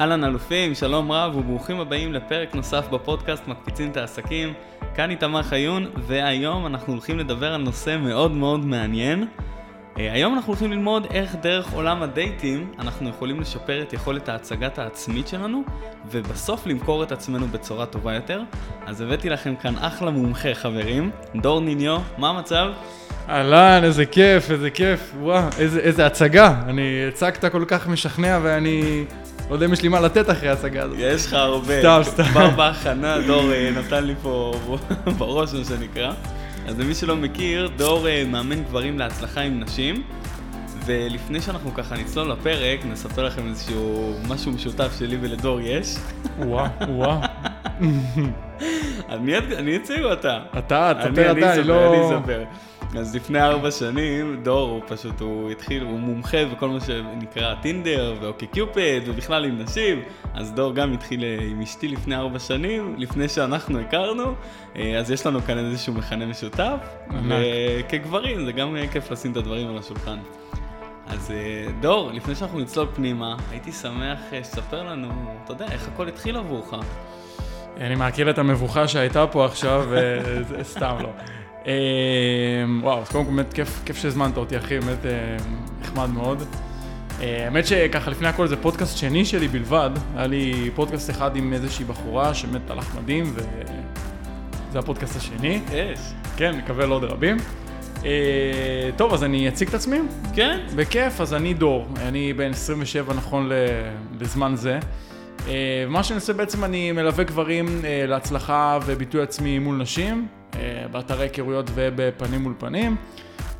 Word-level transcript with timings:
אהלן 0.00 0.24
אלופים, 0.24 0.74
שלום 0.74 1.12
רב 1.12 1.36
וברוכים 1.36 1.80
הבאים 1.80 2.12
לפרק 2.12 2.54
נוסף 2.54 2.88
בפודקאסט 2.88 3.46
מקפיצים 3.46 3.90
את 3.90 3.96
העסקים. 3.96 4.52
כאן 4.94 5.10
איתמר 5.10 5.42
חיון, 5.42 5.90
והיום 5.96 6.66
אנחנו 6.66 6.92
הולכים 6.92 7.18
לדבר 7.18 7.54
על 7.54 7.62
נושא 7.62 7.96
מאוד 8.00 8.32
מאוד 8.32 8.64
מעניין. 8.64 9.26
אה, 9.98 10.12
היום 10.12 10.34
אנחנו 10.34 10.52
הולכים 10.52 10.72
ללמוד 10.72 11.06
איך 11.10 11.36
דרך 11.42 11.72
עולם 11.72 12.02
הדייטים 12.02 12.72
אנחנו 12.78 13.08
יכולים 13.08 13.40
לשפר 13.40 13.82
את 13.82 13.92
יכולת 13.92 14.28
ההצגת 14.28 14.78
העצמית 14.78 15.28
שלנו, 15.28 15.62
ובסוף 16.10 16.66
למכור 16.66 17.02
את 17.02 17.12
עצמנו 17.12 17.46
בצורה 17.46 17.86
טובה 17.86 18.14
יותר. 18.14 18.42
אז 18.86 19.00
הבאתי 19.00 19.28
לכם 19.28 19.56
כאן 19.56 19.74
אחלה 19.78 20.10
מומחה 20.10 20.54
חברים, 20.54 21.10
דור 21.36 21.60
ניניו, 21.60 21.98
מה 22.18 22.28
המצב? 22.28 22.68
אהלן, 23.28 23.84
איזה 23.84 24.06
כיף, 24.06 24.50
איזה 24.50 24.70
כיף, 24.70 25.12
וואו, 25.20 25.48
איזה, 25.58 25.80
איזה 25.80 26.06
הצגה. 26.06 26.62
אני 26.66 27.08
הצגת 27.08 27.44
כל 27.44 27.64
כך 27.68 27.88
משכנע 27.88 28.38
ואני 28.42 29.04
לא 29.48 29.54
יודע 29.54 29.66
אם 29.66 29.72
יש 29.72 29.82
לי 29.82 29.88
מה 29.88 30.00
לתת 30.00 30.30
אחרי 30.30 30.48
ההצגה 30.48 30.82
הזאת. 30.82 30.96
יש 31.00 31.26
לך 31.26 31.32
הרבה. 31.32 31.80
סתם, 31.80 32.00
סתם. 32.04 32.22
כבר 32.22 32.50
בהכנה, 32.50 33.18
דור 33.26 33.52
אה, 33.52 33.70
נתן 33.70 34.04
לי 34.04 34.14
פה 34.22 34.54
בראש, 35.18 35.54
מה 35.54 35.64
שנקרא. 35.64 36.12
אז 36.66 36.78
למי 36.78 36.94
שלא 36.94 37.16
מכיר, 37.16 37.70
דור 37.76 38.08
אה, 38.08 38.24
מאמן 38.26 38.62
גברים 38.62 38.98
להצלחה 38.98 39.40
עם 39.40 39.60
נשים. 39.60 40.02
ולפני 40.86 41.40
שאנחנו 41.40 41.74
ככה 41.74 41.96
נצלול 41.96 42.32
לפרק, 42.32 42.80
נספר 42.84 43.24
לכם 43.24 43.46
איזשהו 43.48 44.14
משהו 44.28 44.52
משותף 44.52 44.96
שלי 44.98 45.16
ולדור 45.20 45.60
יש. 45.60 45.96
וואו, 46.38 46.68
וואו. 46.88 47.20
אני 49.58 49.76
אציג 49.76 50.02
או 50.04 50.12
אתה? 50.12 50.38
תספר 51.00 51.32
אתה, 51.32 51.54
אני 51.54 51.62
לא... 51.62 51.94
אני 51.94 52.18
אספר. 52.18 52.44
אז 52.96 53.14
לפני 53.14 53.42
ארבע 53.42 53.70
שנים, 53.70 54.40
דור, 54.42 54.70
הוא 54.70 54.82
פשוט, 54.86 55.20
הוא 55.20 55.50
התחיל, 55.50 55.82
הוא 55.82 55.98
מומחה 55.98 56.44
בכל 56.44 56.68
מה 56.68 56.80
שנקרא 56.80 57.54
טינדר 57.54 58.14
ואוקי 58.20 58.46
קיופד 58.46 59.00
ובכלל 59.06 59.44
עם 59.44 59.58
נשים, 59.58 60.02
אז 60.34 60.52
דור 60.52 60.74
גם 60.74 60.92
התחיל 60.92 61.24
אה, 61.24 61.38
עם 61.50 61.60
אשתי 61.60 61.88
לפני 61.88 62.16
ארבע 62.16 62.38
שנים, 62.38 62.94
לפני 62.98 63.28
שאנחנו 63.28 63.80
הכרנו, 63.80 64.34
אה, 64.76 64.98
אז 64.98 65.10
יש 65.10 65.26
לנו 65.26 65.40
כאן 65.42 65.58
איזשהו 65.58 65.94
מכנה 65.94 66.26
משותף. 66.26 66.76
וכגברים 67.28 68.44
זה 68.44 68.52
גם 68.52 68.76
אה, 68.76 68.88
כיף 68.88 69.10
לשים 69.10 69.32
את 69.32 69.36
הדברים 69.36 69.68
על 69.68 69.78
השולחן. 69.78 70.18
אז 71.06 71.32
דור, 71.80 72.10
לפני 72.12 72.34
שאנחנו 72.34 72.60
נצלול 72.60 72.86
פנימה, 72.94 73.36
הייתי 73.50 73.72
שמח 73.72 74.18
שתספר 74.42 74.82
לנו, 74.82 75.08
אתה 75.44 75.52
יודע, 75.52 75.66
איך 75.72 75.88
הכל 75.88 76.08
התחיל 76.08 76.36
עבורך. 76.36 76.74
אני 77.76 77.94
מעכל 77.94 78.30
את 78.30 78.38
המבוכה 78.38 78.88
שהייתה 78.88 79.26
פה 79.26 79.44
עכשיו, 79.44 79.88
סתם 80.62 80.96
לא. 81.00 81.10
אה, 81.68 81.74
וואו, 82.82 83.00
אז 83.00 83.08
קודם 83.08 83.24
כל 83.24 83.30
באמת 83.30 83.52
כיף, 83.52 83.80
כיף 83.84 83.96
שהזמנת 83.96 84.36
אותי, 84.36 84.56
אחי, 84.56 84.78
באמת 84.78 85.06
אה, 85.06 85.36
נחמד 85.80 86.10
מאוד. 86.10 86.42
אה, 87.20 87.44
האמת 87.44 87.66
שככה 87.66 88.10
לפני 88.10 88.28
הכל 88.28 88.46
זה 88.46 88.56
פודקאסט 88.56 88.96
שני 88.96 89.24
שלי 89.24 89.48
בלבד, 89.48 89.90
היה 90.16 90.26
לי 90.26 90.70
פודקאסט 90.74 91.10
אחד 91.10 91.36
עם 91.36 91.52
איזושהי 91.52 91.84
בחורה 91.84 92.34
שבאמת 92.34 92.70
הלך 92.70 92.96
מדהים, 92.96 93.32
וזה 93.34 94.78
הפודקאסט 94.78 95.16
השני. 95.16 95.60
אש. 95.68 96.12
כן, 96.36 96.56
מקווה 96.56 96.86
לעוד 96.86 97.04
רבים. 97.04 97.36
אה, 98.04 98.90
טוב, 98.96 99.14
אז 99.14 99.24
אני 99.24 99.48
אציג 99.48 99.68
את 99.68 99.74
עצמי? 99.74 99.98
כן? 100.34 100.60
בכיף, 100.76 101.20
אז 101.20 101.34
אני 101.34 101.54
דור, 101.54 101.86
אני 101.96 102.32
בן 102.32 102.50
27 102.50 103.14
נכון 103.14 103.50
לזמן 104.20 104.52
זה. 104.56 104.78
אה, 105.48 105.84
מה 105.88 106.02
שאני 106.02 106.14
עושה 106.14 106.32
בעצם, 106.32 106.64
אני 106.64 106.92
מלווה 106.92 107.24
גברים 107.24 107.66
אה, 107.84 108.04
להצלחה 108.06 108.78
וביטוי 108.86 109.22
עצמי 109.22 109.58
מול 109.58 109.76
נשים, 109.76 110.28
באתרי 110.90 111.24
היכרויות 111.24 111.70
ובפנים 111.74 112.42
מול 112.42 112.54
פנים. 112.58 112.96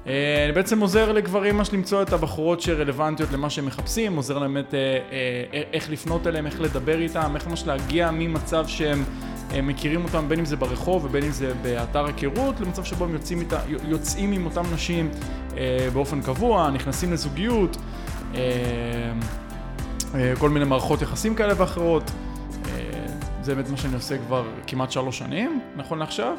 אה, 0.07 0.45
אני 0.45 0.53
בעצם 0.53 0.81
עוזר 0.81 1.13
לגברים 1.13 1.57
ממש 1.57 1.73
למצוא 1.73 2.03
את 2.03 2.13
הבחורות 2.13 2.61
שרלוונטיות 2.61 3.33
למה 3.33 3.51
שהם 3.51 3.67
מחפשים, 3.67 4.17
עוזר 4.17 4.39
להם 4.39 4.55
באמת 4.55 4.75
אה, 4.75 4.79
אה, 5.13 5.63
איך 5.73 5.91
לפנות 5.91 6.27
אליהם, 6.27 6.47
איך 6.47 6.61
לדבר 6.61 7.01
איתם, 7.01 7.33
איך 7.35 7.47
ממש 7.47 7.67
להגיע 7.67 8.11
ממצב 8.11 8.67
שהם 8.67 9.05
אה, 9.53 9.63
מכירים 9.63 10.05
אותם, 10.05 10.29
בין 10.29 10.39
אם 10.39 10.45
זה 10.45 10.57
ברחוב 10.57 11.05
ובין 11.05 11.25
אם 11.25 11.31
זה 11.31 11.53
באתר 11.63 12.07
היכרות, 12.07 12.61
למצב 12.61 12.85
שבו 12.85 13.05
הם 13.05 13.13
יוצאים, 13.13 13.41
איתה, 13.41 13.61
יוצאים 13.89 14.33
עם 14.33 14.47
אותם 14.47 14.63
נשים 14.75 15.11
אה, 15.57 15.89
באופן 15.93 16.23
קבוע, 16.23 16.71
נכנסים 16.71 17.13
לזוגיות, 17.13 17.77
אה, 18.35 18.41
אה, 20.15 20.33
כל 20.39 20.51
מיני 20.51 20.65
מערכות 20.65 21.03
יחסים 21.03 21.35
כאלה 21.35 21.55
ואחרות. 21.57 22.11
אה, 22.67 22.81
זה 23.43 23.55
באמת 23.55 23.71
מה 23.71 23.77
שאני 23.77 23.95
עושה 23.95 24.19
כבר 24.19 24.45
כמעט 24.67 24.91
שלוש 24.91 25.19
שנים, 25.19 25.61
נכון 25.77 25.99
לעכשיו. 25.99 26.37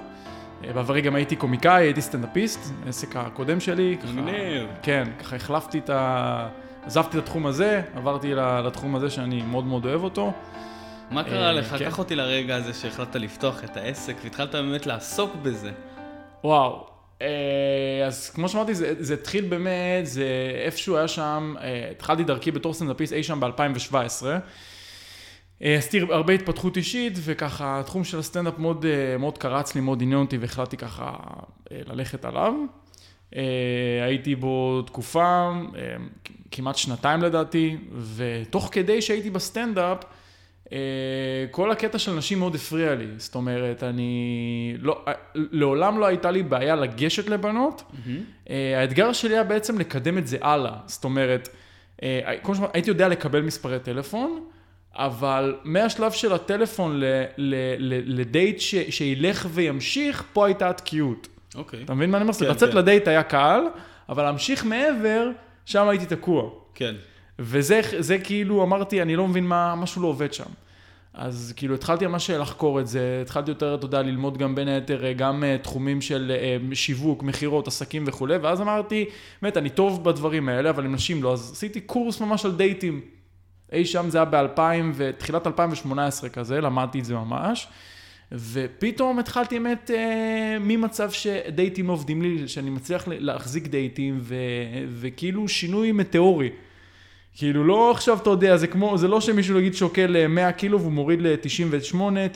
אה, 0.68 0.74
בעברי 0.74 1.02
גם 1.02 1.16
הייתי 1.16 1.36
קומיקאי, 1.36 1.84
הייתי 1.84 2.02
סטנדאפיסט, 2.02 2.74
העסק 2.86 3.16
הקודם 3.16 3.60
שלי. 3.60 3.98
מגניב. 4.04 4.68
כן, 4.82 5.04
ככה 5.20 5.36
החלפתי 5.36 5.80
את 5.80 5.90
ה... 5.90 6.48
עזבתי 6.86 7.18
את 7.18 7.24
התחום 7.24 7.46
הזה, 7.46 7.82
עברתי 7.96 8.34
לתחום 8.36 8.96
הזה 8.96 9.10
שאני 9.10 9.42
מאוד 9.42 9.66
מאוד 9.66 9.86
אוהב 9.86 10.04
אותו. 10.04 10.34
מה 11.12 11.24
קרה 11.24 11.48
אה, 11.48 11.54
לך? 11.54 11.76
כן. 11.78 11.86
קח 11.86 12.00
אותי 12.00 12.16
לרגע 12.16 12.56
הזה 12.56 12.74
שהחלטת 12.74 13.16
לפתוח 13.16 13.64
את 13.64 13.78
העסק 13.78 14.16
והתחלת 14.24 14.56
באמת 14.56 14.86
לעסוק 14.86 15.36
בזה. 15.42 15.72
וואו. 16.44 16.88
אה, 17.22 17.28
אז 18.08 18.30
כמו 18.30 18.50
שאמרתי, 18.50 18.76
זה, 18.76 18.94
זה 19.00 19.14
התחיל 19.14 19.46
באמת, 19.46 20.06
זה 20.06 20.26
איפשהו 20.66 20.98
היה 20.98 21.08
שם, 21.08 21.56
אה, 21.62 21.88
התחלתי 21.92 22.24
דרכי 22.24 22.52
בתור 22.52 22.74
סטנדאפיסט 22.74 23.14
אי 23.14 23.24
שם 23.24 23.40
ב-2017. 23.40 24.26
עשיתי 25.62 26.00
הרבה 26.00 26.34
התפתחות 26.34 26.78
אישית, 26.78 27.14
וככה 27.24 27.80
התחום 27.80 28.04
של 28.04 28.20
הסטנדאפ 28.20 28.60
מאוד, 28.60 28.86
אה, 28.86 29.18
מאוד 29.18 29.38
קרץ 29.38 29.76
לי, 29.76 29.82
מאוד 29.82 30.02
עניין 30.02 30.20
אותי, 30.20 30.38
והחלטתי 30.38 30.78
ככה 30.78 31.14
אה, 31.72 31.82
ללכת 31.88 32.26
עליו. 32.26 32.54
אה, 33.36 33.42
הייתי 34.06 34.36
בו 34.36 34.82
תקופה, 34.82 35.52
אה, 35.76 35.96
כמעט 36.52 36.76
שנתיים 36.76 37.22
לדעתי, 37.22 37.78
ותוך 38.16 38.70
כדי 38.72 39.02
שהייתי 39.02 39.30
בסטנדאפ, 39.30 39.98
אה, 40.72 40.78
כל 41.52 41.72
הקטע 41.72 42.00
של 42.00 42.14
נשים 42.14 42.40
מאוד 42.40 42.56
הפריע 42.56 42.96
לי. 42.96 43.08
זאת 43.18 43.36
אומרת, 43.36 43.84
אני... 43.84 44.74
לא, 44.80 45.02
אה, 45.08 45.14
לעולם 45.36 46.00
לא 46.00 46.06
הייתה 46.06 46.32
לי 46.32 46.44
בעיה 46.44 46.76
לגשת 46.76 47.30
לבנות. 47.30 47.84
אה, 48.50 48.82
האתגר 48.82 49.14
שלי 49.14 49.34
היה 49.34 49.44
בעצם 49.44 49.80
לקדם 49.80 50.18
את 50.18 50.28
זה 50.28 50.38
הלאה. 50.42 50.76
זאת 50.86 51.04
אומרת, 51.04 51.50
אה, 52.04 52.34
כמו 52.44 52.56
שאמרתי, 52.56 52.72
הייתי 52.78 52.90
יודע 52.90 53.08
לקבל 53.08 53.42
מספרי 53.42 53.80
טלפון, 53.80 54.44
אבל 54.96 55.56
מהשלב 55.64 56.12
של 56.12 56.34
הטלפון 56.34 57.00
ל- 57.00 57.04
ל- 57.38 57.76
ל- 57.78 58.20
לדייט 58.20 58.60
ש- 58.60 58.76
שילך 58.90 59.48
וימשיך, 59.52 60.24
פה 60.34 60.46
הייתה 60.46 60.70
התקיעות. 60.70 61.28
אוקיי. 61.56 61.84
אתה 61.84 61.94
מבין 61.94 62.12
מה 62.12 62.18
אני 62.18 62.24
אומר? 62.24 62.34
כן, 62.34 62.46
לצאת 62.46 62.72
כן. 62.72 62.78
לדייט 62.78 63.08
היה 63.08 63.24
קל, 63.24 63.62
אבל 64.10 64.24
להמשיך 64.24 64.66
מעבר, 64.66 65.30
שם 65.66 65.88
הייתי 65.88 66.06
תקוע. 66.06 66.50
כן. 66.76 66.96
וזה 67.40 67.82
זה 68.00 68.18
כאילו, 68.18 68.64
אמרתי, 68.64 69.02
אני 69.02 69.16
לא 69.16 69.28
מבין 69.28 69.48
מה, 69.48 69.76
משהו 69.76 70.02
לא 70.02 70.08
עובד 70.08 70.34
שם. 70.34 70.50
אז 71.14 71.54
כאילו 71.56 71.76
התחלתי 71.76 72.08
ממש 72.08 72.30
לחקור 72.30 72.80
את 72.80 72.88
זה, 72.88 73.20
התחלתי 73.22 73.52
יותר, 73.52 73.76
אתה 73.76 73.86
יודע, 73.86 74.02
ללמוד 74.02 74.38
גם 74.38 74.56
בין 74.56 74.68
היתר, 74.68 75.12
גם 75.16 75.44
uh, 75.44 75.64
תחומים 75.64 76.02
של 76.02 76.32
uh, 76.72 76.76
שיווק, 76.76 77.24
מכירות, 77.24 77.68
עסקים 77.68 78.04
וכולי, 78.08 78.38
ואז 78.38 78.62
אמרתי, 78.62 79.06
באמת, 79.42 79.58
אני 79.58 79.70
טוב 79.70 80.04
בדברים 80.04 80.50
האלה, 80.50 80.70
אבל 80.70 80.86
עם 80.86 80.96
נשים 80.96 81.24
לא, 81.24 81.34
אז 81.34 81.52
עשיתי 81.54 81.82
קורס 81.82 82.22
ממש 82.22 82.46
על 82.46 82.52
דייטים. 82.52 83.02
אי 83.74 83.86
שם 83.86 84.10
זה 84.10 84.18
היה 84.18 84.26
ב-2000 84.26 84.62
ותחילת 84.96 85.48
2018 85.48 86.30
כזה, 86.30 86.62
למדתי 86.62 87.00
את 87.00 87.06
זה 87.06 87.14
ממש. 87.14 87.68
ופתאום 88.32 89.20
התחלתי 89.20 89.60
באמת 89.60 89.92
אה, 89.94 90.58
ממצב 90.60 91.12
שדייטים 91.12 91.88
עובדים 91.88 92.22
לי, 92.22 92.48
שאני 92.48 92.70
מצליח 92.70 93.04
להחזיק 93.08 93.68
דייטים, 93.68 94.18
ו, 94.22 94.36
וכאילו 94.88 95.48
שינוי 95.48 95.92
מטאורי. 95.92 96.50
כאילו 97.36 97.64
לא 97.64 97.92
עכשיו, 97.92 98.18
אתה 98.22 98.30
יודע, 98.30 98.58
זה 98.58 98.68
כמו, 98.68 98.98
זה 98.98 99.08
לא 99.08 99.22
שמישהו 99.22 99.58
נגיד 99.58 99.76
שוקל 99.76 100.16
אה, 100.16 100.28
100 100.28 100.52
קילו 100.52 100.80
והוא 100.80 100.92
מוריד 100.92 101.22
ל-98, 101.22 101.96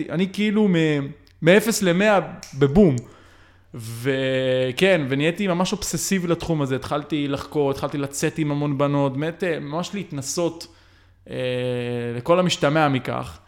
אני 0.10 0.28
כאילו 0.34 0.68
מ-0 0.68 1.50
ל-100 1.82 2.22
בבום. 2.60 2.96
וכן, 3.74 5.06
ונהייתי 5.10 5.48
ממש 5.48 5.72
אובססיבי 5.72 6.28
לתחום 6.28 6.62
הזה, 6.62 6.76
התחלתי 6.76 7.28
לחקור, 7.28 7.72
התחלתי 7.72 7.98
לצאת 7.98 8.38
עם 8.38 8.52
המון 8.52 8.78
בנות, 8.78 9.14
באמת 9.14 9.44
אה, 9.44 9.60
ממש 9.60 9.90
להתנסות 9.94 10.68
אה, 10.70 10.83
לכל 12.16 12.40
המשתמע 12.40 12.90
מכך. 12.90 13.40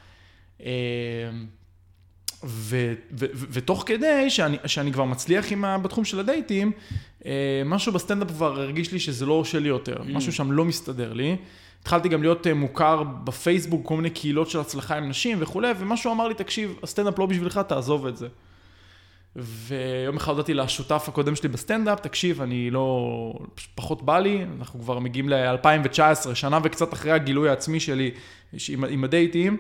אה, 0.61 0.69
ו, 2.43 2.93
ו, 3.11 3.25
ו, 3.33 3.45
ותוך 3.49 3.83
כדי 3.85 4.29
שאני, 4.29 4.57
שאני 4.65 4.93
כבר 4.93 5.03
מצליח 5.03 5.51
עם 5.51 5.65
ה, 5.65 5.77
בתחום 5.77 6.05
של 6.05 6.19
הדייטים, 6.19 6.71
אה, 7.25 7.61
משהו 7.65 7.91
בסטנדאפ 7.93 8.27
כבר 8.31 8.61
הרגיש 8.61 8.91
לי 8.91 8.99
שזה 8.99 9.25
לא 9.25 9.43
שלי 9.43 9.67
יותר, 9.67 10.03
משהו 10.05 10.33
שם 10.33 10.51
לא 10.51 10.65
מסתדר 10.65 11.13
לי. 11.13 11.37
התחלתי 11.81 12.09
גם 12.09 12.21
להיות 12.21 12.47
אה, 12.47 12.53
מוכר 12.53 13.03
בפייסבוק, 13.03 13.81
כל 13.85 13.95
מיני 13.95 14.09
קהילות 14.09 14.49
של 14.49 14.59
הצלחה 14.59 14.97
עם 14.97 15.09
נשים 15.09 15.37
וכולי, 15.41 15.71
ומה 15.79 15.97
שהוא 15.97 16.13
אמר 16.13 16.27
לי, 16.27 16.33
תקשיב, 16.33 16.75
הסטנדאפ 16.83 17.19
לא 17.19 17.25
בשבילך, 17.25 17.59
תעזוב 17.67 18.07
את 18.07 18.17
זה. 18.17 18.27
ויום 19.35 20.17
אחד 20.17 20.31
הודעתי 20.31 20.53
לשותף 20.53 21.05
הקודם 21.07 21.35
שלי 21.35 21.49
בסטנדאפ, 21.49 21.99
תקשיב, 21.99 22.41
אני 22.41 22.69
לא... 22.69 23.33
פחות 23.75 24.05
בא 24.05 24.19
לי, 24.19 24.45
אנחנו 24.59 24.79
כבר 24.79 24.99
מגיעים 24.99 25.29
ל-2019, 25.29 26.35
שנה 26.35 26.59
וקצת 26.63 26.93
אחרי 26.93 27.11
הגילוי 27.11 27.49
העצמי 27.49 27.79
שלי 27.79 28.11
עם, 28.69 28.85
עם 28.85 29.03
הדייטים, 29.03 29.57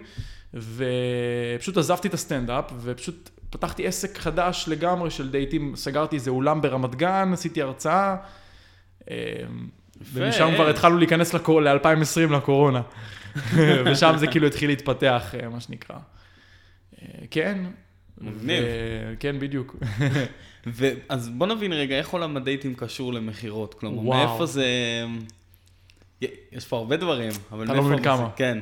ופשוט 0.53 1.77
עזבתי 1.77 2.07
את 2.07 2.13
הסטנדאפ, 2.13 2.71
ופשוט 2.81 3.29
פתחתי 3.49 3.87
עסק 3.87 4.17
חדש 4.17 4.65
לגמרי 4.67 5.09
של 5.09 5.31
דייטים, 5.31 5.75
סגרתי 5.75 6.15
איזה 6.15 6.29
אולם 6.29 6.61
ברמת 6.61 6.95
גן, 6.95 7.29
עשיתי 7.33 7.61
הרצאה, 7.61 8.15
אה, 9.11 9.15
ומשם 10.13 10.51
כבר 10.55 10.69
התחלנו 10.69 10.97
להיכנס 10.97 11.33
ל-2020 11.33 12.33
לקורונה, 12.33 12.81
ושם 13.85 14.13
זה 14.17 14.27
כאילו 14.27 14.47
התחיל 14.47 14.69
להתפתח, 14.69 15.33
מה 15.51 15.59
שנקרא. 15.59 15.97
כן. 17.31 17.57
מגניב. 18.21 18.63
כן, 19.19 19.39
בדיוק. 19.39 19.75
אז 21.09 21.29
בוא 21.29 21.47
נבין 21.47 21.73
רגע, 21.73 21.97
איך 21.97 22.09
עולם 22.09 22.37
הדייטים 22.37 22.75
קשור 22.75 23.13
למכירות? 23.13 23.73
כלומר, 23.73 23.99
וואו. 23.99 24.27
מאיפה 24.27 24.45
זה... 24.45 24.65
יש 26.51 26.65
פה 26.67 26.77
הרבה 26.77 26.97
דברים, 26.97 27.31
אבל 27.51 27.63
אתה 27.65 27.73
לא 27.73 27.81
מאיפה... 27.81 27.89
מבין 27.93 28.03
כמה. 28.03 28.29
כן. 28.35 28.59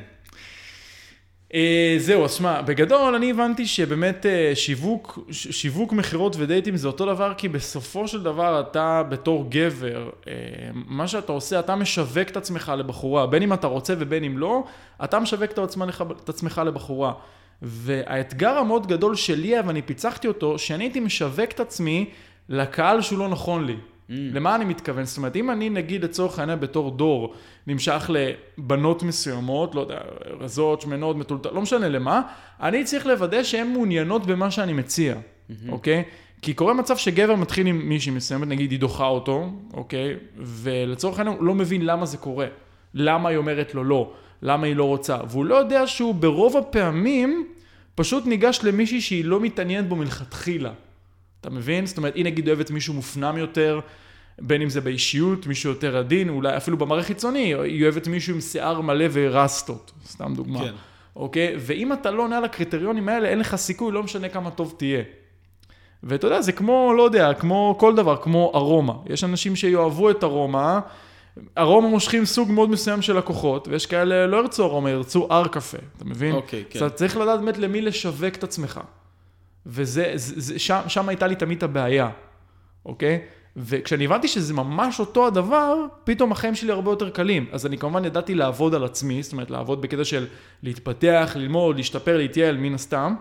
אה, 1.54 1.94
זהו, 1.98 2.24
אז 2.24 2.34
שמע, 2.34 2.62
בגדול 2.62 3.14
אני 3.14 3.30
הבנתי 3.30 3.66
שבאמת 3.66 4.26
אה, 4.26 4.52
שיווק, 4.54 5.18
ש- 5.30 5.60
שיווק 5.60 5.92
מכירות 5.92 6.36
ודייטים 6.38 6.76
זה 6.76 6.86
אותו 6.86 7.06
דבר, 7.06 7.32
כי 7.36 7.48
בסופו 7.48 8.08
של 8.08 8.22
דבר 8.22 8.60
אתה 8.60 9.02
בתור 9.08 9.46
גבר, 9.48 10.10
אה, 10.28 10.32
מה 10.74 11.08
שאתה 11.08 11.32
עושה, 11.32 11.60
אתה 11.60 11.76
משווק 11.76 12.28
את 12.28 12.36
עצמך 12.36 12.72
לבחורה, 12.78 13.26
בין 13.26 13.42
אם 13.42 13.52
אתה 13.52 13.66
רוצה 13.66 13.94
ובין 13.98 14.24
אם 14.24 14.38
לא, 14.38 14.64
אתה 15.04 15.18
משווק 15.20 15.50
את 15.50 15.58
עצמך, 15.58 16.04
את 16.24 16.28
עצמך 16.28 16.62
לבחורה. 16.66 17.12
והאתגר 17.62 18.58
המאוד 18.58 18.86
גדול 18.86 19.14
שלי, 19.14 19.54
ואני 19.66 19.82
פיצחתי 19.82 20.28
אותו, 20.28 20.58
שאני 20.58 20.84
הייתי 20.84 21.00
משווק 21.00 21.52
את 21.52 21.60
עצמי 21.60 22.10
לקהל 22.48 23.00
שהוא 23.00 23.18
לא 23.18 23.28
נכון 23.28 23.64
לי. 23.64 23.76
Mm. 24.08 24.12
למה 24.32 24.54
אני 24.54 24.64
מתכוון? 24.64 25.04
זאת 25.04 25.16
אומרת, 25.16 25.36
אם 25.36 25.50
אני 25.50 25.70
נגיד 25.70 26.04
לצורך 26.04 26.38
העניין 26.38 26.60
בתור 26.60 26.90
דור 26.90 27.34
נמשך 27.66 28.10
לבנות 28.58 29.02
מסוימות, 29.02 29.74
לא 29.74 29.80
יודע, 29.80 29.98
רזות, 30.40 30.80
שמנות, 30.80 31.16
מטולטלות, 31.16 31.54
לא 31.54 31.62
משנה 31.62 31.88
למה, 31.88 32.22
אני 32.60 32.84
צריך 32.84 33.06
לוודא 33.06 33.42
שהן 33.42 33.72
מעוניינות 33.72 34.26
במה 34.26 34.50
שאני 34.50 34.72
מציע, 34.72 35.14
אוקיי? 35.68 36.02
כי 36.42 36.54
קורה 36.54 36.74
מצב 36.74 36.96
שגבר 36.96 37.34
מתחיל 37.34 37.66
עם 37.66 37.88
מישהי 37.88 38.12
מסוימת, 38.12 38.48
נגיד 38.48 38.70
היא 38.70 38.80
דוחה 38.80 39.06
אותו, 39.06 39.50
אוקיי? 39.74 40.14
ולצורך 40.36 41.18
העניין 41.18 41.36
הוא 41.36 41.46
לא 41.46 41.54
מבין 41.54 41.86
למה 41.86 42.06
זה 42.06 42.16
קורה. 42.16 42.46
למה 42.94 43.28
היא 43.28 43.38
אומרת 43.38 43.74
לו 43.74 43.84
לא, 43.84 44.12
למה 44.44 44.66
היא 44.66 44.76
לא 44.76 44.84
רוצה. 44.84 45.18
והוא 45.28 45.44
לא 45.44 45.54
יודע 45.54 45.86
שהוא 45.86 46.14
ברוב 46.14 46.56
הפעמים 46.56 47.46
פשוט 47.94 48.26
ניגש 48.26 48.60
למישהי 48.62 49.00
שהיא 49.00 49.24
לא 49.24 49.40
מתעניינת 49.40 49.88
בו 49.88 49.96
מלכתחילה. 49.96 50.72
אתה 51.40 51.50
מבין? 51.50 51.86
זאת 51.86 51.96
אומרת, 51.96 52.14
היא 52.14 52.24
נגיד 52.24 52.48
אוהבת 52.48 52.70
מישהו 52.70 52.94
מופנם 52.94 53.36
יותר, 53.38 53.80
בין 54.40 54.62
אם 54.62 54.68
זה 54.68 54.80
באישיות, 54.80 55.46
מישהו 55.46 55.70
יותר 55.70 55.96
עדין, 55.96 56.28
אולי 56.28 56.56
אפילו 56.56 56.76
במראה 56.76 57.02
חיצוני, 57.02 57.54
היא 57.54 57.82
אוהבת 57.82 58.08
מישהו 58.08 58.34
עם 58.34 58.40
שיער 58.40 58.80
מלא 58.80 59.04
ורסטות, 59.12 59.92
סתם 60.06 60.32
דוגמה. 60.36 60.60
כן. 60.60 60.72
אוקיי? 61.16 61.54
ואם 61.58 61.92
אתה 61.92 62.10
לא 62.10 62.22
עונה 62.22 62.38
על 62.38 62.44
הקריטריונים 62.44 63.08
האלה, 63.08 63.28
אין 63.28 63.38
לך 63.38 63.56
סיכוי, 63.56 63.92
לא 63.92 64.02
משנה 64.02 64.28
כמה 64.28 64.50
טוב 64.50 64.74
תהיה. 64.76 65.02
ואתה 66.02 66.26
יודע, 66.26 66.40
זה 66.40 66.52
כמו, 66.52 66.92
לא 66.96 67.02
יודע, 67.02 67.34
כמו 67.34 67.76
כל 67.80 67.94
דבר, 67.94 68.16
כמו 68.16 68.52
ארומה. 68.54 68.94
יש 69.06 69.24
אנשים 69.24 69.56
שיאהבו 69.56 70.10
את 70.10 70.24
ארומה, 70.24 70.80
ארומה 71.58 71.88
מושכים 71.88 72.24
סוג 72.24 72.50
מאוד 72.50 72.70
מסוים 72.70 73.02
של 73.02 73.18
לקוחות, 73.18 73.68
ויש 73.68 73.86
כאלה 73.86 74.26
לא 74.26 74.36
ירצו 74.36 74.64
ארומה, 74.64 74.90
ירצו 74.90 75.26
הר 75.30 75.48
קפה, 75.48 75.78
אתה 75.96 76.04
מבין? 76.04 76.34
אוקיי, 76.34 76.64
כן. 76.70 76.78
אז 76.78 76.82
אתה 76.82 76.94
צריך 76.96 77.16
לדעת 77.16 77.40
באמת 77.40 77.58
למי 77.58 77.80
לשווק 77.80 78.34
את 78.34 78.44
עצמך. 78.44 78.80
וזה, 79.66 80.12
זה, 80.14 80.40
זה, 80.40 80.58
שם, 80.58 80.80
שם 80.88 81.08
הייתה 81.08 81.26
לי 81.26 81.36
תמיד 81.36 81.64
הבעיה, 81.64 82.10
אוקיי? 82.86 83.20
וכשאני 83.56 84.04
הבנתי 84.04 84.28
שזה 84.28 84.54
ממש 84.54 85.00
אותו 85.00 85.26
הדבר, 85.26 85.76
פתאום 86.04 86.32
החיים 86.32 86.54
שלי 86.54 86.72
הרבה 86.72 86.90
יותר 86.90 87.10
קלים. 87.10 87.46
אז 87.52 87.66
אני 87.66 87.78
כמובן 87.78 88.04
ידעתי 88.04 88.34
לעבוד 88.34 88.74
על 88.74 88.84
עצמי, 88.84 89.22
זאת 89.22 89.32
אומרת 89.32 89.50
לעבוד 89.50 89.82
בקטע 89.82 90.04
של 90.04 90.26
להתפתח, 90.62 91.32
ללמוד, 91.36 91.76
להשתפר, 91.76 92.16
להתייעל, 92.16 92.56
מן 92.56 92.74
הסתם, 92.74 93.14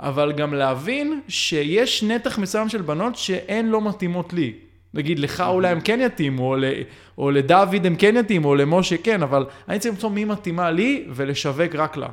אבל 0.00 0.32
גם 0.32 0.54
להבין 0.54 1.20
שיש 1.28 2.02
נתח 2.02 2.38
מסוים 2.38 2.68
של 2.68 2.82
בנות 2.82 3.16
שהן 3.16 3.66
לא 3.66 3.80
מתאימות 3.80 4.32
לי. 4.32 4.52
נגיד, 4.96 5.18
לך 5.18 5.40
אולי 5.40 5.68
הם 5.68 5.80
כן 5.80 6.00
יתאימו, 6.02 6.50
או, 6.50 6.56
ל, 6.56 6.64
או 7.18 7.30
לדוד 7.30 7.86
הם 7.86 7.96
כן 7.96 8.14
יתאימו, 8.16 8.48
או 8.48 8.54
למשה 8.54 8.96
כן, 8.96 9.22
אבל 9.22 9.46
אני 9.68 9.78
צריך 9.78 9.94
למצוא 9.94 10.10
מי 10.10 10.24
מתאימה 10.24 10.70
לי 10.70 11.04
ולשווק 11.08 11.74
רק 11.74 11.96
לה. 11.96 12.08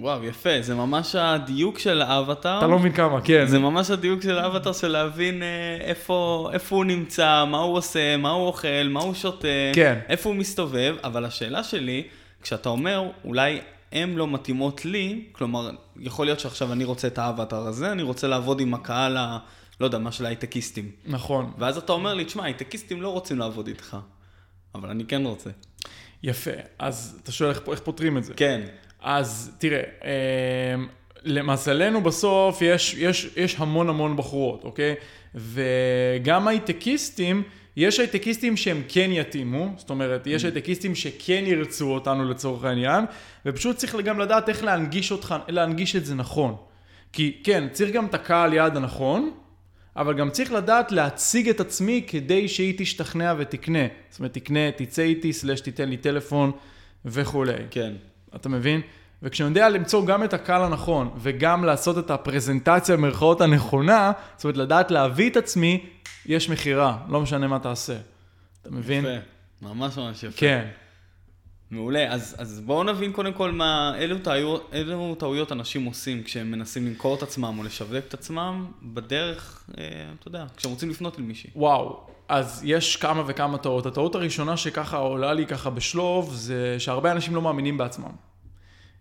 וואו, 0.00 0.24
יפה, 0.24 0.50
זה 0.60 0.74
ממש 0.74 1.14
הדיוק 1.14 1.78
של 1.78 2.02
האבטר. 2.02 2.58
אתה 2.58 2.66
לא 2.66 2.78
מבין 2.78 2.92
כמה, 2.92 3.20
כן. 3.20 3.46
זה 3.46 3.58
ממש 3.58 3.90
הדיוק 3.90 4.22
של 4.22 4.38
האבטר 4.38 4.72
של 4.72 4.88
להבין 4.88 5.42
אה, 5.42 5.48
איפה, 5.80 6.50
איפה 6.52 6.76
הוא 6.76 6.84
נמצא, 6.84 7.44
מה 7.48 7.58
הוא 7.58 7.76
עושה, 7.76 8.16
מה 8.16 8.30
הוא 8.30 8.46
אוכל, 8.46 8.88
מה 8.90 9.00
הוא 9.00 9.14
שותה, 9.14 9.48
כן. 9.72 9.98
איפה 10.08 10.28
הוא 10.28 10.36
מסתובב, 10.36 10.96
אבל 11.04 11.24
השאלה 11.24 11.64
שלי, 11.64 12.02
כשאתה 12.42 12.68
אומר, 12.68 13.08
אולי 13.24 13.60
הן 13.92 14.14
לא 14.14 14.26
מתאימות 14.26 14.84
לי, 14.84 15.24
כלומר, 15.32 15.70
יכול 16.00 16.26
להיות 16.26 16.40
שעכשיו 16.40 16.72
אני 16.72 16.84
רוצה 16.84 17.08
את 17.08 17.18
האבטר 17.18 17.66
הזה, 17.66 17.92
אני 17.92 18.02
רוצה 18.02 18.28
לעבוד 18.28 18.60
עם 18.60 18.74
הקהל 18.74 19.16
ה... 19.16 19.38
לא 19.80 19.84
יודע, 19.84 19.98
מה 19.98 20.12
של 20.12 20.24
ההייטקיסטים. 20.24 20.90
נכון. 21.06 21.52
ואז 21.58 21.76
אתה 21.76 21.92
אומר 21.92 22.14
לי, 22.14 22.24
תשמע, 22.24 22.44
הייטקיסטים 22.44 23.02
לא 23.02 23.08
רוצים 23.08 23.38
לעבוד 23.38 23.66
איתך, 23.66 23.96
אבל 24.74 24.90
אני 24.90 25.04
כן 25.04 25.26
רוצה. 25.26 25.50
יפה. 26.22 26.50
אז 26.78 27.18
אתה 27.22 27.32
שואל 27.32 27.50
איך, 27.50 27.62
איך 27.70 27.80
פותרים 27.80 28.18
את 28.18 28.24
זה. 28.24 28.34
כן. 28.34 28.60
אז 29.00 29.56
תראה, 29.58 29.82
אמ, 30.74 30.88
למזלנו 31.22 32.00
בסוף 32.00 32.62
יש, 32.62 32.94
יש, 32.94 33.30
יש 33.36 33.56
המון 33.58 33.88
המון 33.88 34.16
בחורות, 34.16 34.64
אוקיי? 34.64 34.94
וגם 35.34 36.48
הייטקיסטים, 36.48 37.42
יש 37.76 38.00
הייטקיסטים 38.00 38.56
שהם 38.56 38.82
כן 38.88 39.10
יתאימו, 39.12 39.68
זאת 39.76 39.90
אומרת, 39.90 40.26
יש 40.26 40.44
הייטקיסטים 40.44 40.94
שכן 40.94 41.44
ירצו 41.46 41.94
אותנו 41.94 42.28
לצורך 42.28 42.64
העניין, 42.64 43.04
ופשוט 43.46 43.76
צריך 43.76 43.96
גם 43.96 44.18
לדעת 44.18 44.48
איך 44.48 44.64
להנגיש 44.64 45.12
אותך, 45.12 45.34
להנגיש 45.48 45.96
את 45.96 46.06
זה 46.06 46.14
נכון. 46.14 46.56
כי 47.12 47.40
כן, 47.44 47.68
צריך 47.72 47.90
גם 47.92 48.06
את 48.06 48.14
הקהל 48.14 48.52
יעד 48.52 48.76
הנכון, 48.76 49.30
אבל 49.96 50.14
גם 50.14 50.30
צריך 50.30 50.52
לדעת 50.52 50.92
להציג 50.92 51.48
את 51.48 51.60
עצמי 51.60 52.04
כדי 52.06 52.48
שהיא 52.48 52.74
תשתכנע 52.78 53.34
ותקנה. 53.38 53.86
זאת 54.10 54.18
אומרת, 54.18 54.34
תקנה, 54.34 54.70
תצא 54.76 55.02
איתי, 55.02 55.32
סלש 55.32 55.60
תיתן 55.60 55.88
לי 55.88 55.96
טלפון 55.96 56.52
וכולי. 57.04 57.52
כן. 57.70 57.92
אתה 58.36 58.48
מבין? 58.48 58.80
וכשאני 59.22 59.48
יודע 59.48 59.68
למצוא 59.68 60.06
גם 60.06 60.24
את 60.24 60.34
הקהל 60.34 60.62
הנכון, 60.62 61.10
וגם 61.16 61.64
לעשות 61.64 61.98
את 61.98 62.10
הפרזנטציה 62.10 62.96
במרכאות 62.96 63.40
הנכונה, 63.40 64.12
זאת 64.36 64.44
אומרת, 64.44 64.56
לדעת 64.56 64.90
להביא 64.90 65.30
את 65.30 65.36
עצמי, 65.36 65.86
יש 66.26 66.48
מכירה, 66.48 66.98
לא 67.08 67.20
משנה 67.20 67.46
מה 67.46 67.58
תעשה. 67.58 67.96
אתה 68.62 68.70
מבין? 68.70 69.04
יפה. 69.04 69.14
ממש 69.62 69.98
ממש 69.98 70.22
יפה. 70.22 70.36
כן. 70.36 70.68
מעולה, 71.70 72.12
אז, 72.12 72.36
אז 72.38 72.60
בואו 72.60 72.84
נבין 72.84 73.12
קודם 73.12 73.32
כל 73.32 73.52
מה, 73.52 73.92
אילו 73.98 74.18
טעויות, 74.18 74.70
אילו 74.72 75.14
טעויות 75.18 75.52
אנשים 75.52 75.84
עושים 75.84 76.22
כשהם 76.22 76.50
מנסים 76.50 76.86
למכור 76.86 77.14
את 77.16 77.22
עצמם 77.22 77.54
או 77.58 77.62
לשווק 77.62 78.04
את 78.08 78.14
עצמם 78.14 78.66
בדרך, 78.82 79.64
אה, 79.78 79.84
אתה 80.18 80.28
יודע, 80.28 80.44
כשהם 80.56 80.72
רוצים 80.72 80.90
לפנות 80.90 81.18
למישהי. 81.18 81.50
וואו, 81.56 82.00
אז 82.28 82.62
יש 82.64 82.96
כמה 82.96 83.22
וכמה 83.26 83.58
טעות. 83.58 83.86
הטעות 83.86 84.14
הראשונה 84.14 84.56
שככה 84.56 84.96
עולה 84.96 85.32
לי 85.32 85.46
ככה 85.46 85.70
בשלוף, 85.70 86.30
זה 86.32 86.76
שהרבה 86.78 87.12
אנשים 87.12 87.34
לא 87.34 87.42
מאמינים 87.42 87.78
בעצמם. 87.78 88.12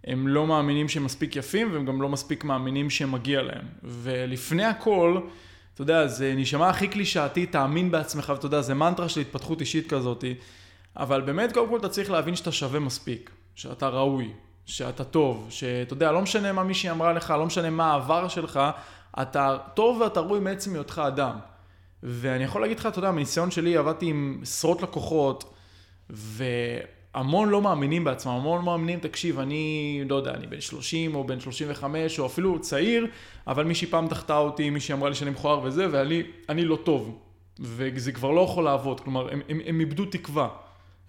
הם 0.03 0.27
לא 0.27 0.47
מאמינים 0.47 0.89
שהם 0.89 1.03
מספיק 1.03 1.35
יפים, 1.35 1.73
והם 1.73 1.85
גם 1.85 2.01
לא 2.01 2.09
מספיק 2.09 2.43
מאמינים 2.43 2.89
שמגיע 2.89 3.41
להם. 3.41 3.65
ולפני 3.83 4.65
הכל, 4.65 5.19
אתה 5.73 5.81
יודע, 5.81 6.07
זה 6.07 6.33
נשמע 6.37 6.69
הכי 6.69 6.87
קלישאתי, 6.87 7.45
תאמין 7.45 7.91
בעצמך, 7.91 8.29
ואתה 8.35 8.45
יודע, 8.45 8.61
זה 8.61 8.73
מנטרה 8.73 9.09
של 9.09 9.21
התפתחות 9.21 9.61
אישית 9.61 9.89
כזאת. 9.89 10.23
אבל 10.99 11.21
באמת, 11.21 11.53
קודם 11.53 11.69
כל 11.69 11.77
אתה 11.77 11.89
צריך 11.89 12.11
להבין 12.11 12.35
שאתה 12.35 12.51
שווה 12.51 12.79
מספיק, 12.79 13.31
שאתה 13.55 13.89
ראוי, 13.89 14.31
שאתה 14.65 15.03
טוב, 15.03 15.47
שאתה 15.49 15.93
יודע, 15.93 16.11
לא 16.11 16.21
משנה 16.21 16.51
מה 16.51 16.63
מישהי 16.63 16.89
אמרה 16.89 17.13
לך, 17.13 17.33
לא 17.37 17.45
משנה 17.45 17.69
מה 17.69 17.91
העבר 17.91 18.27
שלך, 18.27 18.59
אתה 19.21 19.57
טוב 19.73 20.01
ואתה 20.01 20.19
ראוי 20.19 20.39
מעצם 20.39 20.73
היותך 20.73 21.01
אדם. 21.07 21.37
ואני 22.03 22.43
יכול 22.43 22.61
להגיד 22.61 22.79
לך, 22.79 22.85
אתה 22.85 22.99
יודע, 22.99 23.11
מניסיון 23.11 23.51
שלי 23.51 23.77
עבדתי 23.77 24.05
עם 24.05 24.39
עשרות 24.41 24.81
לקוחות, 24.81 25.53
והמון 26.09 27.49
לא 27.49 27.61
מאמינים 27.61 28.03
בעצמם, 28.03 28.31
המון 28.31 28.65
מאמינים, 28.65 28.99
תקשיב, 28.99 29.39
אני, 29.39 30.01
לא 30.09 30.15
יודע, 30.15 30.31
אני 30.31 30.47
בן 30.47 30.61
30 30.61 31.15
או 31.15 31.23
בן 31.23 31.39
35 31.39 32.19
או 32.19 32.25
אפילו 32.25 32.59
צעיר, 32.59 33.07
אבל 33.47 33.63
מישהי 33.63 33.87
פעם 33.87 34.07
דחתה 34.07 34.37
אותי, 34.37 34.69
מישהי 34.69 34.93
אמרה 34.93 35.09
לי 35.09 35.15
שאני 35.15 35.31
מכוער 35.31 35.59
וזה, 35.63 35.87
ואני 35.91 36.23
אני 36.49 36.65
לא 36.65 36.75
טוב. 36.83 37.19
וזה 37.59 38.11
כבר 38.11 38.31
לא 38.31 38.41
יכול 38.41 38.63
לעבוד, 38.63 38.99
כלומר, 38.99 39.33
הם, 39.33 39.41
הם, 39.49 39.59
הם 39.65 39.79
איבדו 39.79 40.05
תקווה. 40.05 40.49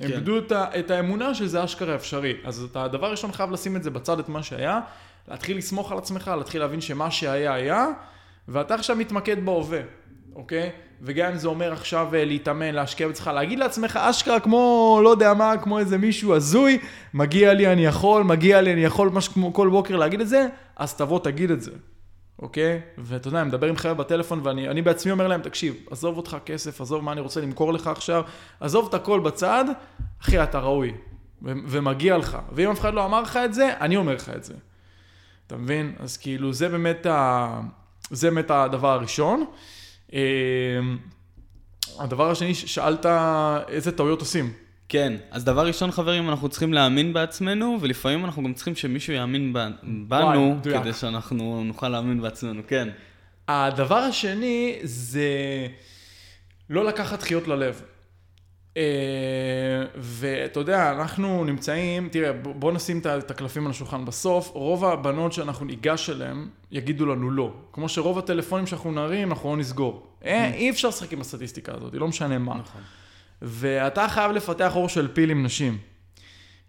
הם 0.01 0.09
כן. 0.09 0.15
איבדו 0.15 0.39
את, 0.39 0.53
ה- 0.53 0.79
את 0.79 0.91
האמונה 0.91 1.35
שזה 1.35 1.65
אשכרה 1.65 1.95
אפשרי. 1.95 2.35
אז 2.45 2.67
אתה 2.71 2.85
הדבר 2.85 3.07
הראשון 3.07 3.33
חייב 3.33 3.51
לשים 3.51 3.77
את 3.77 3.83
זה 3.83 3.91
בצד, 3.91 4.19
את 4.19 4.29
מה 4.29 4.43
שהיה, 4.43 4.81
להתחיל 5.29 5.57
לסמוך 5.59 5.93
על 5.93 5.99
עצמך, 5.99 6.31
להתחיל 6.39 6.61
להבין 6.61 6.81
שמה 6.81 7.11
שהיה 7.11 7.55
היה, 7.55 7.87
ואתה 8.49 8.75
עכשיו 8.75 8.97
מתמקד 8.97 9.45
בהווה, 9.45 9.81
אוקיי? 10.35 10.71
וגם 11.03 11.33
אם 11.33 11.37
זה 11.39 11.49
אומר 11.49 11.73
עכשיו 11.73 12.15
אה, 12.15 12.25
להתאמן, 12.25 12.75
להשקיע 12.75 13.07
בעצמך, 13.09 13.31
להגיד 13.35 13.59
לעצמך 13.59 13.97
אשכרה 13.97 14.41
כמו, 14.41 15.01
לא 15.05 15.09
יודע 15.09 15.35
מה, 15.35 15.55
כמו 15.63 15.79
איזה 15.79 15.99
מישהו 15.99 16.35
הזוי, 16.35 16.79
מגיע 17.15 17.55
לי, 17.55 17.73
אני 17.73 17.85
יכול, 17.85 18.23
מגיע 18.23 18.61
לי, 18.61 18.73
אני 18.73 18.85
יכול, 18.85 19.09
משהו 19.09 19.33
כמו 19.33 19.53
כל 19.53 19.69
בוקר 19.69 19.97
להגיד 19.97 20.21
את 20.21 20.29
זה, 20.29 20.47
אז 20.77 20.95
תבוא, 20.95 21.19
תגיד 21.21 21.51
את 21.51 21.63
זה. 21.63 21.71
אוקיי? 22.43 22.81
ואתה 22.99 23.29
יודע, 23.29 23.41
אני 23.41 23.49
מדבר 23.49 23.67
עם 23.67 23.77
חבר'ה 23.77 23.95
בטלפון 23.95 24.41
ואני 24.43 24.69
אני 24.69 24.83
בעצמי 24.83 25.13
אומר 25.13 25.29
להם, 25.29 25.43
תקשיב, 25.43 25.75
עזוב 25.91 26.17
אותך 26.17 26.37
כסף, 26.47 26.81
עזוב 26.81 27.05
מה 27.05 27.13
אני 27.13 27.21
רוצה 27.21 27.41
למכור 27.41 27.73
לך 27.73 27.87
עכשיו, 27.87 28.23
עזוב 28.61 28.87
את 28.89 28.95
הכל 28.95 29.21
בצד, 29.21 29.65
אחי, 30.23 30.43
אתה 30.43 30.59
ראוי, 30.59 30.95
ומגיע 31.43 32.19
לך. 32.19 32.39
ואם 32.53 32.71
אף 32.71 32.81
אחד 32.81 32.95
לא 32.95 33.05
אמר 33.05 33.21
לך 33.21 33.39
את 33.45 33.55
זה, 33.55 33.73
אני 33.81 33.97
אומר 33.97 34.15
לך 34.15 34.29
את 34.37 34.45
זה. 34.45 34.55
אתה 35.47 35.57
מבין? 35.57 35.95
אז 35.99 36.17
כאילו, 36.17 36.53
זה 36.53 36.69
באמת, 36.69 37.07
ה... 37.07 37.61
זה 38.11 38.31
באמת 38.31 38.51
הדבר 38.51 38.89
הראשון. 38.89 39.45
אמ, 40.13 40.19
הדבר 41.99 42.31
השני, 42.31 42.55
שאלת 42.55 43.07
איזה 43.69 43.93
טעויות 43.93 44.21
עושים. 44.21 44.53
כן, 44.91 45.13
אז 45.31 45.45
דבר 45.45 45.67
ראשון, 45.67 45.91
חברים, 45.91 46.29
אנחנו 46.29 46.49
צריכים 46.49 46.73
להאמין 46.73 47.13
בעצמנו, 47.13 47.79
ולפעמים 47.81 48.25
אנחנו 48.25 48.43
גם 48.43 48.55
צריכים 48.55 48.75
שמישהו 48.75 49.13
יאמין 49.13 49.53
בנו, 50.09 50.55
מדויק. 50.55 50.83
כדי 50.83 50.93
שאנחנו 50.93 51.65
נוכל 51.65 51.89
להאמין 51.89 52.23
בעצמנו, 52.23 52.63
כן. 52.67 52.89
הדבר 53.49 53.97
השני 53.97 54.79
זה 54.83 55.29
לא 56.71 56.85
לקחת 56.85 57.19
דחיות 57.19 57.49
ללב. 57.49 57.83
אה, 58.77 58.83
ואתה 59.97 60.61
יודע, 60.61 60.93
אנחנו 60.93 61.45
נמצאים, 61.45 62.09
תראה, 62.09 62.33
בוא 62.33 62.73
נשים 62.73 63.01
את 63.19 63.31
הקלפים 63.31 63.65
על 63.65 63.71
השולחן. 63.71 64.05
בסוף, 64.05 64.51
רוב 64.53 64.85
הבנות 64.85 65.33
שאנחנו 65.33 65.67
ניגש 65.67 66.11
אליהן, 66.11 66.49
יגידו 66.71 67.07
לנו 67.07 67.31
לא. 67.31 67.53
כמו 67.73 67.89
שרוב 67.89 68.19
הטלפונים 68.19 68.67
שאנחנו 68.67 68.93
נרים, 68.93 69.31
אנחנו 69.31 69.51
לא 69.51 69.57
נסגור. 69.57 70.07
אה, 70.25 70.55
אי 70.55 70.71
אפשר 70.71 70.89
לשחק 70.89 71.13
עם 71.13 71.21
הסטטיסטיקה 71.21 71.73
הזאת, 71.75 71.95
לא 71.95 72.09
משנה 72.09 72.39
מה. 72.39 72.55
נכון. 72.55 72.83
ואתה 73.43 74.09
חייב 74.09 74.33
לפתח 74.33 74.77
אור 74.77 74.89
של 74.89 75.09
פיל 75.09 75.31
עם 75.31 75.43
נשים. 75.43 75.79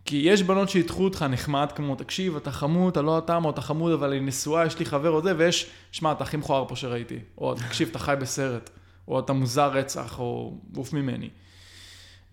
כי 0.05 0.21
יש 0.25 0.43
בנות 0.43 0.69
שידחו 0.69 1.03
אותך 1.03 1.25
נחמד, 1.29 1.71
כמו, 1.75 1.95
תקשיב, 1.95 2.35
אתה 2.35 2.51
חמוד, 2.51 2.91
אתה 2.91 3.01
לא 3.01 3.21
או 3.43 3.49
אתה 3.49 3.61
חמוד, 3.61 3.91
אבל 3.91 4.09
אני 4.09 4.19
נשואה, 4.19 4.65
יש 4.65 4.79
לי 4.79 4.85
חבר 4.85 5.09
או 5.09 5.21
זה, 5.21 5.33
ויש, 5.37 5.69
שמע, 5.91 6.11
אתה 6.11 6.23
הכי 6.23 6.37
מכוער 6.37 6.67
פה 6.67 6.75
שראיתי. 6.75 7.19
או, 7.37 7.55
תקשיב, 7.55 7.89
אתה 7.89 7.99
חי 7.99 8.13
בסרט. 8.21 8.69
או 9.07 9.19
אתה 9.19 9.33
מוזר 9.33 9.71
רצח, 9.71 10.19
או 10.19 10.57
עוף 10.75 10.93
ממני. 10.93 11.29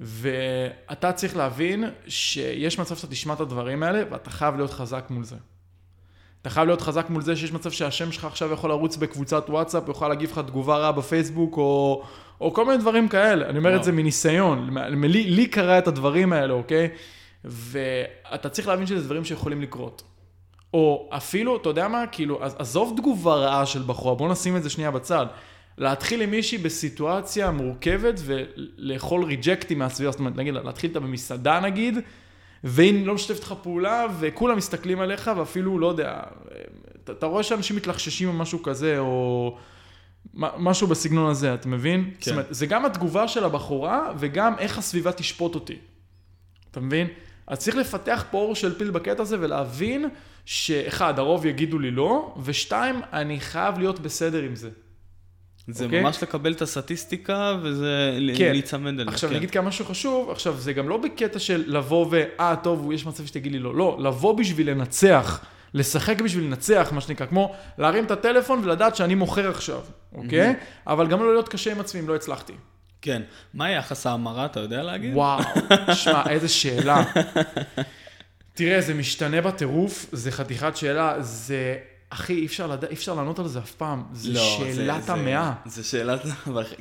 ואתה 0.01 1.13
צריך 1.13 1.37
להבין 1.37 1.85
שיש 2.09 2.79
מצב 2.79 2.97
שאתה 2.97 3.07
תשמע 3.13 3.35
את 3.35 3.41
הדברים 3.41 3.83
האלה, 3.83 4.03
ואתה 4.11 4.31
חייב 4.31 4.57
להיות 4.57 4.71
חזק 4.71 5.07
מול 5.11 5.25
זה. 5.25 5.37
אתה 6.43 6.51
חייב 6.51 6.67
להיות 6.67 6.81
חזק 6.81 7.07
מול 7.11 7.23
זה 7.23 7.37
שיש 7.37 7.53
מצב 7.53 7.71
שהשם 7.71 8.13
שלך 8.13 8.25
עכשיו 8.25 8.53
יכול 8.53 8.71
לרוץ 8.71 8.97
בקבוצת 8.97 9.45
וואטסאפ, 9.49 9.89
יכול 9.89 10.09
להגיב 10.09 10.31
לך 10.31 10.39
תגובה 10.39 10.77
רעה 10.77 10.93
בפייסבוק, 10.93 11.57
או, 11.57 12.05
או 12.41 12.55
כל 12.55 12.65
מיני 12.65 12.79
דברים 12.79 13.09
כאלה. 13.09 13.49
אני 13.49 13.59
אומר. 13.59 13.77
את 13.77 13.85
זה 13.85 13.93
מניסיון. 13.93 14.71
לי, 14.89 15.31
לי 15.31 15.47
קרה 15.47 15.79
את 15.79 15.89
הדברים 15.89 16.33
האלה, 16.33 16.55
אוקיי? 16.55 16.89
ואתה 17.45 18.49
צריך 18.49 18.69
להבין 18.69 18.87
שזה 18.87 19.05
דברים 19.05 19.25
שיכולים 19.25 19.63
לקרות. 19.63 20.03
או 20.75 21.09
אפילו, 21.13 21.57
אתה 21.57 21.69
יודע 21.69 21.89
מה, 21.89 22.05
כאילו, 22.13 22.45
עז- 22.45 22.55
עזוב 22.59 22.95
תגובה 22.97 23.35
רעה 23.35 23.67
של 23.67 23.83
בחורה, 23.87 24.15
בוא 24.15 24.29
נשים 24.29 24.57
את 24.57 24.63
זה 24.63 24.71
שנייה 24.71 24.91
בצד. 24.91 25.27
להתחיל 25.79 26.23
עם 26.23 26.31
מישהי 26.31 26.59
בסיטואציה 26.59 27.51
מורכבת 27.51 28.21
ולאכול 28.25 29.25
ריג'קטים 29.25 29.79
מהסביבה, 29.79 30.11
זאת 30.11 30.21
אומרת, 30.21 30.37
נגיד, 30.37 30.55
להתחיל 30.55 30.91
איתה 30.91 31.01
במסעדה 31.01 31.61
נגיד, 31.61 31.99
והיא 32.65 33.07
לא 33.07 33.15
משתפת 33.15 33.43
לך 33.43 33.55
פעולה, 33.63 34.07
וכולם 34.19 34.57
מסתכלים 34.57 35.01
עליך, 35.01 35.31
ואפילו, 35.37 35.79
לא 35.79 35.87
יודע, 35.87 36.21
אתה, 37.05 37.27
רואה 37.27 37.43
שאנשים 37.43 37.77
מתלחששים 37.77 38.29
או 38.29 38.33
משהו 38.33 38.63
כזה, 38.63 38.99
או 38.99 39.57
משהו 40.35 40.87
בסגנון 40.87 41.31
הזה, 41.31 41.55
אתה 41.55 41.69
מבין? 41.69 42.05
כן. 42.05 42.11
זאת 42.21 42.33
אומרת, 42.33 42.47
זה 42.51 42.67
גם 42.67 42.85
התגובה 42.85 43.29
של 43.29 43.45
הבחורה, 43.45 44.13
וגם 44.19 44.59
איך 44.59 44.79
הסביבה 44.79 45.13
תשפוט 45.13 45.55
אותי. 45.55 45.77
אתה 46.71 46.81
מבין? 46.81 47.07
אז 47.47 47.59
צריך 47.59 47.77
לפתח 47.77 48.25
פה 48.31 48.39
אור 48.39 48.55
של 48.55 48.79
פיל 48.79 48.91
בקטע 48.91 49.23
הזה 49.23 49.37
ולהבין 49.41 50.09
שאחד, 50.45 51.19
הרוב 51.19 51.47
יגידו 51.47 51.79
לי 51.79 51.91
לא, 51.91 52.35
ושתיים, 52.45 53.01
אני 53.13 53.41
חייב 53.41 53.79
להיות 53.79 54.01
בסדר 54.01 54.43
עם 54.43 54.57
זה. 54.57 54.71
זה 55.69 55.85
אוקיי? 55.85 56.03
ממש 56.03 56.23
לקבל 56.23 56.53
את 56.53 56.63
הסטטיסטיקה, 56.63 57.59
וזה 57.63 58.19
כן. 58.37 58.53
להיצמד 58.53 59.01
אליה. 59.01 59.13
עכשיו, 59.13 59.31
כן. 59.31 59.37
נגיד 59.37 59.51
כמה 59.51 59.69
משהו 59.69 59.85
חשוב, 59.85 60.31
עכשיו, 60.31 60.57
זה 60.57 60.73
גם 60.73 60.89
לא 60.89 60.97
בקטע 60.97 61.39
של 61.39 61.65
לבוא 61.67 62.07
ו... 62.11 62.23
אה, 62.41 62.57
טוב, 62.57 62.93
יש 62.93 63.07
מצב 63.07 63.27
שתגיד 63.27 63.53
לי 63.53 63.59
לא. 63.59 63.75
לא, 63.75 63.99
לבוא 64.01 64.39
בשביל 64.39 64.71
לנצח. 64.71 65.45
לשחק 65.75 66.21
בשביל 66.21 66.45
לנצח, 66.45 66.89
מה 66.93 67.01
שנקרא, 67.01 67.27
כמו 67.27 67.55
להרים 67.79 68.05
את 68.05 68.11
הטלפון 68.11 68.61
ולדעת 68.65 68.97
שאני 68.97 69.15
מוכר 69.15 69.51
עכשיו, 69.51 69.81
אוקיי? 70.15 70.55
אבל 70.87 71.07
גם 71.07 71.21
לא 71.21 71.33
להיות 71.33 71.49
קשה 71.49 71.73
עם 71.73 71.81
עצמי 71.81 72.01
אם 72.01 72.09
לא 72.09 72.15
הצלחתי. 72.17 72.53
כן. 73.03 73.23
מה 73.55 73.71
יחס 73.71 74.07
ההמרה, 74.07 74.45
אתה 74.45 74.61
יודע 74.61 74.83
להגיד? 74.83 75.15
וואו, 75.15 75.43
שמע, 75.95 76.23
איזה 76.31 76.49
שאלה. 76.49 77.05
תראה, 78.55 78.81
זה 78.81 78.95
משתנה 78.95 79.41
בטירוף, 79.41 80.07
זה 80.13 80.31
חתיכת 80.33 80.77
שאלה, 80.77 81.15
זה... 81.23 81.77
אחי, 82.11 82.33
אי 82.35 82.47
אפשר, 82.47 82.67
לדע... 82.67 82.87
אי 82.87 82.95
אפשר 82.95 83.15
לענות 83.15 83.39
על 83.39 83.49
זה 83.49 83.59
אף 83.59 83.73
פעם. 83.73 84.03
זה 84.13 84.33
לא, 84.33 84.41
שאלת 84.59 85.03
זה- 85.05 85.13
המאה. 85.13 85.53
זה 85.67 85.85
שאלת... 85.85 86.21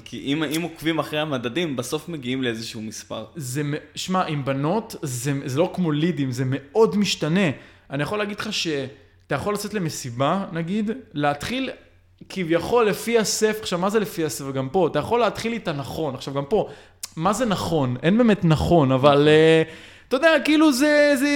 כי 0.06 0.20
אם, 0.20 0.44
אם 0.44 0.62
עוקבים 0.62 1.00
אחרי 1.00 1.20
המדדים, 1.20 1.76
בסוף 1.76 2.10
מגיעים 2.10 2.44
לאיזשהו 2.44 2.82
מספר. 2.82 3.26
זה, 3.36 3.62
שמע, 3.96 4.24
עם 4.26 4.46
בנות, 4.46 4.96
זה, 5.02 5.34
זה 5.46 5.60
לא 5.60 5.72
כמו 5.76 5.92
לידים, 5.92 6.32
זה 6.32 6.44
מאוד 6.48 6.98
משתנה. 6.98 7.50
אני 7.90 8.04
יכול 8.04 8.20
להגיד 8.20 8.40
לך 8.40 8.54
שאתה 8.54 9.36
יכול 9.36 9.54
לצאת 9.54 9.74
למסיבה, 9.74 10.46
נגיד, 10.52 10.92
להתחיל 11.14 11.70
כביכול 12.30 12.86
לפי 12.86 13.20
הספר, 13.20 13.60
עכשיו, 13.62 13.80
מה 13.80 13.90
זה 13.90 14.00
לפי 14.00 14.26
הספר? 14.26 14.52
גם 14.52 14.70
פה, 14.70 14.88
אתה 14.88 15.00
יכול 15.00 15.20
להתחיל 15.20 15.54
איתה 15.54 15.74
נכון. 15.74 16.16
עכשיו, 16.16 16.34
גם 16.34 16.46
פה, 16.46 16.70
מה 17.16 17.34
זה 17.34 17.46
נכון? 17.46 17.98
אין 18.04 18.18
באמת 18.18 18.46
נכון, 18.46 18.92
אבל... 18.92 19.28
uh, 19.28 19.98
אתה 20.08 20.16
יודע, 20.16 20.34
כאילו 20.46 20.72
זה, 20.72 21.14
זה, 21.20 21.28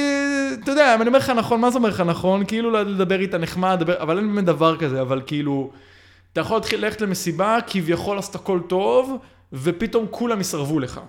אתה 0.63 0.71
יודע, 0.71 0.95
אם 0.95 1.01
אני 1.01 1.07
אומר 1.07 1.19
לך 1.19 1.29
נכון, 1.29 1.61
מה 1.61 1.71
זה 1.71 1.77
אומר 1.77 1.89
לך 1.89 2.01
נכון? 2.01 2.45
כאילו 2.45 2.71
לדבר 2.71 3.19
איתה 3.19 3.37
נחמד, 3.37 3.77
לדבר, 3.79 4.01
אבל 4.01 4.17
אין 4.17 4.27
באמת 4.27 4.45
דבר 4.45 4.77
כזה, 4.77 5.01
אבל 5.01 5.21
כאילו, 5.27 5.71
אתה 6.33 6.41
יכול 6.41 6.57
להתחיל 6.57 6.85
ללכת 6.85 7.01
למסיבה, 7.01 7.57
כביכול 7.67 8.17
עשת 8.17 8.35
הכל 8.35 8.59
טוב, 8.67 9.17
ופתאום 9.53 10.05
כולם 10.09 10.41
יסרבו 10.41 10.79
לך. 10.79 11.01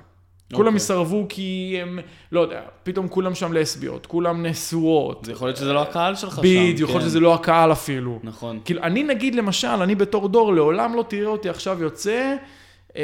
כולם 0.54 0.66
אוקיי. 0.66 0.76
יסרבו 0.76 1.26
כי 1.28 1.78
הם, 1.82 1.98
לא 2.32 2.40
יודע, 2.40 2.60
פתאום 2.82 3.08
כולם 3.08 3.34
שם 3.34 3.52
לסביות, 3.52 4.06
כולם 4.06 4.46
נשואות. 4.46 5.24
זה 5.24 5.32
יכול 5.32 5.48
להיות 5.48 5.56
שזה 5.56 5.72
לא 5.72 5.82
הקהל 5.82 6.14
שלך 6.14 6.36
שם. 6.36 6.42
בדיוק, 6.42 6.80
יכול 6.80 6.94
להיות 6.94 7.02
כן. 7.02 7.08
שזה 7.08 7.20
לא 7.20 7.34
הקהל 7.34 7.72
אפילו. 7.72 8.18
נכון. 8.22 8.60
כאילו, 8.64 8.82
אני 8.82 9.02
נגיד 9.02 9.34
למשל, 9.34 9.68
אני 9.68 9.94
בתור 9.94 10.28
דור, 10.28 10.54
לעולם 10.54 10.94
לא 10.94 11.04
תראה 11.08 11.26
אותי 11.26 11.48
עכשיו 11.48 11.82
יוצא 11.82 12.34
אה, 12.96 13.02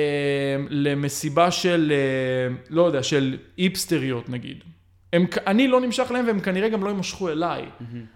למסיבה 0.70 1.50
של, 1.50 1.92
אה, 1.94 2.56
לא 2.70 2.82
יודע, 2.82 3.02
של 3.02 3.36
איפסטריות 3.58 4.28
נגיד. 4.28 4.64
הם, 5.12 5.26
אני 5.46 5.68
לא 5.68 5.80
נמשך 5.80 6.10
להם 6.10 6.26
והם 6.26 6.40
כנראה 6.40 6.68
גם 6.68 6.84
לא 6.84 6.88
יימשכו 6.88 7.28
אליי. 7.28 7.64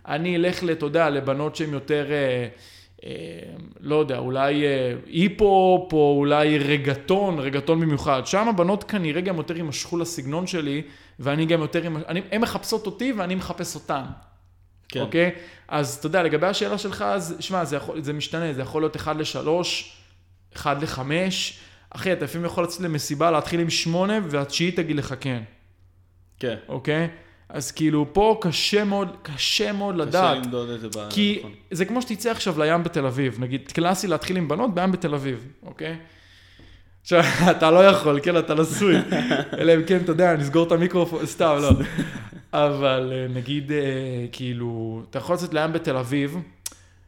אני 0.06 0.36
אלך, 0.36 0.64
אתה 0.64 0.86
יודע, 0.86 1.10
לבנות 1.10 1.56
שהן 1.56 1.72
יותר, 1.72 2.06
אה, 2.10 2.16
אה, 2.16 2.48
לא 3.80 3.96
יודע, 3.96 4.18
אולי 4.18 4.64
אה, 4.64 4.94
היפ-הופ 5.06 5.92
או 5.92 6.14
אולי 6.18 6.58
רגטון, 6.58 7.38
רגטון 7.38 7.80
במיוחד. 7.80 8.22
שם 8.26 8.48
הבנות 8.48 8.84
כנראה 8.84 9.20
גם 9.20 9.36
יותר 9.36 9.56
יימשכו 9.56 9.98
לסגנון 9.98 10.46
שלי, 10.46 10.82
ואני 11.18 11.46
גם 11.46 11.60
יותר, 11.60 11.82
אני- 12.08 12.20
הן 12.32 12.40
מחפשות 12.40 12.86
אותי 12.86 13.12
ואני 13.12 13.34
מחפש 13.34 13.74
אותן. 13.74 14.02
כן. 14.88 15.00
אוקיי? 15.00 15.30
אז 15.68 15.94
אתה 15.96 16.06
יודע, 16.06 16.22
לגבי 16.22 16.46
השאלה 16.46 16.78
שלך, 16.78 17.02
אז 17.02 17.36
שמע, 17.40 17.64
זה, 17.64 17.76
יכול- 17.76 18.02
זה 18.02 18.12
משתנה, 18.12 18.52
זה 18.52 18.62
יכול 18.62 18.82
להיות 18.82 18.96
1 18.96 19.16
ל-3, 19.16 19.48
1 20.56 20.82
ל-5. 20.82 21.00
אחי, 21.90 22.12
אתה 22.12 22.24
לפעמים 22.24 22.44
יכול 22.46 22.64
לצאת 22.64 22.80
למסיבה, 22.80 23.30
להתחיל 23.30 23.60
עם 23.60 23.70
8, 23.70 24.18
והתשיעית 24.28 24.76
תגיד 24.76 24.96
לך 24.96 25.14
כן, 25.20 25.42
כן. 26.38 26.56
אוקיי? 26.68 27.08
אז 27.52 27.70
כאילו, 27.70 28.06
פה 28.12 28.38
קשה 28.40 28.84
מאוד, 28.84 29.08
קשה 29.22 29.72
מאוד 29.72 29.94
קשה 29.94 30.02
לדעת. 30.04 30.36
למדוד 30.36 30.70
את 30.70 30.80
זה. 30.80 30.88
ב- 30.88 31.08
כי 31.10 31.36
נכון. 31.38 31.52
זה 31.70 31.84
כמו 31.84 32.02
שתצא 32.02 32.30
עכשיו 32.30 32.60
לים 32.62 32.84
בתל 32.84 33.06
אביב, 33.06 33.36
נגיד 33.40 33.72
קלאסי 33.72 34.06
להתחיל 34.06 34.36
עם 34.36 34.48
בנות 34.48 34.74
בים 34.74 34.92
בתל 34.92 35.14
אביב, 35.14 35.46
אוקיי? 35.66 35.96
עכשיו, 37.02 37.22
אתה 37.56 37.70
לא 37.70 37.86
יכול, 37.86 38.20
כן, 38.22 38.38
אתה 38.38 38.54
נשוי. 38.54 38.96
אלא 39.58 39.74
אם 39.74 39.82
כן, 39.86 39.96
אתה 40.04 40.12
יודע, 40.12 40.36
נסגור 40.36 40.66
את 40.66 40.72
המיקרופון, 40.72 41.26
סתם, 41.26 41.56
לא. 41.62 41.70
אבל 42.52 43.12
אה, 43.14 43.34
נגיד, 43.34 43.72
אה, 43.72 43.78
כאילו, 44.32 45.02
אתה 45.10 45.18
יכול 45.18 45.34
לצאת 45.34 45.54
לים 45.54 45.72
בתל 45.72 45.96
אביב, 45.96 46.38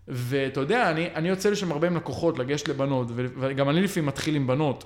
ואתה 0.09 0.61
יודע, 0.61 0.91
אני, 0.91 1.09
אני 1.15 1.29
יוצא 1.29 1.51
לשם 1.51 1.73
הרבה 1.73 1.87
עם 1.87 1.97
לקוחות, 1.97 2.39
לגשת 2.39 2.69
לבנות, 2.69 3.09
וגם 3.15 3.71
אני 3.71 3.83
לפעמים 3.83 4.07
מתחיל 4.07 4.37
עם 4.37 4.47
בנות. 4.47 4.85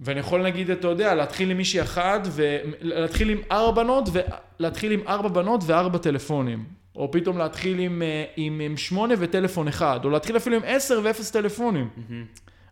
ואני 0.00 0.20
יכול 0.20 0.42
להגיד, 0.42 0.70
אתה 0.70 0.88
יודע, 0.88 1.14
להתחיל 1.14 1.50
עם 1.50 1.56
מישהי 1.56 1.82
אחת, 1.82 2.28
ולהתחיל 2.32 3.30
עם 3.30 3.40
ארבע 3.50 3.82
בנות, 3.82 4.08
ולהתחיל 4.12 4.92
עם 4.92 5.00
ארבע 5.08 5.28
בנות 5.28 5.60
וארבע 5.66 5.98
טלפונים. 5.98 6.64
או 6.96 7.10
פתאום 7.10 7.38
להתחיל 7.38 7.78
עם, 7.78 8.02
אה, 8.02 8.24
עם, 8.36 8.60
עם 8.60 8.76
שמונה 8.76 9.14
וטלפון 9.18 9.68
אחד, 9.68 10.00
או 10.04 10.10
להתחיל 10.10 10.36
אפילו 10.36 10.56
עם 10.56 10.62
עשר 10.66 11.00
ואפס 11.04 11.30
טלפונים. 11.30 11.88
מהמם. 11.96 12.24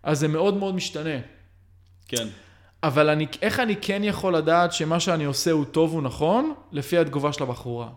אז 0.03 0.21
זה 0.21 0.29
מאוד 0.29 0.57
מאוד 0.57 0.75
משתנה. 0.75 1.19
כן. 2.09 2.27
אבל 2.83 3.09
אני, 3.09 3.27
איך 3.43 3.61
אני 3.61 3.77
כן 3.77 4.05
יכול 4.05 4.37
לדעת 4.37 4.73
שמה 4.73 5.01
שאני 5.01 5.25
עושה 5.25 5.51
הוא 5.51 5.65
טוב 5.65 5.95
ונכון? 5.95 6.55
לפי 6.73 6.99
התגובה 6.99 7.33
של 7.33 7.43
הבחורה. 7.43 7.89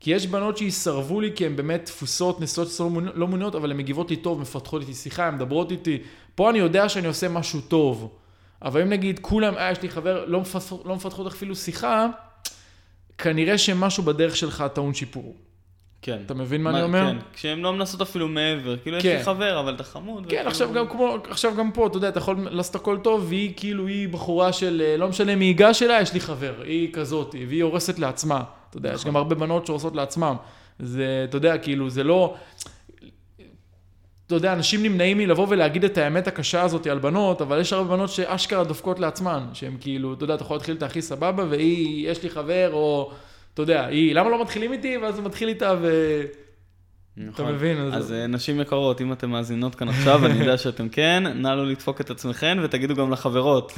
כי 0.00 0.10
יש 0.10 0.26
בנות 0.26 0.56
שיסרבו 0.56 1.20
לי 1.20 1.32
כי 1.34 1.46
הן 1.46 1.56
באמת 1.56 1.84
תפוסות, 1.84 2.40
נשואות 2.40 2.68
לא 3.14 3.26
מעוניינות, 3.28 3.54
אבל 3.54 3.70
הן 3.70 3.76
מגיבות 3.76 4.10
לי 4.10 4.16
טוב, 4.16 4.40
מפתחות 4.40 4.82
איתי 4.82 4.94
שיחה, 4.94 5.26
הן 5.26 5.34
מדברות 5.34 5.70
איתי. 5.70 5.98
פה 6.34 6.50
אני 6.50 6.58
יודע 6.58 6.88
שאני 6.88 7.06
עושה 7.06 7.28
משהו 7.28 7.60
טוב. 7.60 8.16
אבל 8.62 8.82
אם 8.82 8.88
נגיד 8.88 9.18
כולם, 9.22 9.54
אה, 9.54 9.70
יש 9.70 9.82
לי 9.82 9.88
חבר, 9.88 10.24
לא, 10.26 10.40
מפתח, 10.40 10.72
לא 10.84 10.96
מפתחות 10.96 11.26
אפילו 11.26 11.56
שיחה, 11.56 12.06
כנראה 13.18 13.58
שמשהו 13.58 14.02
בדרך 14.02 14.36
שלך 14.36 14.64
טעון 14.74 14.94
שיפור. 14.94 15.36
כן. 16.02 16.18
אתה 16.26 16.34
מבין 16.34 16.62
מה, 16.62 16.72
מה 16.72 16.78
אני 16.78 16.84
אומר? 16.84 17.10
כן, 17.10 17.16
כשהן 17.32 17.58
לא 17.58 17.72
מנסות 17.72 18.00
אפילו 18.00 18.28
מעבר, 18.28 18.76
כאילו 18.76 19.00
כן. 19.00 19.08
יש 19.08 19.18
לי 19.18 19.24
חבר, 19.24 19.60
אבל 19.60 19.74
אתה 19.74 19.84
חמוד. 19.84 20.22
כן, 20.22 20.26
וכאילו... 20.26 20.48
עכשיו 20.48 20.72
גם 20.72 20.88
כמו, 20.88 21.16
עכשיו 21.30 21.54
גם 21.56 21.72
פה, 21.72 21.86
אתה 21.86 21.96
יודע, 21.96 22.08
אתה 22.08 22.18
יכול 22.18 22.48
לעשות 22.50 22.74
הכל 22.74 22.98
טוב, 23.02 23.24
והיא 23.28 23.52
כאילו, 23.56 23.86
היא 23.86 24.08
בחורה 24.08 24.52
של, 24.52 24.82
אה, 24.84 24.96
לא 24.96 25.08
משנה 25.08 25.36
מי 25.36 25.44
ייגש 25.44 25.82
אליה, 25.82 26.00
יש 26.00 26.14
לי 26.14 26.20
חבר, 26.20 26.54
היא 26.64 26.92
כזאת, 26.92 27.34
והיא 27.48 27.62
הורסת 27.62 27.98
לעצמה. 27.98 28.42
אתה 28.70 28.76
יודע, 28.76 28.88
נכון. 28.88 29.00
יש 29.00 29.06
גם 29.06 29.16
הרבה 29.16 29.34
בנות 29.34 29.66
שהורסות 29.66 29.96
לעצמם. 29.96 30.36
זה, 30.78 31.26
אתה 31.28 31.36
יודע, 31.36 31.58
כאילו, 31.58 31.90
זה 31.90 32.04
לא... 32.04 32.34
אתה 34.26 34.34
יודע, 34.34 34.52
אנשים 34.52 34.82
נמנעים 34.82 35.18
מלבוא 35.18 35.46
ולהגיד 35.50 35.84
את 35.84 35.98
האמת 35.98 36.28
הקשה 36.28 36.62
הזאת 36.62 36.86
על 36.86 36.98
בנות, 36.98 37.42
אבל 37.42 37.60
יש 37.60 37.72
הרבה 37.72 37.96
בנות 37.96 38.10
שאשכרה 38.10 38.64
דופקות 38.64 39.00
לעצמן, 39.00 39.44
שהן 39.52 39.76
כאילו, 39.80 40.14
אתה 40.14 40.24
יודע, 40.24 40.34
אתה 40.34 40.42
יכול 40.42 40.56
להתחיל 40.56 40.76
את 40.76 40.82
הכי 40.82 41.02
סבבה, 41.02 41.44
והיא, 41.48 42.10
יש 42.10 42.22
לי 42.22 42.30
חבר, 42.30 42.70
או, 42.72 43.12
אתה 43.54 43.62
יודע, 43.62 43.86
היא, 43.86 44.14
למה 44.14 44.30
לא 44.30 44.42
מתחילים 44.42 44.72
איתי? 44.72 44.96
ואז 44.96 45.18
הוא 45.18 45.24
מתחיל 45.24 45.48
איתה 45.48 45.74
ו... 45.80 45.90
נכון. 47.16 47.44
אתה 47.46 47.54
מבין? 47.54 47.78
אז, 47.78 47.96
אז 47.96 48.12
אה, 48.12 48.26
נשים 48.26 48.60
יקרות, 48.60 49.00
אם 49.00 49.12
אתן 49.12 49.30
מאזינות 49.30 49.74
כאן 49.74 49.88
עכשיו, 49.88 50.26
אני 50.26 50.40
יודע 50.40 50.58
שאתם 50.58 50.88
כן, 50.88 51.22
נא 51.34 51.48
לא 51.48 51.66
לדפוק 51.66 52.00
את 52.00 52.10
עצמכם 52.10 52.58
ותגידו 52.62 52.94
גם 52.94 53.12
לחברות. 53.12 53.72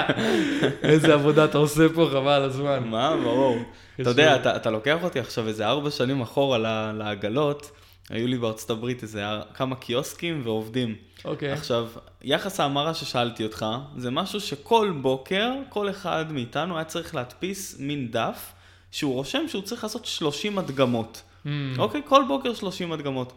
איזה 0.82 1.14
עבודה 1.14 1.44
אתה 1.44 1.58
עושה 1.58 1.88
פה, 1.94 2.08
חבל 2.10 2.28
על 2.28 2.42
הזמן. 2.42 2.82
מה? 2.84 3.16
ברור. 3.24 3.56
אתה 4.00 4.10
יודע, 4.10 4.36
אתה, 4.36 4.56
אתה 4.56 4.70
לוקח 4.70 4.98
אותי 5.02 5.20
עכשיו 5.20 5.48
איזה 5.48 5.66
ארבע 5.66 5.90
שנים 5.90 6.20
אחורה 6.20 6.58
לעגלות, 6.92 7.70
היו 8.10 8.26
לי 8.26 8.38
בארצות 8.38 8.70
הברית 8.70 9.02
איזה 9.02 9.24
כמה 9.54 9.76
קיוסקים 9.76 10.40
ועובדים. 10.44 10.94
אוקיי. 11.24 11.52
Okay. 11.52 11.56
עכשיו, 11.56 11.88
יחס 12.22 12.60
ההמרה 12.60 12.94
ששאלתי 12.94 13.44
אותך, 13.44 13.66
זה 13.96 14.10
משהו 14.10 14.40
שכל 14.40 14.92
בוקר, 15.00 15.52
כל 15.68 15.90
אחד 15.90 16.32
מאיתנו 16.32 16.76
היה 16.76 16.84
צריך 16.84 17.14
להדפיס 17.14 17.76
מין 17.78 18.10
דף, 18.10 18.52
שהוא 18.90 19.14
רושם 19.14 19.48
שהוא 19.48 19.62
צריך 19.62 19.82
לעשות 19.82 20.04
30 20.04 20.58
הדגמות. 20.58 21.22
Mm. 21.44 21.48
אוקיי? 21.78 22.02
כל 22.04 22.22
בוקר 22.28 22.54
30 22.54 22.92
הדגמות. 22.92 23.32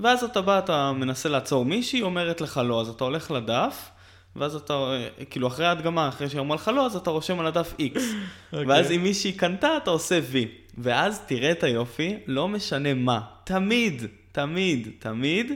ואז 0.00 0.24
אתה 0.24 0.40
בא, 0.40 0.58
אתה 0.58 0.92
מנסה 0.92 1.28
לעצור 1.28 1.64
מישהי, 1.64 2.02
אומרת 2.02 2.40
לך 2.40 2.60
לא, 2.64 2.80
אז 2.80 2.88
אתה 2.88 3.04
הולך 3.04 3.30
לדף, 3.30 3.90
ואז 4.36 4.54
אתה, 4.54 4.96
כאילו 5.30 5.46
אחרי 5.46 5.66
ההדגמה, 5.66 6.08
אחרי 6.08 6.28
שהיא 6.28 6.40
אמרה 6.40 6.54
לך 6.56 6.68
לא, 6.68 6.86
אז 6.86 6.96
אתה 6.96 7.10
רושם 7.10 7.40
על 7.40 7.46
הדף 7.46 7.72
X. 7.72 7.78
Okay. 7.78 7.98
אוקיי. 8.52 8.66
ואז 8.66 8.90
אם 8.92 9.02
מישהי 9.02 9.32
קנתה, 9.32 9.76
אתה 9.76 9.90
עושה 9.90 10.20
V. 10.32 10.36
ואז 10.78 11.20
תראה 11.26 11.50
את 11.50 11.62
היופי, 11.62 12.16
לא 12.26 12.48
משנה 12.48 12.94
מה. 12.94 13.20
תמיד, 13.44 14.02
תמיד, 14.32 14.88
תמיד, 14.98 15.52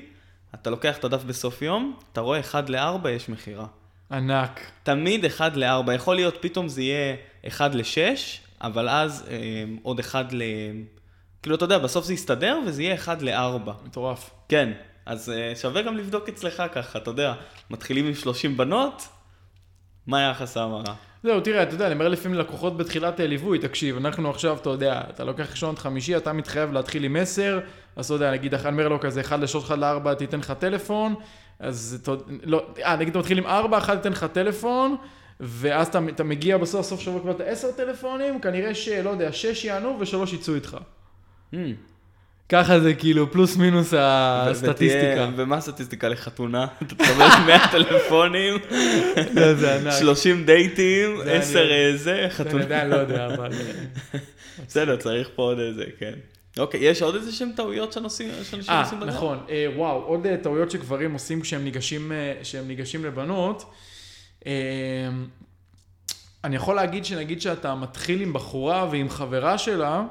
אתה 0.54 0.70
לוקח 0.70 0.98
את 0.98 1.04
הדף 1.04 1.24
בסוף 1.24 1.62
יום, 1.62 1.96
אתה 2.12 2.20
רואה 2.20 2.40
1 2.40 2.70
ל-4 2.70 3.08
יש 3.08 3.28
מכירה. 3.28 3.66
ענק. 4.10 4.60
תמיד 4.82 5.24
1 5.24 5.56
ל-4. 5.56 5.92
יכול 5.92 6.14
להיות 6.14 6.36
פתאום 6.40 6.68
זה 6.68 6.82
יהיה 6.82 7.16
1 7.48 7.74
ל-6, 7.74 8.18
אבל 8.60 8.88
אז 8.88 9.24
אה, 9.30 9.64
עוד 9.82 10.00
1 10.00 10.32
ל... 10.32 10.42
כאילו, 11.42 11.56
אתה 11.56 11.64
יודע, 11.64 11.78
בסוף 11.78 12.04
זה 12.04 12.14
יסתדר 12.14 12.58
וזה 12.66 12.82
יהיה 12.82 12.94
1 12.94 13.22
ל-4. 13.22 13.70
מטורף. 13.84 14.30
כן, 14.48 14.72
אז 15.06 15.28
uh, 15.28 15.58
שווה 15.58 15.82
גם 15.82 15.96
לבדוק 15.96 16.28
אצלך 16.28 16.62
ככה, 16.72 16.98
אתה 16.98 17.10
יודע, 17.10 17.34
מתחילים 17.70 18.06
עם 18.06 18.14
30 18.14 18.56
בנות, 18.56 19.08
מה 20.06 20.22
יחס 20.22 20.56
ההמרה? 20.56 20.94
זהו, 21.22 21.40
תראה, 21.40 21.62
אתה 21.62 21.74
יודע, 21.74 21.86
אני 21.86 21.94
אומר 21.94 22.08
לפעמים 22.08 22.38
לקוחות 22.38 22.76
בתחילת 22.76 23.20
ליווי, 23.20 23.58
תקשיב, 23.58 23.96
אנחנו 23.96 24.30
עכשיו, 24.30 24.56
אתה 24.56 24.70
יודע, 24.70 25.00
אתה 25.10 25.24
לוקח 25.24 25.50
ראשון 25.50 25.70
עד 25.70 25.78
חמישי, 25.78 26.16
אתה 26.16 26.32
מתחייב 26.32 26.72
להתחיל 26.72 27.04
עם 27.04 27.16
10, 27.16 27.60
אז 27.96 28.04
אתה 28.04 28.14
יודע, 28.14 28.30
נגיד, 28.30 28.54
אני 28.54 28.72
אומר 28.72 28.88
לו 28.88 29.00
כזה, 29.00 29.20
1 29.20 29.38
ל-3, 29.38 29.58
1 29.58 29.78
ל-4, 29.78 30.14
תיתן 30.14 30.38
לך 30.38 30.52
טלפון, 30.58 31.14
אז 31.58 31.98
אתה, 32.02 32.12
לא, 32.42 32.66
אה, 32.84 32.96
נגיד, 32.96 33.08
אתה 33.08 33.18
מתחיל 33.18 33.38
עם 33.38 33.46
4, 33.46 33.78
1 33.78 33.96
תיתן 33.96 34.12
לך 34.12 34.26
טלפון, 34.32 34.96
ואז 35.40 35.86
אתה, 35.86 35.98
אתה 36.08 36.24
מגיע 36.24 36.58
בסוף, 36.58 36.86
סוף 36.86 37.00
שבוע 37.00 37.20
קיבלת 37.20 37.40
10 37.40 37.72
טלפונים, 37.72 38.40
כנראה 38.40 38.74
שלא 38.74 39.10
יודע, 39.10 39.32
6 39.32 39.64
יענו 39.64 39.98
ו-3 40.00 40.34
יצאו 40.34 40.54
איתך. 40.54 40.76
Mm. 41.54 41.56
ככה 42.48 42.80
זה 42.80 42.94
כאילו 42.94 43.32
פלוס 43.32 43.56
מינוס 43.56 43.94
הסטטיסטיקה. 43.96 45.28
ומה 45.36 45.56
הסטטיסטיקה 45.56 46.08
לחתונה? 46.08 46.66
אתה 46.82 46.94
תקבל 46.94 47.28
100 47.46 47.68
טלפונים, 47.70 48.54
30 50.00 50.44
דייטים, 50.46 51.20
10 51.26 51.68
זה, 51.96 52.26
חתונה. 52.30 52.56
אני 52.56 52.64
עדיין 52.64 52.90
לא 52.90 52.96
יודע, 52.96 53.26
אבל... 53.26 53.50
בסדר, 54.66 54.96
צריך 54.96 55.28
פה 55.34 55.42
עוד 55.42 55.58
איזה, 55.58 55.84
כן. 55.98 56.12
אוקיי, 56.58 56.80
יש 56.80 57.02
עוד 57.02 57.14
איזה 57.14 57.32
שהם 57.32 57.50
טעויות 57.56 57.92
שאנשים 57.92 58.30
עושים 58.38 58.60
בזה? 58.60 58.72
אה, 58.72 59.06
נכון. 59.06 59.38
וואו, 59.76 60.02
עוד 60.02 60.26
טעויות 60.42 60.70
שגברים 60.70 61.12
עושים 61.12 61.40
כשהם 61.40 61.64
ניגשים 62.66 63.04
לבנות. 63.04 63.64
אני 66.44 66.56
יכול 66.56 66.76
להגיד 66.76 67.04
שנגיד 67.04 67.40
שאתה 67.40 67.74
מתחיל 67.74 68.20
עם 68.20 68.32
בחורה 68.32 68.88
ועם 68.90 69.08
חברה 69.08 69.58
שלה, 69.58 70.04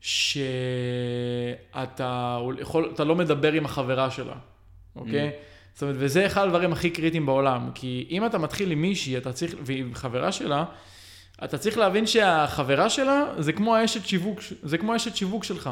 שאתה 0.00 1.88
יכול, 2.60 2.90
אתה 2.94 3.04
לא 3.04 3.16
מדבר 3.16 3.52
עם 3.52 3.64
החברה 3.64 4.10
שלה, 4.10 4.34
אוקיי? 4.96 5.28
Mm. 5.28 5.32
זאת 5.74 5.82
אומרת, 5.82 5.96
וזה 5.98 6.26
אחד 6.26 6.44
הדברים 6.44 6.72
הכי 6.72 6.90
קריטיים 6.90 7.26
בעולם, 7.26 7.70
כי 7.74 8.06
אם 8.10 8.26
אתה 8.26 8.38
מתחיל 8.38 8.70
עם 8.70 8.82
מישהי, 8.82 9.16
אתה 9.16 9.32
צריך, 9.32 9.54
ועם 9.62 9.94
חברה 9.94 10.32
שלה, 10.32 10.64
אתה 11.44 11.58
צריך 11.58 11.78
להבין 11.78 12.06
שהחברה 12.06 12.90
שלה 12.90 13.24
זה 13.38 13.52
כמו 13.52 13.76
האשת 13.76 14.06
שיווק, 14.06 14.40
זה 14.62 14.78
כמו 14.78 14.92
האשת 14.92 15.16
שיווק 15.16 15.44
שלך. 15.44 15.70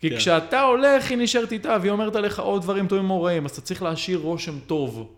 כי 0.00 0.10
כן. 0.10 0.16
כשאתה 0.16 0.62
הולך, 0.62 1.10
היא 1.10 1.18
נשארת 1.18 1.52
איתה, 1.52 1.76
והיא 1.80 1.90
אומרת 1.90 2.16
עליך 2.16 2.38
עוד 2.38 2.62
דברים 2.62 2.88
טובים 2.88 3.10
או 3.10 3.22
רעים, 3.22 3.44
אז 3.44 3.50
אתה 3.50 3.60
צריך 3.60 3.82
להשאיר 3.82 4.18
רושם 4.18 4.58
טוב. 4.66 5.14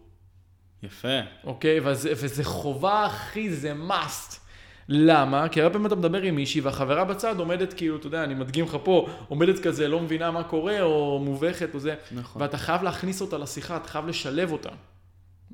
יפה. 0.82 1.18
אוקיי? 1.44 1.80
וזה, 1.80 2.12
וזה 2.12 2.44
חובה, 2.44 3.06
אחי, 3.06 3.50
זה 3.50 3.74
must. 3.88 4.45
למה? 4.88 5.48
כי 5.48 5.60
הרבה 5.60 5.72
פעמים 5.72 5.86
אתה 5.86 5.94
מדבר 5.94 6.22
עם 6.22 6.36
מישהי 6.36 6.60
והחברה 6.60 7.04
בצד 7.04 7.38
עומדת 7.38 7.72
כאילו, 7.72 7.96
אתה 7.96 8.06
יודע, 8.06 8.24
אני 8.24 8.34
מדגים 8.34 8.64
לך 8.64 8.76
פה, 8.82 9.08
עומדת 9.28 9.58
כזה, 9.58 9.88
לא 9.88 10.00
מבינה 10.00 10.30
מה 10.30 10.42
קורה, 10.42 10.82
או 10.82 11.18
מובכת 11.24 11.74
או 11.74 11.78
זה. 11.78 11.94
נכון. 12.12 12.42
ואתה 12.42 12.58
חייב 12.58 12.82
להכניס 12.82 13.20
אותה 13.20 13.38
לשיחה, 13.38 13.76
אתה 13.76 13.88
חייב 13.88 14.06
לשלב 14.06 14.52
אותה. 14.52 14.68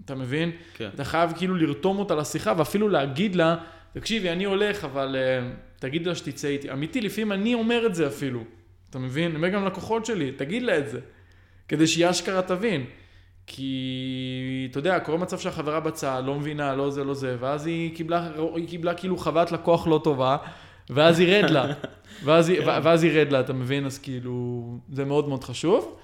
אתה 0.04 0.14
מבין? 0.14 0.50
כן. 0.74 0.90
אתה 0.94 1.04
חייב 1.04 1.32
כאילו 1.36 1.54
לרתום 1.56 1.98
אותה 1.98 2.14
לשיחה, 2.14 2.52
ואפילו 2.56 2.88
להגיד 2.88 3.34
לה, 3.34 3.56
תקשיבי, 3.92 4.30
אני 4.30 4.44
הולך, 4.44 4.84
אבל 4.84 5.16
uh, 5.16 5.80
תגיד 5.80 6.06
לה 6.06 6.14
שתצא 6.14 6.48
איתי. 6.48 6.72
אמיתי, 6.72 7.00
לפעמים 7.00 7.32
אני 7.32 7.54
אומר 7.54 7.86
את 7.86 7.94
זה 7.94 8.06
אפילו. 8.06 8.44
אתה 8.90 8.98
מבין? 8.98 9.26
אני 9.26 9.36
אומר 9.36 9.48
גם 9.48 9.66
לקוחות 9.66 10.06
שלי, 10.06 10.32
תגיד 10.32 10.62
לה 10.62 10.78
את 10.78 10.88
זה. 10.88 11.00
כדי 11.68 11.86
שהיא 11.86 12.10
אשכרה 12.10 12.42
תבין. 12.42 12.84
כי, 13.46 14.68
אתה 14.70 14.78
יודע, 14.78 15.00
קורה 15.00 15.18
מצב 15.18 15.38
שהחברה 15.38 15.80
בצד, 15.80 16.22
לא 16.26 16.34
מבינה, 16.34 16.74
לא 16.74 16.90
זה, 16.90 17.04
לא 17.04 17.14
זה, 17.14 17.36
ואז 17.40 17.66
היא 17.66 17.96
קיבלה, 17.96 18.28
היא 18.54 18.68
קיבלה 18.68 18.94
כאילו 18.94 19.16
חוות 19.16 19.52
לקוח 19.52 19.86
לא 19.86 20.00
טובה, 20.04 20.36
ואז 20.90 21.20
ירד 21.20 21.50
לה. 21.50 21.66
ואז, 22.24 22.52
כן. 22.58 22.80
ואז 22.82 23.04
ירד 23.04 23.32
לה, 23.32 23.40
אתה 23.40 23.52
מבין? 23.52 23.86
אז 23.86 23.98
כאילו, 23.98 24.64
זה 24.92 25.04
מאוד 25.04 25.28
מאוד 25.28 25.44
חשוב. 25.44 25.96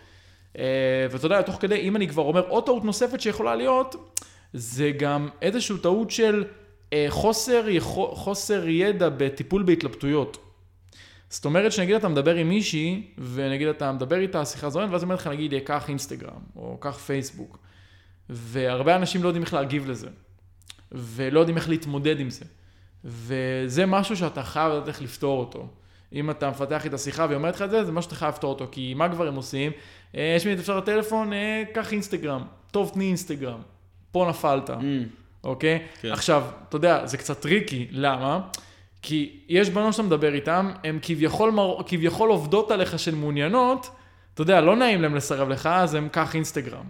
אה, 0.58 1.06
ואתה 1.10 1.26
יודע, 1.26 1.42
תוך 1.42 1.56
כדי, 1.60 1.76
אם 1.76 1.96
אני 1.96 2.08
כבר 2.08 2.22
אומר 2.22 2.48
עוד 2.48 2.66
טעות 2.66 2.84
נוספת 2.84 3.20
שיכולה 3.20 3.54
להיות, 3.54 4.14
זה 4.52 4.90
גם 4.98 5.28
איזושהי 5.42 5.78
טעות 5.78 6.10
של 6.10 6.44
אה, 6.92 7.06
חוסר, 7.08 7.64
חוסר 8.12 8.68
ידע 8.68 9.08
בטיפול 9.08 9.62
בהתלבטויות. 9.62 10.47
זאת 11.30 11.44
אומרת 11.44 11.72
שנגיד 11.72 11.94
אתה 11.94 12.08
מדבר 12.08 12.34
עם 12.34 12.48
מישהי, 12.48 13.02
ונגיד 13.34 13.68
אתה 13.68 13.92
מדבר 13.92 14.18
איתה 14.18 14.44
שיחה 14.44 14.70
זורמת, 14.70 14.90
ואז 14.90 15.02
אומרת 15.02 15.18
לך 15.18 15.26
נגיד, 15.26 15.54
קח 15.64 15.88
אינסטגרם, 15.88 16.40
או 16.56 16.76
קח 16.80 16.98
פייסבוק. 16.98 17.58
והרבה 18.28 18.96
אנשים 18.96 19.22
לא 19.22 19.28
יודעים 19.28 19.44
איך 19.44 19.54
להגיב 19.54 19.90
לזה, 19.90 20.08
ולא 20.92 21.40
יודעים 21.40 21.56
איך 21.56 21.68
להתמודד 21.68 22.20
עם 22.20 22.30
זה. 22.30 22.44
וזה 23.04 23.86
משהו 23.86 24.16
שאתה 24.16 24.42
חייב 24.42 24.72
לדעת 24.72 24.88
איך 24.88 25.02
לפתור 25.02 25.40
אותו. 25.40 25.68
אם 26.12 26.30
אתה 26.30 26.50
מפתח 26.50 26.86
את 26.86 26.94
השיחה 26.94 27.24
והיא 27.24 27.36
אומרת 27.36 27.54
לך 27.54 27.62
את 27.62 27.70
זה, 27.70 27.84
זה 27.84 27.92
משהו 27.92 28.10
שאתה 28.10 28.18
חייב 28.18 28.34
לפתור 28.34 28.50
אותו. 28.52 28.68
כי 28.70 28.94
מה 28.94 29.08
כבר 29.08 29.28
הם 29.28 29.34
עושים? 29.34 29.72
אה, 30.14 30.34
יש 30.36 30.46
לי 30.46 30.52
את 30.52 30.58
אפשר 30.58 30.78
לטלפון, 30.78 31.32
אה, 31.32 31.62
קח 31.74 31.92
אינסטגרם. 31.92 32.42
טוב, 32.70 32.90
תני 32.94 33.04
אינסטגרם. 33.04 33.60
פה 34.12 34.26
נפלת, 34.28 34.70
mm. 34.70 34.74
אוקיי? 35.44 35.86
כן. 36.00 36.12
עכשיו, 36.12 36.44
אתה 36.68 36.76
יודע, 36.76 37.06
זה 37.06 37.18
קצת 37.18 37.40
tricky, 37.40 37.86
למה? 37.90 38.40
כי 39.02 39.40
יש 39.48 39.70
בנות 39.70 39.92
שאתה 39.92 40.02
מדבר 40.02 40.34
איתן, 40.34 40.70
הן 40.84 40.98
כביכול, 41.02 41.50
מר... 41.50 41.76
כביכול 41.86 42.30
עובדות 42.30 42.70
עליך 42.70 42.98
שהן 42.98 43.14
מעוניינות, 43.14 43.90
אתה 44.34 44.42
יודע, 44.42 44.60
לא 44.60 44.76
נעים 44.76 45.02
להם 45.02 45.14
לסרב 45.14 45.48
לך, 45.48 45.66
אז 45.66 45.94
הם 45.94 46.08
קח 46.08 46.34
אינסטגרם. 46.34 46.84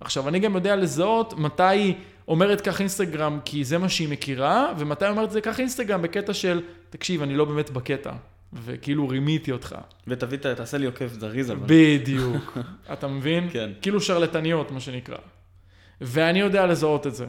עכשיו, 0.00 0.28
אני 0.28 0.38
גם 0.38 0.54
יודע 0.54 0.76
לזהות 0.76 1.38
מתי 1.38 1.62
היא 1.62 1.94
אומרת 2.28 2.60
קח 2.60 2.80
אינסטגרם 2.80 3.38
כי 3.44 3.64
זה 3.64 3.78
מה 3.78 3.88
שהיא 3.88 4.08
מכירה, 4.08 4.72
ומתי 4.78 5.04
היא 5.04 5.10
אומרת 5.10 5.30
זה 5.30 5.40
קח 5.40 5.60
אינסטגרם 5.60 6.02
בקטע 6.02 6.34
של, 6.34 6.62
תקשיב, 6.90 7.22
אני 7.22 7.34
לא 7.34 7.44
באמת 7.44 7.70
בקטע. 7.70 8.12
וכאילו 8.52 9.08
רימיתי 9.08 9.52
אותך. 9.52 9.76
ותביא, 10.06 10.38
תעשה 10.38 10.78
לי 10.78 10.86
עוקב 10.86 11.06
זריז 11.06 11.50
אבל. 11.50 11.60
בדיוק. 11.66 12.58
אתה 12.92 13.08
מבין? 13.08 13.48
כן. 13.52 13.70
כאילו 13.82 14.00
שרלטניות, 14.00 14.70
מה 14.70 14.80
שנקרא. 14.80 15.16
ואני 16.00 16.40
יודע 16.40 16.66
לזהות 16.66 17.06
את 17.06 17.14
זה, 17.14 17.26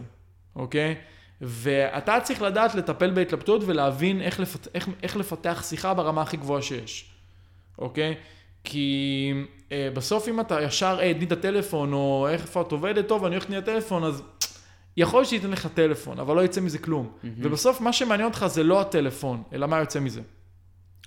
אוקיי? 0.56 0.96
ואתה 1.42 2.20
צריך 2.24 2.42
לדעת 2.42 2.76
לטפל 2.76 3.10
בהתלבטות 3.10 3.62
ולהבין 3.66 4.22
איך, 4.22 4.40
לפת, 4.40 4.68
איך, 4.76 4.90
איך 5.04 5.18
לפתח 5.18 5.64
שיחה 5.70 5.94
ברמה 5.94 6.22
הכי 6.22 6.38
גבוהה 6.38 6.62
שיש. 6.62 7.06
אוקיי? 7.78 8.16
כי 8.64 9.34
אה, 9.72 9.90
בסוף 9.94 10.28
אם 10.28 10.40
אתה 10.40 10.62
ישר, 10.62 10.98
אה, 11.02 11.14
תני 11.14 11.26
את 11.26 11.32
הטלפון, 11.32 11.94
או 11.94 12.28
איך 12.30 12.42
איפה 12.42 12.62
את 12.62 12.72
עובדת, 12.72 13.08
טוב, 13.08 13.26
אני 13.26 13.36
הולך 13.36 13.50
לתת 13.50 13.58
הטלפון, 13.68 14.04
אז 14.04 14.24
יכול 14.98 15.20
להיות 15.20 15.30
שייתן 15.30 15.52
לך 15.52 15.68
טלפון, 15.74 16.20
אבל 16.20 16.36
לא 16.36 16.42
יצא 16.42 16.62
מזה 16.62 16.78
כלום. 16.78 17.12
ובסוף 17.24 17.82
מה 17.82 17.94
שמעניין 17.94 18.28
אותך 18.28 18.46
זה 18.48 18.64
לא 18.64 18.82
הטלפון, 18.82 19.44
אלא 19.54 19.68
מה 19.68 19.80
יוצא 19.80 20.00
מזה. 20.00 20.22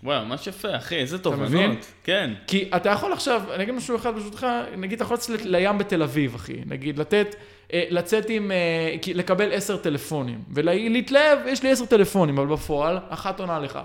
וואו, 0.02 0.24
ממש 0.24 0.46
יפה, 0.46 0.76
אחי, 0.76 0.94
איזה 0.94 1.16
מבין? 1.16 1.22
תובנות. 1.22 1.86
כן. 2.04 2.34
כי 2.46 2.70
אתה 2.76 2.88
יכול 2.88 3.12
עכשיו, 3.12 3.42
אני 3.54 3.62
אגיד 3.62 3.74
משהו 3.74 3.96
אחד 3.96 4.14
ברשותך, 4.14 4.46
נגיד 4.76 4.92
אתה 4.92 5.04
יכול 5.04 5.16
לצאת 5.16 5.44
לים 5.44 5.78
בתל 5.78 6.02
אביב, 6.02 6.34
אחי. 6.34 6.60
נגיד 6.66 6.98
לתת, 6.98 7.36
לצאת 7.72 8.26
עם, 8.28 8.50
אה, 8.50 8.96
לקבל 9.14 9.52
עשר 9.52 9.76
טלפונים. 9.76 10.42
ולהתלהב, 10.54 11.38
יש 11.46 11.62
לי 11.62 11.70
עשר 11.70 11.86
טלפונים, 11.86 12.38
אבל 12.38 12.46
בפועל, 12.46 12.98
אחת 13.08 13.40
עונה 13.40 13.58
לך. 13.58 13.78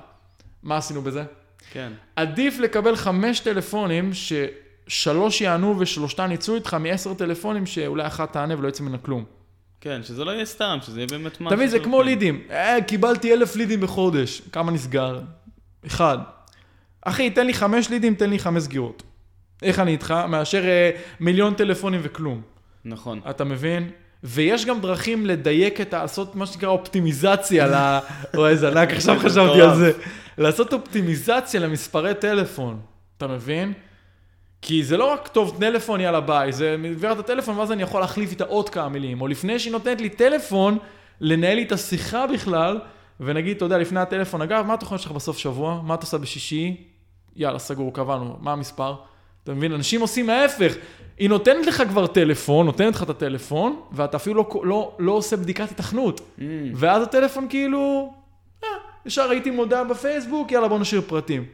מה 0.64 0.78
עשינו 0.78 1.02
בזה? 1.02 1.24
כן. 1.72 1.92
עדיף 2.16 2.60
לקבל 2.60 2.96
חמש 2.96 3.40
טלפונים, 3.40 4.12
ששלוש 4.14 5.42
יענו 5.42 5.80
ושלושתן 5.80 6.32
יצאו 6.32 6.56
איתך, 6.56 6.74
מעשר 6.74 7.14
טלפונים 7.14 7.66
שאולי 7.66 8.08
אחת 8.08 8.34
תענה 8.34 8.58
ולא 8.58 8.68
יצא 8.68 8.84
ממנה 8.84 8.98
כלום. 8.98 9.24
כן, 9.82 10.04
שזה 10.04 10.26
לא 10.26 10.32
יהיה 10.32 10.46
סתם, 10.46 10.78
שזה 10.82 11.00
יהיה 11.00 11.08
באמת 11.08 11.42
משהו. 11.42 11.58
מבין, 11.58 11.68
זה 11.68 11.80
כמו 11.80 12.02
לידים. 12.02 12.42
אה, 12.52 12.82
קיבלתי 12.88 13.34
אלף 13.34 13.56
לידים 13.56 13.82
בחודש. 13.82 14.42
כמה 14.52 14.72
נסגר? 14.72 15.20
אחד. 15.88 16.18
אחי, 17.02 17.30
תן 17.30 17.48
לי 17.48 17.54
חמש 17.54 17.90
לידים, 17.90 18.16
תן 18.16 18.30
לי 18.30 18.40
חמש 18.40 18.64
סגירות. 18.64 19.04
איך 19.62 19.80
אני 19.80 19.92
איתך? 19.92 20.14
מאשר 20.30 20.66
אה, 20.66 20.92
מיליון 21.20 21.54
טלפונים 21.54 22.00
וכלום. 22.04 22.42
נכון. 22.86 23.22
אתה 23.30 23.44
מבין? 23.44 23.90
ויש 24.24 24.66
גם 24.66 24.82
דרכים 24.82 25.26
לדייק 25.26 25.82
את 25.82 25.94
ה... 25.94 26.02
לעשות 26.02 26.36
מה 26.36 26.46
שנקרא 26.46 26.70
אופטימיזציה 26.70 27.68
ל... 27.68 28.00
וואי, 28.38 28.52
איזה 28.52 28.68
ענק, 28.68 28.90
עכשיו 28.94 29.20
חשבתי 29.20 29.62
על 29.62 29.76
זה. 29.76 29.92
לעשות 30.38 30.74
אופטימיזציה 30.74 31.60
למספרי 31.60 32.14
טלפון. 32.16 32.80
אתה 33.18 33.28
מבין? 33.28 33.74
כי 34.62 34.84
זה 34.84 34.98
לא 34.98 35.14
רק 35.14 35.28
טוב, 35.28 35.58
טלפון, 35.60 36.02
יאללה 36.02 36.20
ביי, 36.20 36.54
זה 36.54 36.76
מעביר 36.78 37.12
את 37.12 37.20
הטלפון, 37.20 37.58
ואז 37.58 37.72
אני 37.72 37.84
יכול 37.84 38.02
להחליף 38.02 38.32
איתה 38.32 38.44
עוד 38.44 38.70
כמה 38.70 38.90
מילים. 38.90 39.22
או 39.22 39.28
לפני 39.28 39.60
שהיא 39.60 39.72
נותנת 39.72 40.02
לי 40.02 40.10
טלפון, 40.10 40.78
לנהל 41.22 41.56
לי 41.56 41.64
את 41.64 41.72
השיחה 41.72 42.28
בכלל, 42.28 42.80
ונגיד, 43.20 43.56
אתה 43.56 43.66
יודע, 43.66 43.78
לפני 43.78 44.00
הטלפון, 44.00 44.42
אגב, 44.42 44.66
מה 44.66 44.74
התוכנית 44.74 45.02
שלך 45.02 45.12
בסוף 45.12 45.38
שבוע? 45.38 45.82
מה 45.84 45.94
אתה 45.94 46.04
עושה 46.04 46.18
בשישי? 46.18 46.84
יאללה, 47.36 47.60
סגור, 47.60 47.94
קבענו. 47.94 48.38
מה 48.40 48.52
המספר? 48.52 48.96
אתה 49.44 49.54
מבין? 49.54 49.74
אנשים 49.74 50.02
עושים 50.02 50.30
ההפך. 50.30 50.76
היא 51.20 51.30
נותנת 51.30 51.66
לך 51.68 51.84
כבר 51.90 52.08
טלפון, 52.08 52.66
נותנת 52.66 52.96
לך 52.96 53.04
את 53.04 53.10
הטלפון, 53.10 53.80
ואתה 53.92 54.18
אפילו 54.18 54.36
לא, 54.36 54.62
לא, 54.64 54.92
לא 55.00 55.12
עושה 55.12 55.38
בדיקת 55.38 55.72
התכנות. 55.72 56.20
Mm, 56.20 56.42
ואז 56.76 57.04
הטלפון 57.04 57.48
כאילו, 57.50 58.14
אה, 58.64 58.70
ישר 59.06 59.30
ראיתי 59.30 59.52
מודעה 59.52 59.84
בפייסבוק, 59.84 60.52
יאללה 60.52 60.68
בוא 60.68 60.80
נשאיר 60.80 61.02
פרטים. 61.08 61.46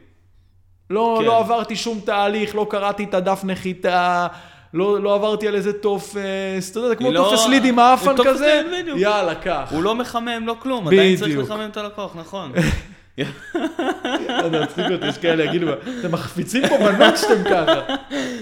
לא, 0.90 1.16
כן. 1.20 1.26
לא 1.26 1.38
עברתי 1.38 1.76
שום 1.76 2.00
תהליך, 2.04 2.54
לא 2.54 2.66
קראתי 2.70 3.04
את 3.04 3.14
הדף 3.14 3.40
נחיתה, 3.44 4.26
לא, 4.74 5.00
לא 5.00 5.14
עברתי 5.14 5.48
על 5.48 5.54
איזה 5.54 5.72
טופס, 5.72 6.70
אתה 6.70 6.78
יודע, 6.78 6.88
זה 6.88 6.96
כמו 6.96 7.12
לא- 7.12 7.30
טופס 7.30 7.46
ליד 7.46 7.64
עם 7.64 7.78
האפן 7.78 8.14
כזה, 8.24 8.62
בדיוק. 8.82 8.98
יאללה, 8.98 9.34
קח. 9.34 9.68
הוא 9.70 9.82
לא 9.82 9.94
מחמם, 9.94 10.46
לא 10.46 10.56
כלום, 10.58 10.88
עדיין 10.88 11.16
צריך 11.16 11.30
בדיוק. 11.30 11.50
לחמם 11.50 11.68
את 11.70 11.76
הלקוח, 11.76 12.16
נכון. 12.16 12.52
לא 13.18 14.44
יודע, 14.44 14.62
מצחיק 14.62 14.84
אותי, 14.92 15.06
יש 15.06 15.18
כאלה 15.18 15.44
יגידו, 15.44 15.66
אתם 16.00 16.12
מחפיצים 16.12 16.62
פה 16.68 16.76
בנות 16.78 17.16
שאתם 17.16 17.44
ככה. 17.44 17.80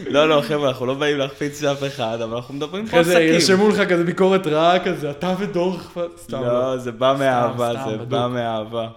לא, 0.06 0.28
לא, 0.28 0.42
חבר'ה, 0.48 0.68
אנחנו 0.68 0.86
לא 0.86 0.94
באים 0.94 1.18
להחפיץ 1.18 1.62
אף 1.62 1.84
אחד, 1.84 2.20
אבל 2.20 2.36
אנחנו 2.36 2.54
מדברים 2.54 2.86
פה 2.86 2.90
אחרי 2.90 3.04
זה 3.04 3.12
עסקים. 3.12 3.34
ירשמו 3.34 3.68
לך 3.68 3.88
כזה 3.88 4.04
ביקורת 4.04 4.46
רעה 4.46 4.84
כזה, 4.84 5.10
אתה 5.10 5.34
ודור, 5.38 5.78
סתם 6.16 6.42
לא, 6.42 6.76
זה 6.78 6.92
בא 6.92 7.16
מאהבה, 7.18 7.72
זה. 7.88 7.96
בא 7.96 8.28
מאהבה. 8.32 8.88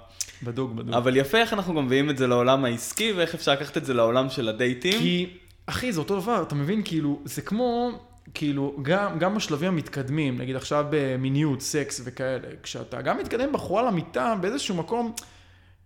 בדוק, 0.44 0.72
בדוק. 0.72 0.96
אבל 0.96 1.18
יפה 1.18 1.38
איך 1.38 1.54
אנחנו 1.54 1.76
גם 1.76 1.86
מביאים 1.86 2.10
את 2.10 2.18
זה 2.18 2.28
לעולם 2.28 2.66
העסקי, 2.66 3.14
ואיך 3.18 3.34
אפשר 3.34 3.52
לקחת 3.52 3.78
את 3.78 3.86
זה 3.86 3.94
לעולם 3.94 4.30
של 4.30 4.50
הדייטים. 4.50 5.00
כי, 5.00 5.30
אחי, 5.66 5.92
זה 5.92 6.00
אותו 6.00 6.20
דבר, 6.20 6.42
אתה 6.42 6.56
מבין? 6.56 6.82
כאילו, 6.86 7.20
זה 7.26 7.42
כמו, 7.42 7.92
כאילו, 8.34 8.76
גם, 8.82 9.20
גם 9.20 9.36
בשלבים 9.36 9.68
המתקדמים, 9.68 10.38
נגיד 10.38 10.56
עכשיו 10.56 10.86
במיניות, 10.90 11.62
סקס 11.62 12.02
וכאלה, 12.04 12.48
כשאתה 12.64 13.02
גם 13.02 13.18
מתקדם 13.18 13.54
בחורה 13.54 13.84
למיטה 13.84 14.36
באיזשהו 14.42 14.76
מקום, 14.76 15.14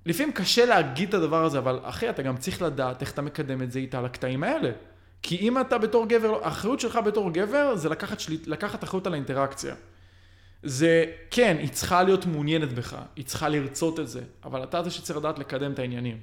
לפעמים 0.05 0.33
קשה 0.33 0.65
להגיד 0.65 1.07
את 1.07 1.13
הדבר 1.13 1.45
הזה, 1.45 1.57
אבל 1.57 1.79
אחי, 1.83 2.09
אתה 2.09 2.21
גם 2.21 2.37
צריך 2.37 2.61
לדעת 2.61 3.01
איך 3.01 3.11
אתה 3.11 3.21
מקדם 3.21 3.61
את 3.61 3.71
זה 3.71 3.79
איתה 3.79 3.99
על 3.99 4.05
הקטעים 4.05 4.43
האלה. 4.43 4.71
כי 5.21 5.37
אם 5.37 5.61
אתה 5.61 5.77
בתור 5.77 6.05
גבר, 6.07 6.39
האחריות 6.43 6.79
שלך 6.79 6.99
בתור 7.05 7.31
גבר 7.31 7.75
זה 7.75 7.89
לקחת, 7.89 8.19
שליט, 8.19 8.47
לקחת 8.47 8.83
אחריות 8.83 9.07
על 9.07 9.13
האינטראקציה. 9.13 9.75
זה, 10.63 11.05
כן, 11.31 11.57
היא 11.59 11.69
צריכה 11.69 12.03
להיות 12.03 12.25
מעוניינת 12.25 12.73
בך, 12.73 12.97
היא 13.15 13.25
צריכה 13.25 13.49
לרצות 13.49 13.99
את 13.99 14.07
זה, 14.07 14.21
אבל 14.43 14.63
אתה 14.63 14.83
זה 14.83 14.91
שצריך 14.91 15.19
לדעת 15.19 15.39
לקדם 15.39 15.71
את 15.71 15.79
העניינים. 15.79 16.17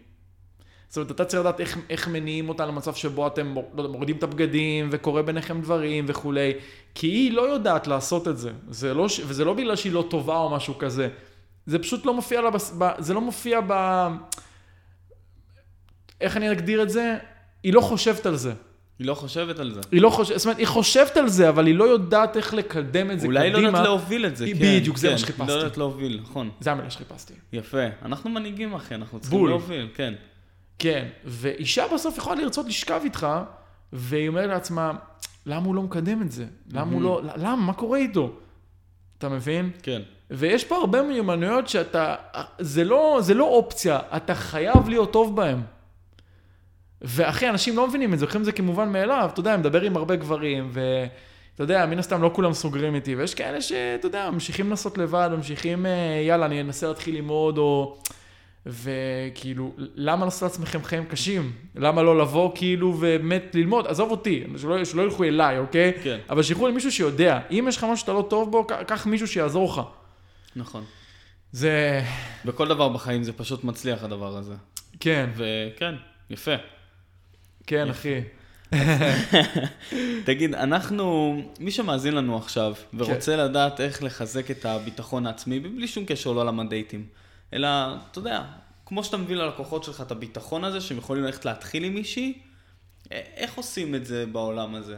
זאת 0.88 0.96
אומרת, 0.96 1.10
אתה 1.10 1.24
צריך 1.24 1.40
לדעת 1.40 1.60
איך, 1.60 1.78
איך 1.90 2.08
מניעים 2.08 2.48
אותה 2.48 2.66
למצב 2.66 2.94
שבו 2.94 3.26
אתם 3.26 3.54
לא 3.74 3.88
מורידים 3.88 4.16
את 4.16 4.22
הבגדים 4.22 4.88
וקורה 4.92 5.22
ביניכם 5.22 5.60
דברים 5.60 6.04
וכולי, 6.08 6.52
כי 6.94 7.06
היא 7.06 7.32
לא 7.32 7.42
יודעת 7.42 7.86
לעשות 7.86 8.28
את 8.28 8.38
זה, 8.38 8.50
זה 8.68 8.94
לא, 8.94 9.06
וזה 9.26 9.44
לא 9.44 9.54
בגלל 9.54 9.76
שהיא 9.76 9.92
לא 9.92 10.06
טובה 10.10 10.36
או 10.36 10.50
משהו 10.50 10.78
כזה, 10.78 11.08
זה 11.68 11.78
פשוט 11.78 12.07
לא 12.07 12.14
מופיע 12.14 12.40
לה, 12.40 12.50
בס- 12.50 12.74
ב, 12.78 12.90
זה 12.98 13.14
לא 13.14 13.20
מופיע 13.20 13.61
ב... 13.66 13.72
איך 16.20 16.37
אני 16.37 16.52
אגדיר 16.52 16.83
את 16.83 16.90
זה? 16.90 17.16
היא 17.62 17.72
לא 17.72 17.81
חושבת 17.81 18.26
על 18.26 18.37
זה. 18.37 18.52
היא 18.98 19.07
לא 19.07 19.14
חושבת 19.14 19.59
על 19.59 19.74
זה. 19.74 19.81
היא 19.92 20.02
לא 20.02 20.11
חושבת, 20.11 20.38
זאת 20.38 20.46
אומרת, 20.46 20.59
היא 20.59 20.66
חושבת 20.66 21.16
על 21.16 21.28
זה, 21.28 21.48
אבל 21.48 21.66
היא 21.66 21.74
לא 21.74 21.85
יודעת 21.85 22.37
איך 22.37 22.54
לקדם 22.54 23.11
את 23.11 23.20
זה 23.20 23.26
אולי 23.26 23.40
קדימה. 23.50 23.61
לא 23.62 23.66
יודעת 23.66 23.85
להוביל 23.85 24.26
את 24.26 24.37
זה, 24.37 24.46
כן. 24.46 24.52
בדיוק, 24.81 24.96
זה 24.96 25.07
כן, 25.07 25.12
מה 25.12 25.18
שחיפשתי. 25.18 25.46
לא 25.46 25.52
יודעת 25.52 25.76
להוביל, 25.76 26.20
נכון. 26.22 26.50
זה 26.61 26.72
המילה 26.72 26.90
שחיפשתי. 26.90 27.35
יפה. 27.52 27.78
אנחנו 28.02 28.31
מנהיגים, 28.31 28.74
אחי, 28.74 28.94
אנחנו 28.94 29.20
צריכים 29.20 29.38
בול. 29.38 29.48
להוביל, 29.50 29.88
כן. 29.94 30.14
כן, 30.78 31.09
ואישה 31.24 31.85
בסוף 31.94 32.18
יכולה 32.18 32.42
לרצות 32.42 32.66
לשכב 32.66 33.00
איתך, 33.04 33.26
והיא 33.92 34.28
אומרת 34.28 34.48
לעצמה, 34.48 34.92
למה 35.46 35.66
הוא 35.66 35.74
לא 35.74 35.83
מקדם 35.83 36.22
את 36.22 36.33
זה? 36.33 36.46
למה 36.72 36.92
הוא 36.92 37.02
לא, 37.02 37.20
למה? 37.37 37.57
מה 37.57 37.72
קורה 37.72 37.98
איתו? 37.98 38.33
אתה 39.18 39.28
מבין? 39.28 39.70
כן. 39.83 40.02
ויש 40.30 40.64
פה 40.64 40.76
הרבה 40.76 41.02
מיומנויות 41.02 41.68
שאתה, 41.68 42.14
זה 42.58 42.84
לא, 42.84 43.18
זה 43.20 43.34
לא 43.34 43.44
אופציה, 43.44 43.98
אתה 44.16 44.34
חייב 44.34 44.88
להיות 44.88 45.12
טוב 45.12 45.36
בהם. 45.36 45.62
ואחי, 47.02 47.48
אנשים 47.48 47.76
לא 47.76 47.88
מבינים 47.88 48.14
את 48.14 48.18
זה, 48.18 48.24
לוקחים 48.24 48.40
את 48.40 48.44
זה 48.44 48.52
כמובן 48.52 48.92
מאליו, 48.92 49.30
אתה 49.32 49.40
יודע, 49.40 49.54
אני 49.54 49.60
מדבר 49.60 49.80
עם 49.80 49.96
הרבה 49.96 50.16
גברים, 50.16 50.70
ואתה 50.72 51.62
יודע, 51.62 51.86
מן 51.86 51.98
הסתם 51.98 52.22
לא 52.22 52.30
כולם 52.34 52.52
סוגרים 52.52 52.94
איתי, 52.94 53.14
ויש 53.14 53.34
כאלה 53.34 53.60
שאתה 53.60 54.06
יודע, 54.06 54.30
ממשיכים 54.30 54.70
לנסות 54.70 54.98
לבד, 54.98 55.30
ממשיכים, 55.36 55.86
אה, 55.86 56.22
יאללה, 56.26 56.46
אני 56.46 56.60
אנסה 56.60 56.88
להתחיל 56.88 57.14
ללמוד, 57.14 57.58
או... 57.58 57.98
וכאילו, 58.66 59.72
למה 59.76 60.24
לעשות 60.24 60.42
לעצמכם 60.42 60.82
חיים 60.84 61.04
קשים? 61.04 61.52
למה 61.76 62.02
לא 62.02 62.18
לבוא 62.18 62.50
כאילו 62.54 62.88
ובאמת 62.88 63.54
ללמוד? 63.54 63.86
עזוב 63.86 64.10
אותי, 64.10 64.44
שלא, 64.56 64.84
שלא 64.84 65.02
ילכו 65.02 65.24
אליי, 65.24 65.58
אוקיי? 65.58 65.92
כן. 66.02 66.18
אבל 66.30 66.42
שילכו 66.42 66.68
למישהו 66.68 66.92
שיודע. 66.92 67.40
אם 67.50 67.64
יש 67.68 67.76
לך 67.76 67.84
משהו 67.84 67.96
שאתה 67.96 68.12
לא 68.12 68.26
טוב 68.30 68.50
בו, 68.50 68.66
קח 68.86 69.06
מישהו 69.06 69.26
שיעזור 69.26 69.68
לך. 69.70 69.80
נכון. 70.56 70.84
זה... 71.52 72.02
בכל 72.44 72.68
דבר 72.68 72.88
בחיים 72.88 73.22
זה 73.22 73.32
פשוט 73.32 73.64
מצליח 73.64 74.04
הדבר 74.04 74.37
הזה. 74.37 74.54
כן, 75.00 75.30
וכן, 75.37 75.94
יפה. 76.30 76.54
כן, 77.66 77.90
אחי. 77.90 78.20
תגיד, 80.26 80.54
אנחנו, 80.54 81.37
מי 81.61 81.70
שמאזין 81.70 82.14
לנו 82.14 82.37
עכשיו 82.37 82.74
ורוצה 82.94 83.32
כן. 83.32 83.38
לדעת 83.38 83.80
איך 83.80 84.02
לחזק 84.02 84.50
את 84.50 84.64
הביטחון 84.64 85.26
העצמי, 85.26 85.61
בלי 85.61 85.88
שום 85.88 86.04
קשר 86.04 86.32
לעולם 86.32 86.61
הדייטים, 86.61 87.06
אלא, 87.52 87.68
אתה 88.11 88.18
יודע, 88.18 88.44
כמו 88.87 89.04
שאתה 89.04 89.16
מביא 89.16 89.37
ללקוחות 89.37 89.84
שלך 89.84 90.00
את 90.00 90.11
הביטחון 90.11 90.64
הזה, 90.64 90.80
שהם 90.80 90.98
יכולים 90.98 91.24
ללכת 91.24 91.44
להתחיל 91.44 91.84
עם 91.84 91.94
מישהי, 91.94 92.38
א- 93.12 93.14
איך 93.37 93.54
עושים 93.54 93.94
את 93.94 94.06
זה 94.06 94.26
בעולם 94.26 94.74
הזה? 94.74 94.96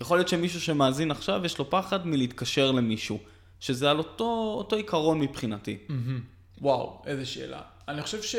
יכול 0.00 0.18
להיות 0.18 0.28
שמישהו 0.28 0.60
שמאזין 0.60 1.10
עכשיו, 1.10 1.40
יש 1.44 1.58
לו 1.58 1.70
פחד 1.70 2.06
מלהתקשר 2.06 2.70
למישהו, 2.70 3.18
שזה 3.60 3.90
על 3.90 3.98
אותו, 3.98 4.54
אותו 4.58 4.76
עיקרון 4.76 5.20
מבחינתי. 5.20 5.78
מהמם. 5.88 6.20
וואו, 6.60 7.02
איזה 7.06 7.26
שאלה. 7.26 7.62
אני 7.88 8.02
חושב 8.02 8.22
ש... 8.22 8.36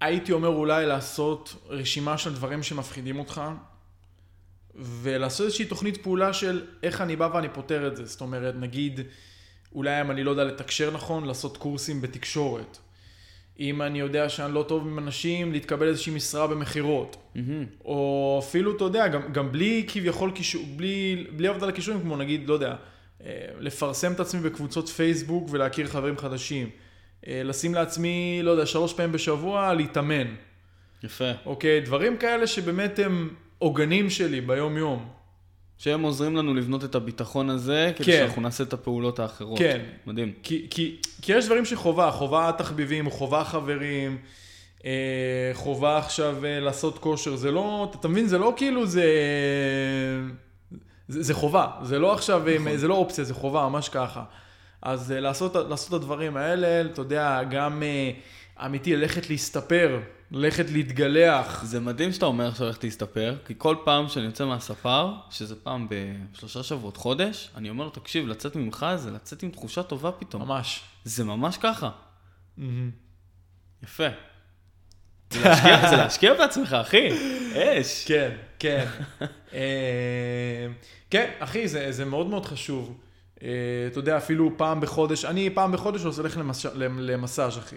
הייתי 0.00 0.32
אומר 0.32 0.48
אולי 0.48 0.86
לעשות 0.86 1.54
רשימה 1.68 2.18
של 2.18 2.34
דברים 2.34 2.62
שמפחידים 2.62 3.18
אותך, 3.18 3.42
ולעשות 4.74 5.46
איזושהי 5.46 5.64
תוכנית 5.64 6.02
פעולה 6.02 6.32
של 6.32 6.66
איך 6.82 7.00
אני 7.00 7.16
בא 7.16 7.30
ואני 7.34 7.48
פותר 7.48 7.86
את 7.86 7.96
זה. 7.96 8.04
זאת 8.04 8.20
אומרת, 8.20 8.54
נגיד, 8.54 9.00
אולי 9.74 10.00
אם 10.00 10.10
אני 10.10 10.24
לא 10.24 10.30
יודע 10.30 10.44
לתקשר 10.44 10.90
נכון, 10.90 11.24
לעשות 11.24 11.56
קורסים 11.56 12.00
בתקשורת. 12.00 12.78
אם 13.60 13.82
אני 13.82 14.00
יודע 14.00 14.28
שאני 14.28 14.54
לא 14.54 14.64
טוב 14.68 14.86
עם 14.86 14.98
אנשים, 14.98 15.52
להתקבל 15.52 15.88
איזושהי 15.88 16.14
משרה 16.14 16.46
במכירות. 16.46 17.16
מהמם. 17.34 17.64
או 17.84 18.40
אפילו, 18.44 18.76
אתה 18.76 18.84
יודע, 18.84 19.08
גם, 19.08 19.32
גם 19.32 19.52
בלי 19.52 19.84
כביכול 19.88 20.30
קישור, 20.30 20.64
בלי, 20.76 21.26
בלי 21.36 21.48
עבודה 21.48 21.66
לכישורים, 21.66 22.00
כמו 22.00 22.16
נגיד, 22.16 22.48
לא 22.48 22.54
יודע, 22.54 22.74
אה, 23.24 23.46
לפרסם 23.58 24.12
את 24.12 24.20
עצמי 24.20 24.40
בקבוצות 24.40 24.88
פייסבוק 24.88 25.48
ולהכיר 25.50 25.86
חברים 25.86 26.18
חדשים. 26.18 26.70
אה, 27.26 27.42
לשים 27.44 27.74
לעצמי, 27.74 28.40
לא 28.42 28.50
יודע, 28.50 28.66
שלוש 28.66 28.92
פעמים 28.92 29.12
בשבוע, 29.12 29.74
להתאמן. 29.74 30.34
יפה. 31.02 31.30
אוקיי? 31.46 31.80
דברים 31.80 32.16
כאלה 32.16 32.46
שבאמת 32.46 32.98
הם 32.98 33.34
עוגנים 33.58 34.10
שלי 34.10 34.40
ביום-יום. 34.40 35.19
שהם 35.80 36.02
עוזרים 36.02 36.36
לנו 36.36 36.54
לבנות 36.54 36.84
את 36.84 36.94
הביטחון 36.94 37.50
הזה, 37.50 37.92
כדי 37.96 38.04
כן. 38.06 38.18
שאנחנו 38.18 38.42
נעשה 38.42 38.64
את 38.64 38.72
הפעולות 38.72 39.18
האחרות. 39.18 39.58
כן. 39.58 39.80
מדהים. 40.06 40.32
כי, 40.42 40.66
כי, 40.70 40.96
כי 41.22 41.32
יש 41.32 41.46
דברים 41.46 41.64
שחובה, 41.64 42.10
חובה 42.10 42.50
תחביבים, 42.58 43.10
חובה 43.10 43.44
חברים, 43.44 44.18
אה, 44.84 45.50
חובה 45.54 45.98
עכשיו 45.98 46.44
אה, 46.44 46.60
לעשות 46.60 46.98
כושר, 46.98 47.36
זה 47.36 47.50
לא, 47.50 47.92
אתה 48.00 48.08
מבין, 48.08 48.26
זה 48.26 48.38
לא 48.38 48.52
כאילו 48.56 48.86
זה... 48.86 49.04
זה, 51.08 51.22
זה 51.22 51.34
חובה, 51.34 51.66
זה 51.82 51.98
לא 51.98 52.12
עכשיו, 52.12 52.42
נכון. 52.60 52.76
זה 52.76 52.88
לא 52.88 52.94
אופציה, 52.94 53.24
זה 53.24 53.34
חובה, 53.34 53.68
ממש 53.68 53.88
ככה. 53.88 54.22
אז 54.82 55.12
לעשות, 55.12 55.56
לעשות 55.56 55.88
את 55.88 55.94
הדברים 55.94 56.36
האלה, 56.36 56.80
אתה 56.80 57.00
יודע, 57.00 57.42
גם 57.50 57.82
אמיתי, 58.66 58.96
ללכת 58.96 59.30
להסתפר, 59.30 60.00
ללכת 60.30 60.70
להתגלח. 60.70 61.64
זה 61.64 61.80
מדהים 61.80 62.12
שאתה 62.12 62.26
אומר 62.26 62.48
עכשיו 62.48 62.66
ללכת 62.66 62.84
להסתפר, 62.84 63.36
כי 63.46 63.54
כל 63.58 63.76
פעם 63.84 64.08
שאני 64.08 64.26
יוצא 64.26 64.46
מהספר, 64.46 65.12
שזה 65.30 65.56
פעם 65.56 65.88
בשלושה 65.90 66.62
שבועות, 66.62 66.96
חודש, 66.96 67.50
אני 67.56 67.70
אומר 67.70 67.84
לו, 67.84 67.90
תקשיב, 67.90 68.26
לצאת 68.26 68.56
ממך 68.56 68.86
זה 68.96 69.10
לצאת 69.10 69.42
עם 69.42 69.50
תחושה 69.50 69.82
טובה 69.82 70.12
פתאום. 70.12 70.42
ממש. 70.42 70.80
זה 71.04 71.24
ממש 71.24 71.56
ככה. 71.56 71.90
יפה. 73.82 74.08
זה 75.30 75.40
להשקיע, 75.44 75.90
זה 75.90 75.96
להשקיע 75.96 76.34
בעצמך, 76.34 76.72
אחי. 76.72 77.08
אש. 77.54 78.04
כן, 78.06 78.30
כן. 78.58 78.86
אה, 79.52 80.66
כן, 81.10 81.30
אחי, 81.38 81.68
זה, 81.68 81.92
זה 81.92 82.04
מאוד 82.04 82.26
מאוד 82.26 82.46
חשוב. 82.46 83.00
אה, 83.42 83.48
אתה 83.86 83.98
יודע, 83.98 84.16
אפילו 84.16 84.50
פעם 84.56 84.80
בחודש, 84.80 85.24
אני 85.24 85.50
פעם 85.50 85.72
בחודש 85.72 86.02
הולך 86.02 86.38
למסאז', 86.74 87.58
אחי. 87.58 87.76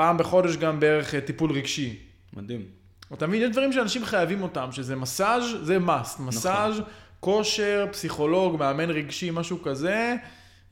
פעם 0.00 0.18
בחודש 0.18 0.56
גם 0.56 0.80
בערך 0.80 1.14
אה, 1.14 1.20
טיפול 1.20 1.52
רגשי. 1.52 1.96
מדהים. 2.32 2.64
אתה 3.12 3.26
מבין, 3.26 3.42
יש 3.42 3.50
דברים 3.50 3.72
שאנשים 3.72 4.04
חייבים 4.04 4.42
אותם, 4.42 4.72
שזה 4.72 4.96
מסאז' 4.96 5.42
זה 5.62 5.78
must. 5.86 6.22
מסאז', 6.22 6.78
נכון. 6.78 6.92
כושר, 7.20 7.86
פסיכולוג, 7.92 8.56
מאמן 8.56 8.90
רגשי, 8.90 9.30
משהו 9.32 9.62
כזה, 9.62 10.16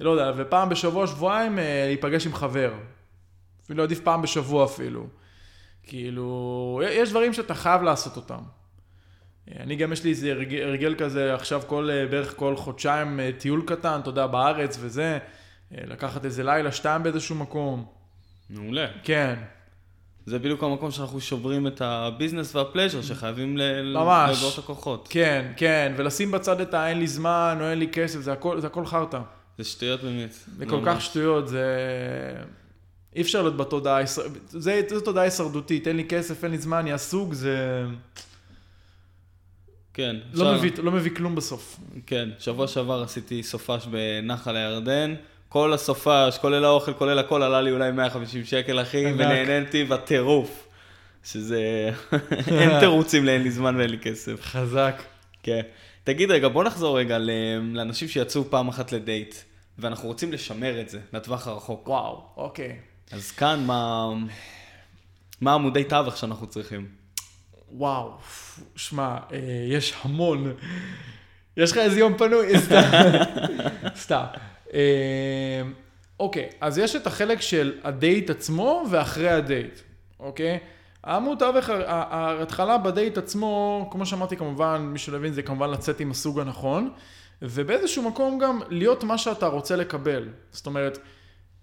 לא 0.01 0.11
יודע, 0.11 0.33
ופעם 0.37 0.69
בשבוע, 0.69 1.07
שבועיים 1.07 1.59
אה, 1.59 1.85
להיפגש 1.87 2.27
עם 2.27 2.35
חבר. 2.35 2.73
אפילו 3.65 3.83
עדיף 3.83 4.01
פעם 4.01 4.23
בשבוע 4.23 4.65
אפילו. 4.65 5.07
כאילו, 5.83 6.81
יש 6.85 7.11
דברים 7.11 7.33
שאתה 7.33 7.55
חייב 7.55 7.83
לעשות 7.83 8.17
אותם. 8.17 8.41
אה, 9.49 9.63
אני 9.63 9.77
גם, 9.77 9.93
יש 9.93 10.05
לי 10.05 10.11
איזה 10.11 10.31
הרגל, 10.31 10.63
הרגל 10.63 10.95
כזה, 10.99 11.35
עכשיו 11.35 11.63
כל, 11.67 11.91
בערך 12.11 12.37
כל 12.37 12.57
חודשיים 12.57 13.21
טיול 13.39 13.63
קטן, 13.67 14.01
אתה 14.01 14.11
יודע, 14.11 14.27
בארץ 14.27 14.79
וזה, 14.81 15.19
לקחת 15.71 16.25
איזה 16.25 16.43
לילה, 16.45 16.73
שתיים 16.73 17.03
באיזשהו 17.03 17.35
מקום. 17.37 17.98
מעולה. 18.51 18.87
כן. 19.03 19.35
זה 20.27 20.39
בדיוק 20.39 20.63
המקום 20.63 20.91
שאנחנו 20.91 21.21
שוברים 21.21 21.67
את 21.67 21.81
הביזנס 21.81 22.55
והפלז'ר, 22.55 23.03
שחייבים 23.03 23.57
לבוא 23.57 24.53
את 24.53 24.59
הכוחות. 24.59 25.09
כן, 25.11 25.53
כן, 25.57 25.93
ולשים 25.97 26.31
בצד 26.31 26.61
את 26.61 26.75
האין 26.75 26.99
לי 26.99 27.07
זמן 27.07 27.59
או 27.61 27.71
אין 27.71 27.79
לי 27.79 27.89
כסף, 27.89 28.21
זה 28.21 28.33
הכל, 28.33 28.61
זה 28.61 28.67
הכל 28.67 28.87
חרטא. 28.87 29.21
זה 29.59 29.65
שטויות 29.65 30.03
באמת. 30.03 30.35
זה 30.59 30.67
כל 30.67 30.81
כך 30.87 31.01
שטויות, 31.01 31.49
זה... 31.49 31.67
אי 33.17 33.23
אפשר 33.23 33.43
להיות 33.43 33.57
בתודעה, 33.57 34.01
זה, 34.47 34.81
זה 34.89 35.01
תודעה 35.05 35.25
הישרדותית, 35.25 35.89
אין 35.89 35.97
לי 35.97 36.05
כסף, 36.09 36.45
אין 36.45 36.53
לי 36.53 36.59
זמן, 36.59 36.87
יא 36.87 36.97
סוג, 36.97 37.33
זה... 37.33 37.85
כן. 39.95 40.17
לא, 40.35 40.45
עכשיו... 40.45 40.59
מביא, 40.59 40.83
לא 40.83 40.93
מביא 40.93 41.11
כלום 41.17 41.35
בסוף. 41.35 41.81
כן, 42.07 42.29
שבוע 42.39 42.67
שעבר 42.67 43.03
עשיתי 43.03 43.43
סופש 43.43 43.87
בנחל 43.87 44.57
הירדן. 44.57 45.15
כל 45.49 45.73
הסופש, 45.73 46.39
כולל 46.41 46.65
האוכל, 46.65 46.93
כולל 46.93 47.19
הכל, 47.19 47.43
עלה 47.43 47.61
לי 47.61 47.71
אולי 47.71 47.91
150 47.91 48.45
שקל, 48.45 48.83
אחי, 48.83 49.07
ונהניתי 49.07 49.85
בטירוף. 49.85 50.69
שזה... 51.25 51.91
אין 52.61 52.81
תירוצים 52.81 53.25
לאין 53.25 53.43
לי 53.43 53.51
זמן 53.51 53.77
ואין 53.77 53.91
לי 53.91 53.99
כסף. 53.99 54.41
חזק. 54.43 55.03
כן. 55.43 55.61
תגיד 56.05 56.31
רגע, 56.31 56.49
בוא 56.49 56.65
נחזור 56.65 56.99
רגע 56.99 57.19
לאנשים 57.75 58.09
שיצאו 58.09 58.45
פעם 58.51 58.69
אחת 58.69 58.93
לדייט, 58.93 59.35
ואנחנו 59.79 60.09
רוצים 60.09 60.33
לשמר 60.33 60.81
את 60.81 60.89
זה 60.89 61.01
לטווח 61.13 61.47
הרחוק. 61.47 61.89
וואו, 61.89 62.23
אוקיי. 62.37 62.77
אז 63.13 63.31
כאן, 63.31 63.65
מה, 63.67 64.09
מה 65.41 65.55
עמודי 65.55 65.85
תווך 65.85 66.17
שאנחנו 66.17 66.47
צריכים? 66.47 66.87
וואו, 67.73 68.13
שמע, 68.77 69.17
אה, 69.33 69.39
יש 69.69 69.95
המון. 70.03 70.53
יש 71.57 71.73
לך 71.73 71.79
איזה 71.79 71.99
יום 71.99 72.19
פנוי? 72.19 72.59
סתם. 72.59 72.83
סתם. 74.05 74.25
אה, 74.75 75.63
אוקיי, 76.21 76.49
אז 76.61 76.79
יש 76.79 76.97
את 76.97 77.07
החלק 77.07 77.41
של 77.41 77.79
הדייט 77.85 78.31
עצמו 78.31 78.85
ואחרי 78.91 79.29
הדייט, 79.29 79.81
אוקיי? 80.21 80.59
העמוד 81.05 81.39
תווך, 81.39 81.71
ההתחלה 81.87 82.79
בדייט 82.79 83.19
עצמו, 83.19 83.89
כמו 83.93 84.07
שאמרתי 84.07 84.37
כמובן, 84.37 84.89
מי 84.93 84.99
שלא 84.99 85.17
הבין 85.17 85.33
זה 85.33 85.43
כמובן 85.43 85.71
לצאת 85.71 86.01
עם 86.01 86.11
הסוג 86.11 86.41
הנכון, 86.41 86.91
ובאיזשהו 87.43 88.03
מקום 88.03 88.39
גם 88.39 88.61
להיות 88.69 89.05
מה 89.05 89.19
שאתה 89.19 89.47
רוצה 89.47 89.77
לקבל. 89.77 90.29
זאת 90.51 90.67
אומרת, 90.67 90.99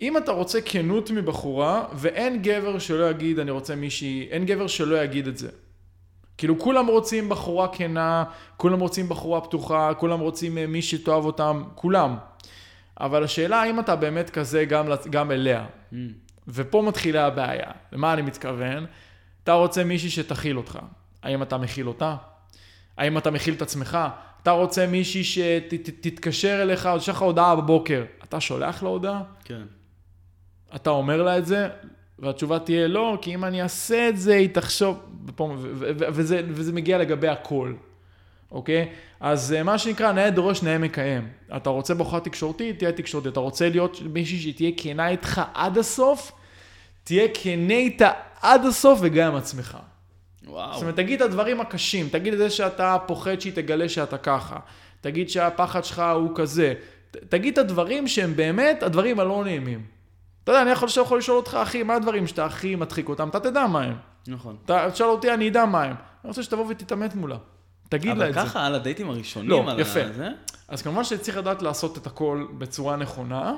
אם 0.02 0.18
אתה 0.18 0.32
רוצה 0.32 0.62
כנות 0.62 1.12
מבחורה, 1.12 1.86
ואין 1.94 2.42
גבר 2.42 2.80
שלא 2.80 3.10
יגיד 3.10 3.40
אני 3.40 3.52
רוצה 3.52 3.76
מישהי, 3.76 4.28
אין 4.32 4.46
גבר 4.46 4.68
שלא 4.68 5.04
יגיד 5.04 5.28
את 5.28 5.38
זה. 5.38 5.50
כאילו 6.38 6.60
כולם 6.60 6.88
רוצים 6.88 7.30
בחורה 7.30 7.68
כנה, 7.68 8.24
כולם 8.58 8.80
רוצים 8.80 9.10
בחורה 9.10 9.42
פתוחה, 9.42 9.94
כולם 9.94 10.20
רוצים 10.20 10.58
אה, 10.58 10.68
מי 10.68 10.82
שתאהב 10.82 11.26
אותם, 11.26 11.64
כולם. 11.76 12.16
אבל 13.00 13.24
השאלה 13.24 13.62
האם 13.62 13.80
אתה 13.80 13.96
באמת 13.96 14.30
כזה 14.30 14.66
גם, 14.66 14.88
גם 15.10 15.32
אליה. 15.32 15.66
Mm. 15.92 15.96
ופה 16.48 16.84
מתחילה 16.88 17.26
הבעיה. 17.26 17.72
למה 17.92 18.14
אני 18.14 18.22
מתכוון? 18.22 18.86
אתה 19.44 19.54
רוצה 19.54 19.84
מישהי 19.84 20.10
שתכיל 20.10 20.58
אותך. 20.58 20.80
האם 21.24 21.42
אתה 21.42 21.58
מכיל 21.58 21.88
אותה? 21.88 22.16
האם 22.98 23.18
אתה 23.18 23.32
מכיל 23.32 23.54
את 23.54 23.62
עצמך? 23.62 23.98
אתה 24.42 24.52
רוצה 24.52 24.88
מישהי 24.88 25.24
שתתקשר 25.24 26.62
אליך, 26.62 26.86
או 26.86 26.96
לך 26.96 27.22
הודעה 27.22 27.56
בבוקר. 27.56 28.04
אתה 28.24 28.40
שולח 28.40 28.84
לה 28.84 28.90
הודעה? 28.90 29.24
כן. 29.44 29.62
אתה 30.76 30.90
אומר 30.90 31.24
לה 31.24 31.38
את 31.38 31.46
זה, 31.46 31.70
והתשובה 32.20 32.60
תהיה 32.60 32.88
לא, 32.88 33.18
כי 33.22 33.34
אם 33.34 33.46
אני 33.46 33.62
אעשה 33.62 34.10
את 34.10 34.18
זה, 34.18 34.36
היא 34.36 34.50
תחשוב, 34.54 35.00
וזה, 35.92 36.42
וזה 36.48 36.74
מגיע 36.74 36.98
לגבי 36.98 37.28
הכל. 37.28 37.74
אוקיי? 38.52 38.90
אז 39.20 39.54
אה, 39.54 39.64
מה 39.64 39.78
שנקרא, 39.78 40.12
נאה 40.12 40.30
דורש, 40.30 40.64
נאה 40.64 40.78
מקיים. 40.78 41.28
אתה 41.56 41.70
רוצה 41.70 41.94
בחורה 41.94 42.20
תקשורתית, 42.20 42.80
תהיה 42.80 42.92
תקשורתית. 42.92 43.32
אתה 43.32 43.40
רוצה 43.40 43.70
להיות 43.70 44.02
מישהי 44.02 44.40
שתהיה 44.40 44.72
כנה 44.78 45.08
איתך 45.08 45.42
עד 45.54 45.78
הסוף, 45.78 46.32
תהיה 47.04 47.28
כנה 47.34 47.74
איתה 47.74 48.12
עד 48.42 48.66
הסוף 48.66 49.00
וגם 49.02 49.32
עם 49.32 49.36
עצמך. 49.36 49.78
וואו. 50.48 50.74
זאת 50.74 50.82
אומרת, 50.82 50.96
תגיד 50.96 51.22
את 51.22 51.30
הדברים 51.30 51.62
הקשים, 51.62 52.10
תגיד 52.10 52.34
את 52.34 52.40
זה 52.40 52.50
שאתה 52.50 52.98
פוחד 53.06 53.40
שהיא 53.40 53.54
תגלה 53.54 53.90
שאתה 53.90 54.18
ככה. 54.18 54.58
תגיד 55.02 55.30
שהפחד 55.30 55.84
שלך 55.84 56.04
הוא 56.16 56.32
כזה. 56.36 56.74
תגיד 57.30 57.54
את 57.54 57.58
הדברים 57.58 58.08
שהם 58.08 58.36
באמת 58.36 58.84
הדברים 58.84 59.20
הלא 59.20 59.44
נעימים. 59.44 59.86
אתה 60.44 60.52
יודע, 60.52 60.62
אני 60.62 60.72
יכול, 60.72 60.90
יכול 61.02 61.18
לשאול 61.18 61.38
אותך, 61.38 61.58
אחי, 61.62 61.84
מה 61.84 61.96
הדברים 61.96 62.28
שאתה 62.28 62.46
הכי 62.46 62.76
מדחיק 62.76 63.10
אותם? 63.10 63.30
אתה 63.30 63.40
תדע 63.40 63.68
מה 63.68 63.84
הם. 63.84 63.96
נכון. 64.28 64.56
אתה 64.66 64.88
תשאל 64.92 65.08
אותי, 65.08 65.34
אני 65.34 65.50
אדע 65.50 65.66
מה 65.66 65.84
הם. 65.84 65.90
אני 65.92 66.30
רוצה 66.30 66.44
שתבוא 66.44 66.66
ותתעמת 66.70 67.16
מולה. 67.16 67.38
תגיד 67.90 68.18
לה 68.18 68.30
את 68.30 68.34
זה. 68.34 68.40
אבל 68.40 68.50
ככה 68.50 68.66
על 68.66 68.76
הדייטים 68.76 69.10
הראשונים, 69.10 69.50
לא, 69.50 69.72
על 69.72 69.80
יפה. 69.80 70.00
זה? 70.16 70.30
אז 70.68 70.82
כמובן 70.82 71.04
שצריך 71.04 71.38
לדעת 71.38 71.62
לעשות 71.62 71.98
את 71.98 72.08
הכל 72.08 72.46
בצורה 72.58 72.96
נכונה, 72.96 73.54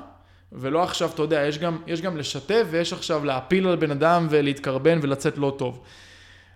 ולא 0.52 0.82
עכשיו, 0.82 1.10
אתה 1.14 1.22
יודע, 1.22 1.40
יש 1.46 1.58
גם, 1.58 1.78
יש 1.86 2.00
גם 2.00 2.16
לשתף 2.16 2.66
ויש 2.70 2.92
עכשיו 2.92 3.24
להפיל 3.24 3.68
על 3.68 3.76
בן 3.76 3.90
אדם 3.90 4.26
ולהתקרבן 4.30 4.98
ולצאת 5.02 5.38
לא 5.38 5.54
טוב. 5.58 5.82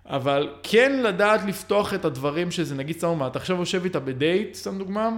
אבל 0.07 0.55
כן 0.63 1.03
לדעת 1.03 1.45
לפתוח 1.45 1.95
את 1.95 2.05
הדברים 2.05 2.51
שזה, 2.51 2.75
נגיד, 2.75 2.99
סתם 2.99 3.19
מה, 3.19 3.27
אתה 3.27 3.39
עכשיו 3.39 3.57
יושב 3.57 3.85
איתה 3.85 4.01
בדייט, 4.01 4.55
סתם 4.55 4.79
דוגמה, 4.79 5.11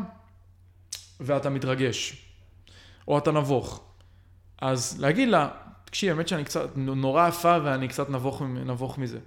ואתה 1.20 1.50
מתרגש, 1.50 2.26
או 3.08 3.18
אתה 3.18 3.32
נבוך. 3.32 3.84
אז 4.60 4.96
להגיד 5.00 5.28
לה, 5.28 5.48
תקשיב, 5.84 6.10
האמת 6.10 6.28
שאני 6.28 6.44
קצת 6.44 6.68
נורא 6.76 7.28
יפה 7.28 7.58
ואני 7.64 7.88
קצת 7.88 8.10
נבוך, 8.10 8.42
נבוך 8.42 8.98
מזה. 8.98 9.18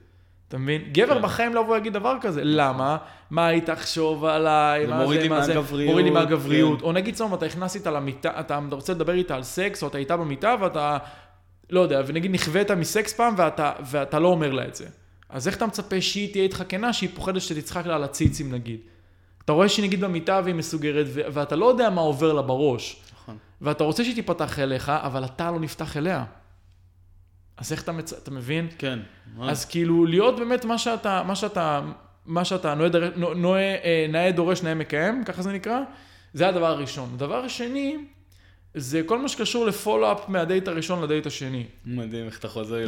אתה 0.48 0.58
מבין? 0.58 0.82
גבר 0.92 1.16
כן. 1.16 1.22
בחיים 1.22 1.56
לא 1.56 1.60
יבוא 1.60 1.78
להגיד 1.78 1.94
דבר 1.94 2.16
כזה. 2.22 2.42
למה? 2.44 2.98
מה 3.32 3.48
היא 3.48 3.62
תחשוב 3.62 4.26
עליי? 4.26 4.88
זה 4.88 4.94
מוריד 4.94 5.22
לי 5.22 5.28
מהגבריות. 5.28 5.90
מוריד 5.90 6.06
לי 6.06 6.12
מהגבריות. 6.12 6.80
כן. 6.80 6.86
או 6.86 6.92
נגיד 6.92 7.16
סתם, 7.16 7.34
אתה 7.34 7.46
נכנס 7.46 7.76
איתה 7.76 7.92
למיטה, 7.92 8.40
אתה 8.40 8.60
רוצה 8.72 8.94
לדבר 8.94 9.14
איתה 9.14 9.36
על 9.36 9.44
סקס, 9.44 9.84
או 9.84 9.88
אתה 9.88 9.98
איתה 9.98 10.18
במיטה 10.18 10.56
ואתה, 10.62 10.98
לא 11.70 11.80
יודע, 11.80 12.02
ונגיד 12.08 12.32
נכווית 12.32 12.72
מסקס 12.72 13.14
פעם 13.14 13.34
ואתה, 13.38 13.72
ואתה 13.92 14.20
לא 14.20 14.28
אומר 14.28 14.52
לה 14.52 14.68
את 14.68 14.76
זה. 14.76 14.86
אז 15.30 15.48
איך 15.48 15.58
אתה 15.58 15.66
מצפה 15.66 16.02
שהיא 16.02 16.32
תהיה 16.32 16.44
איתך 16.44 16.64
כנה, 16.70 16.94
שהיא 16.94 17.10
פוחדת 17.16 17.42
שתצחק 17.42 17.86
לה 17.86 17.96
על 17.96 18.04
הציצים 18.04 18.54
נגיד? 18.54 18.80
אתה 19.46 19.54
רואה 19.54 19.70
שהיא 19.70 19.86
נגיד 19.86 20.02
במיטה 20.02 20.42
והיא 20.44 20.56
מסוגרת, 20.56 21.06
ואתה 21.14 21.56
לא 21.56 21.66
יודע 21.66 21.90
מה 21.90 22.02
עובר 22.02 22.34
לה 22.34 22.42
בראש. 22.42 23.02
נכון. 23.14 23.38
ואתה 23.62 23.84
רוצה 23.84 24.04
שהיא 24.04 24.16
תיפתח 24.16 24.60
אליך, 24.60 24.90
אבל 24.90 25.26
אתה 25.26 25.52
לא 25.52 25.60
נפתח 25.60 25.98
אליה. 25.98 26.24
אז 27.58 27.72
איך 27.72 27.84
אתה, 27.84 27.92
מצ... 27.92 28.14
אתה 28.14 28.32
מבין? 28.32 28.68
כן. 28.78 29.00
אז 29.42 29.66
כאילו, 29.66 30.06
להיות 30.06 30.40
באמת 30.40 30.66
מה 30.66 30.78
שאתה, 30.78 31.24
מה 31.26 31.36
שאתה, 31.36 31.82
מה 32.26 32.46
שאתה 32.46 32.76
נועה, 32.76 32.90
נועה, 33.36 33.62
אה, 33.62 34.06
נאה 34.10 34.32
דורש, 34.32 34.64
נאה 34.64 34.74
מקיים, 34.74 35.24
ככה 35.24 35.42
זה 35.42 35.52
נקרא, 35.52 35.80
זה 36.34 36.48
הדבר 36.48 36.66
הראשון. 36.66 37.10
הדבר 37.14 37.46
השני, 37.46 37.98
זה 38.74 39.02
כל 39.06 39.20
מה 39.20 39.30
שקשור 39.30 39.66
ל 39.66 39.72
follow-up 39.72 40.30
מהדייט 40.30 40.68
הראשון 40.68 41.04
לדייט 41.04 41.26
השני. 41.26 41.66
מדהים 41.86 42.26
איך 42.26 42.40
אתה 42.40 42.48
חוזר 42.48 42.86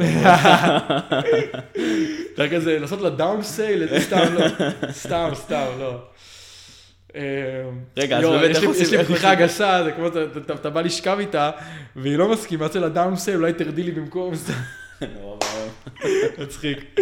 אתה 2.34 2.48
כזה, 2.50 2.78
לעשות 2.78 3.00
לה 3.00 3.10
down 3.10 3.42
sale, 3.42 4.00
סתם 4.00 4.34
לא. 4.34 4.46
סתם, 4.90 5.30
סתם, 5.34 5.66
לא. 5.78 6.02
אמ, 7.14 7.20
רגע, 7.96 8.18
אז 8.18 8.24
באמת 8.24 8.56
איך 8.56 8.64
עושים... 8.64 8.82
יש 8.82 8.92
לי 8.92 8.98
בדיחה 8.98 9.34
גסה, 9.34 9.84
זה 9.84 9.92
כמו, 9.92 10.06
אתה 10.54 10.70
בא 10.70 10.80
לשכב 10.80 11.16
איתה, 11.18 11.50
והיא 11.96 12.16
לא 12.16 12.28
מסכימה, 12.32 12.64
יוצא 12.64 12.78
לה 12.78 12.88
down 12.88 13.16
sale, 13.16 13.36
אולי 13.36 13.52
תרדי 13.52 13.82
לי 13.82 13.90
במקום. 13.92 14.34
מצחיק. 16.38 16.98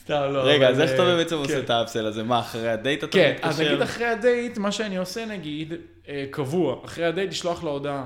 סתם, 0.00 0.28
לא. 0.32 0.42
רגע, 0.44 0.68
אז 0.68 0.80
איך 0.80 0.94
אתה 0.94 1.02
אה, 1.02 1.16
בעצם 1.16 1.36
כן. 1.36 1.42
עושה 1.42 1.58
את 1.58 1.70
ה 1.70 1.75
upsell 1.75 2.06
הזה? 2.06 2.22
מה, 2.22 2.40
אחרי 2.40 2.68
הדייט 2.68 3.04
אתה 3.04 3.12
כן, 3.12 3.32
מתקשר? 3.34 3.48
אז 3.48 3.60
נגיד 3.60 3.82
אחרי 3.82 4.06
הדייט, 4.06 4.58
מה 4.58 4.72
שאני 4.72 4.96
עושה 4.96 5.26
נגיד, 5.26 5.74
אה, 6.08 6.24
קבוע, 6.30 6.76
אחרי 6.84 7.04
הדייט 7.04 7.30
לשלוח 7.30 7.64
לה 7.64 7.70
הודעה. 7.70 8.04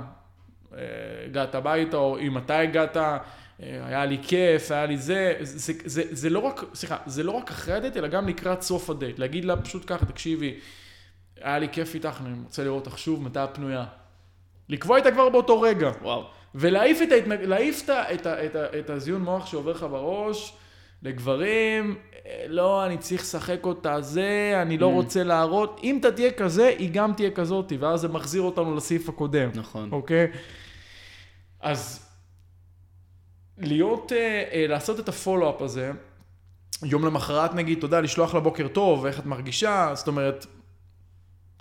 אה, 0.75 0.79
הגעת 1.27 1.55
הביתה, 1.55 1.97
או 1.97 2.19
אם 2.19 2.39
אתה 2.39 2.59
הגעת, 2.59 2.97
אה, 2.97 3.19
היה 3.61 4.07
לי 4.07 4.19
כיף, 4.23 4.71
היה 4.71 4.87
לי 4.87 4.97
זה, 4.97 5.35
זה, 5.41 5.73
זה, 5.85 6.03
זה 6.11 6.31
לא 6.31 6.39
רק, 6.39 6.65
סליחה, 6.75 6.97
זה 7.07 7.23
לא 7.23 7.31
רק 7.31 7.51
אחרי 7.51 7.75
הדייט, 7.75 7.97
אלא 7.97 8.09
גם 8.09 8.29
לקראת 8.29 8.63
סוף 8.63 8.91
הדייט. 8.91 9.19
להגיד 9.19 9.45
לה 9.45 9.57
פשוט 9.57 9.83
ככה, 9.87 10.07
תקשיבי, 10.07 10.55
היה 11.43 11.59
לי 11.59 11.69
כיף 11.73 11.95
איתך, 11.95 12.21
אני 12.27 12.35
רוצה 12.45 12.65
לראות 12.65 12.87
אותך 12.87 12.99
שוב, 12.99 13.23
מתי 13.23 13.39
הפנויה. 13.41 13.85
לקבוע 14.69 14.97
איתה 14.97 15.11
כבר 15.11 15.29
באותו 15.29 15.61
רגע. 15.61 15.91
וואו. 16.03 16.25
ולהעיף 16.55 17.03
את, 17.03 17.13
ההתנג... 17.13 17.41
את, 17.43 17.89
ה- 17.89 18.15
את, 18.15 18.27
ה- 18.27 18.45
את, 18.47 18.57
ה- 18.57 18.79
את 18.79 18.91
הזיון 18.91 19.23
מוח 19.23 19.47
שעובר 19.47 19.71
לך 19.71 19.83
בראש 19.83 20.53
לגברים, 21.03 21.97
אה, 22.27 22.45
לא, 22.49 22.87
אני 22.87 22.99
צריך 22.99 23.21
לשחק 23.21 23.61
אותה 23.67 24.01
זה, 24.01 24.53
אני 24.63 24.79
לא 24.79 24.87
Mm. 24.89 24.93
רוצה 24.93 25.25
להראות. 25.25 25.81
אם 25.83 25.97
אתה 26.01 26.13
תהיה 26.13 26.31
כזה, 26.33 26.67
היא 26.79 26.91
גם 26.93 27.13
תהיה 27.13 27.31
כזאתי, 27.31 27.77
ואז 27.77 28.01
זה 28.01 28.09
מחזיר 28.09 28.43
אותנו 28.43 28.77
לסעיף 28.77 29.09
הקודם, 29.09 29.51
נכון. 29.55 29.89
אוקיי? 29.93 30.27
אז 31.61 32.07
להיות, 33.59 34.13
אה, 34.13 34.45
אה, 34.53 34.67
לעשות 34.69 35.01
את 35.01 35.09
הפולו-אפ 35.09 35.63
הזה, 35.63 35.93
יום 36.83 37.05
למחרת 37.07 37.55
נגיד, 37.55 37.79
אתה 37.79 37.87
יודע, 37.87 38.01
לשלוח 38.01 38.35
לה 38.35 38.41
בוקר 38.41 38.69
טוב, 38.69 39.07
איך 39.07 39.19
את 39.19 39.27
מרגישה, 39.27 39.91
זאת 39.95 40.09
אומרת, 40.09 40.47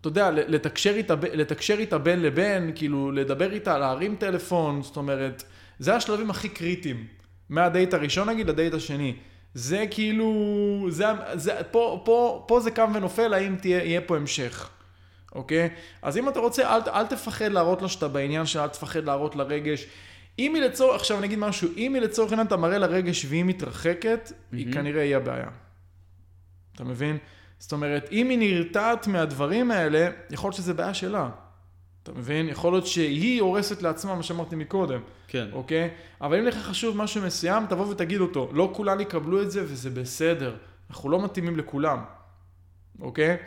אתה 0.02 0.08
יודע, 0.08 0.32
לתקשר 0.32 0.94
איתה, 0.96 1.16
לתקשר 1.34 1.80
איתה 1.80 1.98
בין 1.98 2.22
לבין, 2.22 2.72
כאילו, 2.76 3.12
לדבר 3.12 3.52
איתה, 3.52 3.78
להרים 3.78 4.16
טלפון, 4.16 4.82
זאת 4.82 4.98
אומרת, 4.98 5.44
זה 5.80 5.96
השלבים 5.96 6.30
הכי 6.30 6.50
קריטיים. 6.50 7.08
מהדייט 7.50 7.94
הראשון 7.94 8.30
נגיד 8.30 8.50
לדייט 8.50 8.74
השני. 8.74 9.16
זה 9.54 9.86
כאילו, 9.92 10.88
זה, 10.90 11.06
זה, 11.34 11.64
פה, 11.72 12.02
פה, 12.06 12.46
פה 12.48 12.60
זה 12.60 12.72
קם 12.72 12.92
ונופל, 12.96 13.34
האם 13.34 13.56
תהיה, 13.56 13.84
יהיה 13.84 14.02
פה 14.02 14.16
המשך, 14.16 14.70
אוקיי? 15.36 15.70
אז 16.02 16.18
אם 16.18 16.30
אתה 16.30 16.40
רוצה, 16.40 16.76
אל, 16.76 16.82
אל 16.94 17.08
תפחד 17.08 17.52
להראות 17.52 17.82
לה 17.82 17.88
שאתה 17.88 18.08
בעניין 18.08 18.46
שלה, 18.46 18.64
אל 18.64 18.70
תפחד 18.70 19.04
להראות 19.04 19.36
לה 19.36 19.44
רגש. 19.44 19.86
אם 20.40 20.56
היא 20.56 20.64
לצורך, 20.64 20.96
עכשיו 20.96 21.18
אני 21.18 21.28
אגיד 21.28 21.40
משהו, 21.40 21.70
אם 21.78 21.94
היא 21.94 22.02
לצורך 22.02 22.32
העניין 22.32 22.48
אתה 22.48 22.58
מראה 22.58 22.78
לה 22.78 22.88
רגש 22.88 23.26
והיא 23.26 23.46
מתרחקת, 23.46 24.32
היא 24.52 24.66
מהמם. 24.66 24.74
כנראה 24.74 25.04
יהיה 25.04 25.18
הבעיה. 25.18 25.50
אתה 26.76 26.84
מבין? 26.84 27.18
זאת 27.60 27.72
אומרת, 27.72 28.10
אם 28.12 28.30
היא 28.30 28.40
נרתעת 28.40 29.08
מהדברים 29.08 29.72
האלה, 29.72 30.10
יכול 30.30 30.48
להיות 30.48 30.56
שזה 30.56 30.74
בעיה 30.74 30.94
שלה. 30.94 31.30
אתה 32.04 32.12
מבין? 32.12 32.50
יכול 32.50 32.74
להיות 32.74 32.88
שהיא 32.88 33.42
הורסת 33.42 33.82
לעצמה, 33.82 34.16
מה 34.16 34.24
שאמרתי 34.24 34.56
מקודם, 34.56 35.00
כן. 35.28 35.48
אוקיי? 35.54 35.90
אבל 36.22 36.38
אם 36.38 36.46
לך 36.46 36.56
חשוב 36.56 36.98
משהו 36.98 37.22
מסוים, 37.22 37.66
תבוא 37.66 37.88
ותגיד 37.88 38.22
אותו. 38.22 38.50
לא 38.54 38.72
כולם 38.76 39.00
יקבלו 39.00 39.42
את 39.42 39.52
זה 39.52 39.64
וזה 39.64 39.90
בסדר. 39.90 40.56
אנחנו 40.90 41.10
לא 41.10 41.24
מתאימים 41.24 41.58
לכולם, 41.58 42.00
אוקיי? 43.02 43.38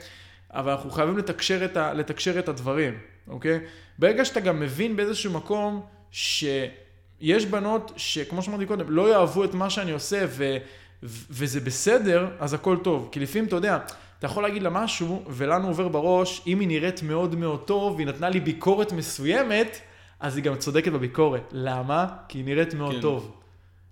אבל 0.50 0.72
אנחנו 0.72 0.90
חייבים 0.90 1.18
לתקשר 1.18 1.64
את, 1.64 1.76
ה, 1.76 1.92
לתקשר 1.92 2.38
את 2.38 2.48
הדברים, 2.48 2.98
אוקיי? 3.28 3.60
ברגע 3.98 4.24
שאתה 4.24 4.40
גם 4.40 4.60
מבין 4.60 4.96
באיזשהו 4.96 5.32
מקום 5.32 5.86
שיש 6.10 7.46
בנות 7.50 7.92
שכמו 7.96 8.42
שאמרתי 8.42 8.66
קודם, 8.66 8.90
לא 8.90 9.10
יאהבו 9.12 9.44
את 9.44 9.54
מה 9.54 9.70
שאני 9.70 9.92
עושה 9.92 10.24
ו, 10.28 10.56
וזה 11.02 11.60
בסדר, 11.60 12.28
אז 12.38 12.54
הכל 12.54 12.76
טוב. 12.82 13.08
כי 13.12 13.20
לפעמים, 13.20 13.48
אתה 13.48 13.56
יודע, 13.56 13.78
אתה 14.18 14.26
יכול 14.26 14.42
להגיד 14.42 14.62
לה 14.62 14.70
משהו, 14.70 15.22
ולנו 15.28 15.68
עובר 15.68 15.88
בראש, 15.88 16.42
אם 16.46 16.60
היא 16.60 16.68
נראית 16.68 17.02
מאוד 17.02 17.34
מאוד 17.34 17.60
טוב, 17.60 17.94
והיא 17.94 18.06
נתנה 18.06 18.28
לי 18.28 18.40
ביקורת 18.40 18.92
מסוימת, 18.92 19.78
אז 20.20 20.36
היא 20.36 20.44
גם 20.44 20.56
צודקת 20.56 20.92
בביקורת. 20.92 21.42
למה? 21.52 22.06
כי 22.28 22.38
היא 22.38 22.44
נראית 22.44 22.74
מאוד 22.74 22.94
כן. 22.94 23.00
טוב. 23.00 23.32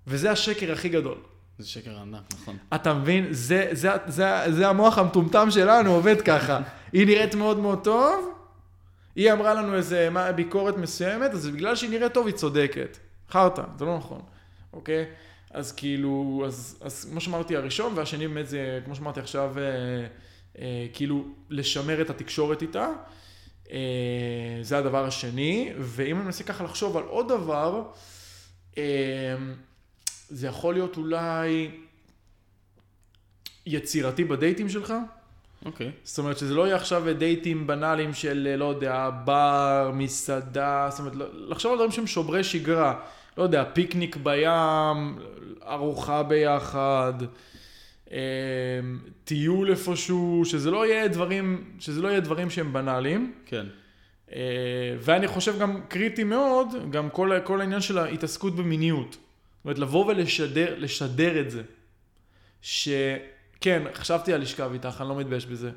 וזה 0.07 0.31
השקר 0.31 0.71
הכי 0.71 0.89
גדול. 0.89 1.17
זה 1.57 1.67
שקר 1.67 1.97
ענק, 1.97 2.21
נכון. 2.33 2.57
אתה 2.75 2.93
מבין? 2.93 3.27
זה, 3.31 3.67
זה, 3.71 3.89
זה, 4.07 4.25
זה 4.49 4.69
המוח 4.69 4.97
המטומטם 4.97 5.51
שלנו, 5.51 5.91
עובד 5.91 6.21
ככה. 6.21 6.59
היא 6.93 7.07
נראית 7.07 7.35
מאוד 7.35 7.59
מאוד 7.59 7.83
טוב, 7.83 8.33
היא 9.15 9.31
אמרה 9.31 9.53
לנו 9.53 9.75
איזה 9.75 10.09
מה, 10.09 10.31
ביקורת 10.31 10.77
מסוימת, 10.77 11.31
אז 11.31 11.47
בגלל 11.47 11.75
שהיא 11.75 11.89
נראית 11.89 12.13
טוב, 12.13 12.27
היא 12.27 12.35
צודקת. 12.35 12.97
חרטא, 13.29 13.61
זה 13.79 13.85
לא 13.85 13.97
נכון, 13.97 14.21
אוקיי? 14.73 15.05
אז 15.53 15.71
כאילו, 15.71 16.43
אז, 16.47 16.79
אז 16.81 17.07
כמו 17.11 17.21
שאמרתי, 17.21 17.55
הראשון, 17.55 17.93
והשני 17.95 18.27
באמת 18.27 18.47
זה, 18.47 18.79
כמו 18.85 18.95
שאמרתי 18.95 19.19
עכשיו, 19.19 19.53
אה, 19.57 19.63
אה, 20.59 20.87
כאילו, 20.93 21.25
לשמר 21.49 22.01
את 22.01 22.09
התקשורת 22.09 22.61
איתה. 22.61 22.89
אה, 23.71 24.59
זה 24.61 24.77
הדבר 24.77 25.05
השני, 25.05 25.71
ואם 25.77 26.15
אני 26.15 26.25
מנסה 26.25 26.43
ככה 26.43 26.63
לחשוב 26.63 26.97
על 26.97 27.03
עוד 27.03 27.27
דבר, 27.27 27.83
אה, 28.77 28.83
זה 30.29 30.47
יכול 30.47 30.73
להיות 30.73 30.97
אולי 30.97 31.71
יצירתי 33.65 34.23
בדייטים 34.23 34.69
שלך. 34.69 34.93
אוקיי. 35.65 35.91
זאת 36.03 36.19
אומרת 36.19 36.37
שזה 36.37 36.53
לא 36.53 36.65
יהיה 36.65 36.75
עכשיו 36.75 37.03
דייטים 37.17 37.67
בנאליים 37.67 38.13
של, 38.13 38.55
לא 38.57 38.65
יודע, 38.65 39.09
בר, 39.25 39.91
מסעדה, 39.93 40.87
זאת 40.91 40.99
אומרת, 40.99 41.13
לחשוב 41.33 41.71
על 41.71 41.77
דברים 41.77 41.91
שהם 41.91 42.07
שוברי 42.07 42.43
שגרה. 42.43 42.99
לא 43.37 43.43
יודע, 43.43 43.63
פיקניק 43.73 44.15
בים, 44.15 45.19
ארוחה 45.67 46.23
ביחד, 46.23 47.13
אה, 48.11 48.17
טיול 49.23 49.71
איפשהו, 49.71 50.41
שזה 50.45 50.71
לא 50.71 50.85
יהיה 50.85 51.07
דברים, 51.07 51.71
שזה 51.79 52.01
לא 52.01 52.07
יהיה 52.07 52.19
דברים 52.19 52.49
שהם 52.49 52.73
בנאליים. 52.73 53.33
כן. 53.45 53.65
אה, 54.33 54.95
ואני 54.99 55.27
חושב 55.27 55.59
גם 55.59 55.81
קריטי 55.87 56.23
מאוד, 56.23 56.67
גם 56.91 57.09
כל, 57.09 57.31
כל 57.43 57.61
העניין 57.61 57.81
של 57.81 57.97
ההתעסקות 57.97 58.55
במיניות. 58.55 59.11
זאת 59.11 59.65
אומרת, 59.65 59.79
לבוא 59.79 60.05
ולשדר 60.05 60.75
לשדר 60.77 61.41
את 61.41 61.51
זה. 61.51 61.61
שכן, 62.61 63.83
חשבתי 63.93 64.33
על 64.33 64.41
לשכב 64.41 64.69
איתך, 64.73 64.97
אני 65.01 65.09
לא 65.09 65.15
מתבייש 65.15 65.45
בזה. 65.45 65.71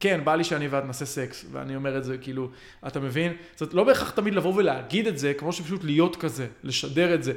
כן, 0.00 0.20
בא 0.24 0.34
לי 0.34 0.44
שאני 0.44 0.68
ואת 0.68 0.84
נעשה 0.84 1.04
סקס, 1.04 1.44
ואני 1.52 1.76
אומר 1.76 1.98
את 1.98 2.04
זה 2.04 2.18
כאילו, 2.18 2.50
אתה 2.86 3.00
מבין? 3.00 3.32
זאת 3.56 3.74
לא 3.74 3.84
בהכרח 3.84 4.10
תמיד 4.10 4.34
לבוא 4.34 4.54
ולהגיד 4.56 5.06
את 5.06 5.18
זה, 5.18 5.34
כמו 5.34 5.52
שפשוט 5.52 5.84
להיות 5.84 6.16
כזה, 6.16 6.46
לשדר 6.62 7.14
את 7.14 7.22
זה, 7.22 7.32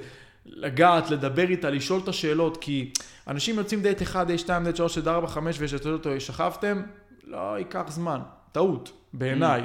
לגעת, 0.46 1.12
לדבר 1.12 1.50
איתה, 1.50 1.70
לשאול 1.70 2.00
את 2.04 2.08
השאלות, 2.08 2.58
כי 2.58 2.92
אנשים 3.28 3.58
יוצאים 3.58 3.82
דייט 3.82 4.02
1, 4.02 4.28
דייט 4.28 4.40
2, 4.40 4.64
דייט 4.64 4.76
3, 4.76 4.98
דייט 4.98 5.08
4, 5.08 5.28
5, 5.28 5.58
ושאתה 5.60 5.90
אותו, 5.90 6.20
שכבתם, 6.20 6.82
לא 7.24 7.56
ייקח 7.58 7.84
זמן, 7.88 8.20
טעות, 8.52 8.92
בעיניי. 9.14 9.62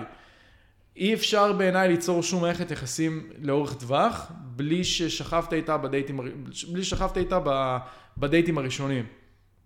אי 0.97 1.15
אפשר 1.15 1.53
בעיניי 1.53 1.89
ליצור 1.89 2.23
שום 2.23 2.43
מערכת 2.43 2.71
יחסים 2.71 3.31
לאורך 3.43 3.75
טווח, 3.75 4.33
בלי 4.57 4.85
ששכבת 4.85 5.53
איתה 5.53 5.77
בדייטים, 5.77 6.21
בלי 6.73 6.85
ששכבת 6.85 7.17
איתה 7.17 7.39
בדייטים 8.19 8.59
הראשונים. 8.59 9.05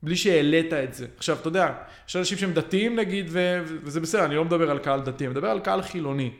בלי 0.03 0.17
שהעלית 0.17 0.73
את 0.73 0.95
זה. 0.95 1.07
עכשיו, 1.17 1.37
אתה 1.41 1.49
יודע, 1.49 1.75
יש 2.09 2.17
אנשים 2.17 2.39
שהם 2.39 2.53
דתיים 2.53 2.97
נגיד, 2.97 3.27
ו- 3.29 3.63
וזה 3.67 4.01
בסדר, 4.01 4.25
אני 4.25 4.35
לא 4.35 4.45
מדבר 4.45 4.71
על 4.71 4.79
קהל 4.79 5.01
דתי, 5.01 5.25
אני 5.25 5.33
מדבר 5.33 5.49
על 5.49 5.61
קהל 5.61 5.83
חילוני. 5.83 6.31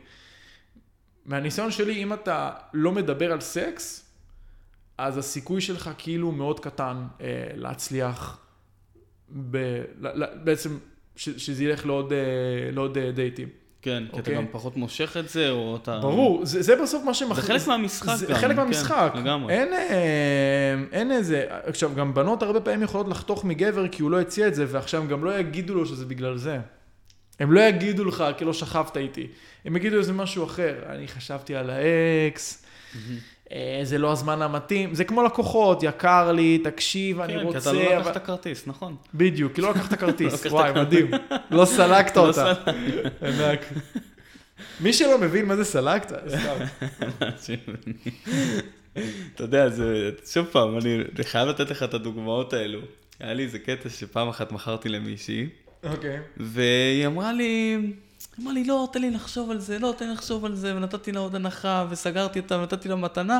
מהניסיון 1.27 1.71
שלי, 1.71 2.03
אם 2.03 2.13
אתה 2.13 2.51
לא 2.75 2.93
מדבר 2.93 3.33
על 3.33 3.41
סקס, 3.41 4.05
אז 4.99 5.19
הסיכוי 5.19 5.61
שלך 5.61 5.91
כאילו 5.99 6.33
מאוד 6.33 6.61
קטן 6.61 7.07
אה, 7.21 7.27
להצליח, 7.55 8.39
ב- 9.31 9.83
ל- 10.01 10.25
ל- 10.25 10.39
בעצם, 10.45 10.79
ש- 11.17 11.29
שזה 11.47 11.65
ילך 11.65 11.87
לעוד, 11.87 12.13
אה, 12.13 12.19
לעוד 12.73 12.99
אה, 12.99 13.11
דייטים. 13.13 13.49
כן, 13.83 14.03
כי 14.05 14.11
אתה 14.11 14.19
אוקיי. 14.19 14.37
גם 14.37 14.45
פחות 14.51 14.77
מושך 14.77 15.17
את 15.17 15.29
זה, 15.29 15.51
או 15.51 15.77
אתה... 15.77 15.99
ברור, 15.99 16.47
זה, 16.47 16.63
זה 16.63 16.83
בסוף 16.83 17.05
מה 17.05 17.15
שמח... 17.15 17.37
זה 17.37 17.43
חלק 17.43 17.67
מהמשחק 17.67 18.15
זה 18.15 18.27
גם, 18.27 18.35
חלק 18.35 18.51
כן, 18.51 18.57
מהמשחק. 18.57 19.13
לגמרי. 19.15 19.55
אין, 19.55 19.73
אה, 19.73 20.75
אין 20.93 21.13
איזה... 21.13 21.45
עכשיו, 21.49 21.95
גם 21.95 22.15
בנות 22.15 22.43
הרבה 22.43 22.61
פעמים 22.61 22.83
יכולות 22.83 23.09
לחתוך 23.09 23.45
מגבר 23.45 23.89
כי 23.89 24.03
הוא 24.03 24.11
לא 24.11 24.21
הציע 24.21 24.49
את 24.49 24.55
זה, 24.55 24.67
ועכשיו 24.69 25.03
הם 25.03 25.09
גם 25.09 25.25
לא 25.25 25.39
יגידו 25.39 25.75
לו 25.75 25.87
שזה 25.87 26.05
בגלל 26.05 26.37
זה. 26.37 26.59
הם 27.41 27.53
לא 27.53 27.61
יגידו 27.61 28.05
לך 28.05 28.25
כי 28.37 28.45
לא 28.45 28.53
שכבת 28.53 28.97
איתי. 28.97 29.27
הם 29.65 29.77
יגידו 29.77 29.97
איזה 29.97 30.13
משהו 30.13 30.45
אחר. 30.45 30.75
אני 30.89 31.09
חשבתי 31.09 31.57
על 31.57 31.71
האקס, 31.71 32.65
אה, 32.95 33.01
זה 33.83 33.99
לא 33.99 34.13
הזמן 34.13 34.43
המתאים. 34.43 34.95
זה 34.95 35.05
כמו 35.05 35.23
לקוחות, 35.23 35.83
יקר 35.83 36.33
לי, 36.33 36.59
תקשיב, 36.65 37.21
אני 37.21 37.33
כן, 37.33 37.41
רוצה... 37.41 37.73
כי 37.73 37.87
אתה 37.87 37.95
לא 37.95 37.99
לקחת 37.99 38.27
כרטיס, 38.27 38.67
נכון. 38.67 38.97
בדיוק, 39.15 39.53
כי 39.53 39.61
לא 39.61 39.71
לקחת 39.71 39.93
לא 39.93 39.97
כרטיס. 39.97 40.35
לקחת 40.41 40.53
וואי. 40.53 40.73
מדהים. 40.73 41.11
לא 41.51 41.65
סלקת 41.65 42.17
לא 42.17 42.29
אותה. 42.29 42.53
ענק. 43.23 43.61
מי 44.81 44.93
שלא 44.93 45.19
מבין 45.19 45.47
מה 45.47 45.57
זה 45.57 45.65
סלקת, 45.65 46.13
סתם. 46.29 46.87
אתה 49.35 49.45
יודע, 49.45 49.69
זה, 49.69 50.11
שוב 50.33 50.47
פעם, 50.47 50.79
אני 50.79 50.99
אני 51.17 51.25
חייב 51.25 51.49
לתת 51.49 51.71
לך 51.71 51.83
את 51.83 51.95
הדוגמאות 51.95 52.53
האלו. 52.53 52.81
היה 53.21 53.35
לי 53.35 53.43
איזה 53.43 53.59
קטע 53.59 53.89
שפעם 53.89 54.29
אחת 54.29 54.53
מכרתי 54.53 54.89
למישהי, 54.89 55.49
אוקיי. 55.83 56.19
והיא 56.37 57.07
אמרה 57.07 57.33
לי, 57.33 57.79
היא 58.39 58.45
אמרה 58.45 58.55
לי, 58.55 58.65
לא, 58.65 58.89
תן 58.93 59.01
לי 59.01 59.11
לחשוב 59.11 59.51
על 59.51 59.59
זה, 59.59 59.79
לא, 59.79 59.95
תן 59.99 60.07
לי 60.07 60.13
לחשוב 60.13 60.45
על 60.45 60.55
זה, 60.55 60.77
ונתתי 60.77 61.13
לה 61.13 61.21
עוד 61.21 61.35
הנחה, 61.35 61.87
וסגרתי 61.91 62.39
אותה, 62.39 62.57
ונתתי 62.57 62.89
לה 62.89 62.97
מתנה, 62.97 63.39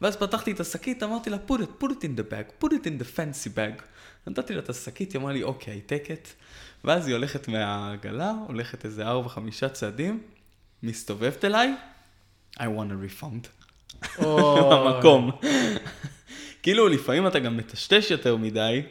ואז 0.00 0.16
פתחתי 0.16 0.52
את 0.52 0.60
השקית, 0.60 1.02
אמרתי 1.02 1.30
לה, 1.30 1.36
put 1.48 1.58
it, 1.58 1.82
put 1.82 1.86
it 1.86 2.02
in 2.02 2.18
the 2.18 2.32
bag, 2.32 2.64
put 2.64 2.68
it 2.68 2.86
in 2.86 3.02
the 3.02 3.16
fancy 3.16 3.56
bag. 3.56 3.82
נתתי 4.26 4.54
לה 4.54 4.60
את 4.60 4.70
השקית, 4.70 5.12
היא 5.12 5.20
אמרה 5.20 5.32
לי, 5.32 5.42
אוקיי, 5.42 5.80
take 5.88 6.06
it. 6.06 6.28
ואז 6.84 7.06
היא 7.06 7.14
הולכת 7.14 7.48
מהעגלה, 7.48 8.32
הולכת 8.46 8.84
איזה 8.84 9.06
ארבע, 9.06 9.28
חמישה 9.28 9.68
צעדים, 9.68 10.22
מסתובבת 10.82 11.44
אליי, 11.44 11.74
I 12.58 12.62
want 12.62 12.90
a 12.90 13.22
refund. 13.22 13.48
במקום. 14.22 15.30
כאילו, 16.62 16.88
לפעמים 16.88 17.26
אתה 17.26 17.38
גם 17.38 17.56
מטשטש 17.56 18.10
יותר 18.10 18.36
מדי, 18.36 18.82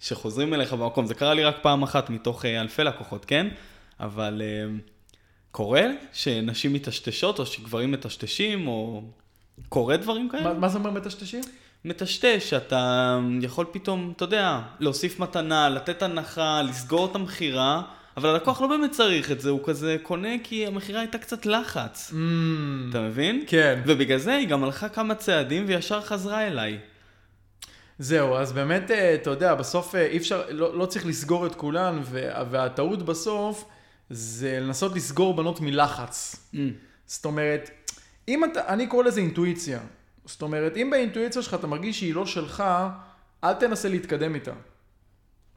שחוזרים 0.00 0.54
אליך 0.54 0.72
במקום. 0.72 1.06
זה 1.06 1.14
קרה 1.14 1.34
לי 1.34 1.44
רק 1.44 1.56
פעם 1.62 1.82
אחת 1.82 2.10
מתוך 2.10 2.44
אה, 2.44 2.60
אלפי 2.60 2.84
לקוחות, 2.84 3.24
כן? 3.24 3.46
אבל 4.00 4.42
אה, 4.44 4.76
קורה 5.54 5.86
שנשים 6.12 6.72
מטשטשות, 6.72 7.38
או 7.38 7.46
שגברים 7.46 7.92
מטשטשים, 7.92 8.68
או... 8.68 9.02
קורה 9.68 9.96
דברים 9.96 10.28
כאלה? 10.28 10.42
מה, 10.42 10.54
מה 10.54 10.68
זה 10.68 10.78
אומר 10.78 10.90
מטשטשים? 10.90 11.40
מטשטש, 11.84 12.52
אתה 12.54 13.18
יכול 13.42 13.66
פתאום, 13.72 14.12
אתה 14.16 14.24
יודע, 14.24 14.60
להוסיף 14.80 15.20
מתנה, 15.20 15.68
לתת 15.68 16.02
הנחה, 16.02 16.62
לסגור 16.62 17.06
את 17.10 17.14
המכירה, 17.14 17.82
אבל 18.16 18.28
הלקוח 18.28 18.60
לא 18.60 18.66
באמת 18.66 18.90
צריך 18.90 19.30
את 19.30 19.40
זה, 19.40 19.50
הוא 19.50 19.60
כזה 19.64 19.96
קונה 20.02 20.28
כי 20.44 20.66
המכירה 20.66 21.00
הייתה 21.00 21.18
קצת 21.18 21.46
לחץ. 21.46 22.10
Mm, 22.10 22.14
אתה 22.90 23.00
מבין? 23.00 23.44
כן. 23.46 23.80
ובגלל 23.86 24.18
זה 24.18 24.34
היא 24.34 24.48
גם 24.48 24.64
הלכה 24.64 24.88
כמה 24.88 25.14
צעדים 25.14 25.64
וישר 25.66 26.00
חזרה 26.00 26.46
אליי. 26.46 26.78
זהו, 27.98 28.34
אז 28.34 28.52
באמת, 28.52 28.90
אה, 28.90 29.14
אתה 29.14 29.30
יודע, 29.30 29.54
בסוף 29.54 29.94
אה, 29.94 30.06
אי 30.06 30.16
אפשר, 30.16 30.42
לא, 30.50 30.78
לא 30.78 30.86
צריך 30.86 31.06
לסגור 31.06 31.46
את 31.46 31.54
כולן, 31.54 32.00
וה- 32.04 32.44
והטעות 32.50 33.02
בסוף 33.02 33.64
זה 34.10 34.60
לנסות 34.60 34.96
לסגור 34.96 35.34
בנות 35.34 35.60
מלחץ. 35.60 36.36
Mm. 36.54 36.58
זאת 37.06 37.24
אומרת, 37.24 37.70
אם 38.28 38.44
אתה, 38.44 38.68
אני 38.68 38.86
קורא 38.86 39.04
לזה 39.04 39.20
אינטואיציה. 39.20 39.80
זאת 40.24 40.42
אומרת, 40.42 40.76
אם 40.76 40.88
באינטואיציה 40.90 41.42
שלך 41.42 41.54
אתה 41.54 41.66
מרגיש 41.66 41.98
שהיא 41.98 42.14
לא 42.14 42.26
שלך, 42.26 42.64
אל 43.44 43.52
תנסה 43.52 43.88
להתקדם 43.88 44.34
איתה, 44.34 44.52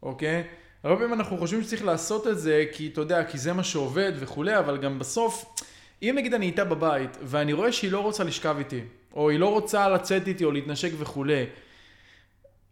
אוקיי? 0.03 0.43
הרבה 0.83 0.95
פעמים 0.95 1.13
אנחנו 1.13 1.37
חושבים 1.37 1.63
שצריך 1.63 1.85
לעשות 1.85 2.27
את 2.27 2.39
זה, 2.39 2.65
כי 2.73 2.89
אתה 2.93 3.01
יודע, 3.01 3.23
כי 3.23 3.37
זה 3.37 3.53
מה 3.53 3.63
שעובד 3.63 4.11
וכולי, 4.19 4.59
אבל 4.59 4.77
גם 4.77 4.99
בסוף, 4.99 5.45
אם 6.01 6.13
נגיד 6.17 6.33
אני 6.33 6.45
איתה 6.45 6.65
בבית, 6.65 7.17
ואני 7.21 7.53
רואה 7.53 7.71
שהיא 7.71 7.91
לא 7.91 7.99
רוצה 7.99 8.23
לשכב 8.23 8.55
איתי, 8.57 8.81
או 9.13 9.29
היא 9.29 9.39
לא 9.39 9.49
רוצה 9.49 9.89
לצאת 9.89 10.27
איתי 10.27 10.43
או 10.43 10.51
להתנשק 10.51 10.91
וכולי, 10.97 11.45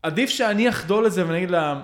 עדיף 0.04 0.30
שאני 0.30 0.70
אחדול 0.70 1.06
לזה 1.06 1.28
ואני 1.28 1.38
אגיד 1.38 1.52
לה, 1.52 1.82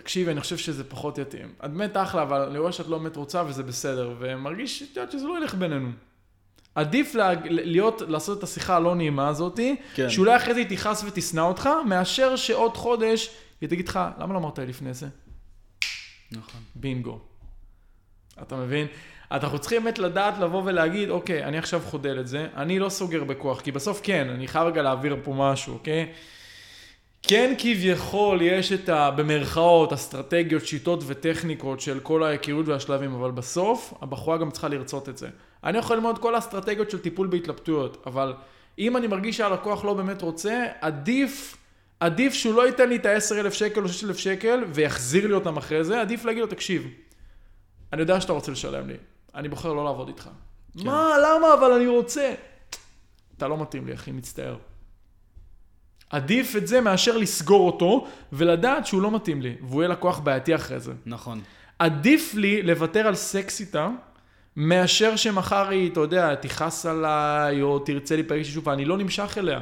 תקשיבי, 0.00 0.30
אני 0.30 0.40
חושב 0.40 0.56
שזה 0.56 0.84
פחות 0.84 1.18
יתאים. 1.18 1.52
את 1.64 1.70
באמת 1.70 1.96
אחלה, 1.96 2.22
אבל 2.22 2.40
אני 2.40 2.58
רואה 2.58 2.72
שאת 2.72 2.86
לא 2.86 2.98
באמת 2.98 3.16
רוצה 3.16 3.42
וזה 3.46 3.62
בסדר, 3.62 4.14
ומרגיש, 4.18 4.82
את 4.82 4.96
יודעת, 4.96 5.12
שזה 5.12 5.26
לא 5.26 5.38
ילך 5.38 5.54
בינינו. 5.54 5.90
עדיף 6.74 7.14
לה, 7.14 7.30
להיות, 7.44 8.02
לעשות 8.08 8.38
את 8.38 8.42
השיחה 8.42 8.76
הלא 8.76 8.94
נעימה 8.94 9.28
הזאתי, 9.28 9.76
כן. 9.94 10.10
שאולי 10.10 10.36
אחרי 10.36 10.54
זה 10.54 10.60
היא 10.60 10.76
תכעס 10.76 11.04
ותשנא 11.04 11.40
אותך, 11.40 11.68
מאשר 11.86 12.36
שעוד 12.36 12.76
חודש 12.76 13.30
היא 13.60 13.68
תגיד 13.68 13.88
לך, 13.88 14.00
למה 14.18 14.34
לא 14.34 14.38
אמרת 14.38 14.58
לי 14.58 14.66
לפני 14.66 14.94
זה? 14.94 15.08
נכון. 16.32 16.60
בינגו. 16.74 17.20
אתה 18.42 18.56
מבין? 18.56 18.86
אנחנו 19.32 19.58
צריכים 19.58 19.84
באמת 19.84 19.98
לדעת 19.98 20.38
לבוא 20.38 20.62
ולהגיד, 20.64 21.10
אוקיי, 21.10 21.44
אני 21.44 21.58
עכשיו 21.58 21.82
חודל 21.84 22.20
את 22.20 22.28
זה, 22.28 22.46
אני 22.56 22.78
לא 22.78 22.88
סוגר 22.88 23.24
בכוח, 23.24 23.60
כי 23.60 23.72
בסוף 23.72 24.00
כן, 24.02 24.28
אני 24.30 24.48
חייב 24.48 24.66
רגע 24.66 24.82
להעביר 24.82 25.16
פה 25.24 25.34
משהו, 25.36 25.74
אוקיי? 25.74 26.12
כן 27.22 27.54
כביכול 27.58 28.42
יש 28.42 28.72
את 28.72 28.88
ה... 28.88 29.10
במרכאות, 29.10 29.92
אסטרטגיות, 29.92 30.66
שיטות 30.66 31.02
וטכניקות 31.06 31.80
של 31.80 32.00
כל 32.00 32.22
ההיכרות 32.22 32.68
והשלבים, 32.68 33.14
אבל 33.14 33.30
בסוף, 33.30 33.94
הבחורה 34.00 34.38
גם 34.38 34.50
צריכה 34.50 34.68
לרצות 34.68 35.08
את 35.08 35.18
זה. 35.18 35.28
אני 35.64 35.78
יכול 35.78 35.96
ללמוד 35.96 36.18
כל 36.18 36.34
האסטרטגיות 36.34 36.90
של 36.90 36.98
טיפול 36.98 37.26
בהתלבטויות, 37.26 38.02
אבל 38.06 38.34
אם 38.78 38.96
אני 38.96 39.06
מרגיש 39.06 39.36
שהלקוח 39.36 39.84
לא 39.84 39.94
באמת 39.94 40.22
רוצה, 40.22 40.66
עדיף, 40.80 41.56
עדיף 42.00 42.34
שהוא 42.34 42.54
לא 42.54 42.66
ייתן 42.66 42.88
לי 42.88 42.96
את 42.96 43.06
ה-10,000 43.06 43.50
שקל 43.50 43.82
או 43.82 43.88
6,000 43.88 44.18
שקל 44.18 44.64
ויחזיר 44.68 45.26
לי 45.26 45.32
אותם 45.32 45.56
אחרי 45.56 45.84
זה, 45.84 46.00
עדיף 46.00 46.24
להגיד 46.24 46.40
לו, 46.40 46.46
תקשיב, 46.46 46.88
אני 47.92 48.00
יודע 48.00 48.20
שאתה 48.20 48.32
רוצה 48.32 48.52
לשלם 48.52 48.88
לי, 48.88 48.96
אני 49.34 49.48
בוחר 49.48 49.72
לא 49.72 49.84
לעבוד 49.84 50.08
איתך. 50.08 50.28
כן. 50.78 50.86
מה, 50.86 51.14
למה? 51.18 51.54
אבל 51.54 51.72
אני 51.72 51.86
רוצה. 51.86 52.34
אתה 53.36 53.48
לא 53.48 53.62
מתאים 53.62 53.86
לי, 53.86 53.94
אחי, 53.94 54.12
מצטער. 54.12 54.56
עדיף 56.10 56.56
את 56.56 56.66
זה 56.66 56.80
מאשר 56.80 57.16
לסגור 57.16 57.66
אותו 57.66 58.06
ולדעת 58.32 58.86
שהוא 58.86 59.02
לא 59.02 59.10
מתאים 59.10 59.42
לי, 59.42 59.54
והוא 59.62 59.82
יהיה 59.82 59.88
לקוח 59.92 60.18
בעייתי 60.18 60.54
אחרי 60.54 60.80
זה. 60.80 60.92
נכון. 61.06 61.40
עדיף 61.78 62.34
לי 62.34 62.62
לוותר 62.62 63.06
על 63.06 63.14
סקס 63.14 63.60
איתה, 63.60 63.88
מאשר 64.56 65.16
שמחר 65.16 65.68
היא, 65.68 65.92
אתה 65.92 66.00
יודע, 66.00 66.34
תכעס 66.34 66.86
עליי, 66.86 67.62
או 67.62 67.78
תרצה 67.78 68.14
להיפגש 68.14 68.48
שוב, 68.48 68.66
ואני 68.66 68.84
לא 68.84 68.98
נמשך 68.98 69.38
אליה. 69.38 69.60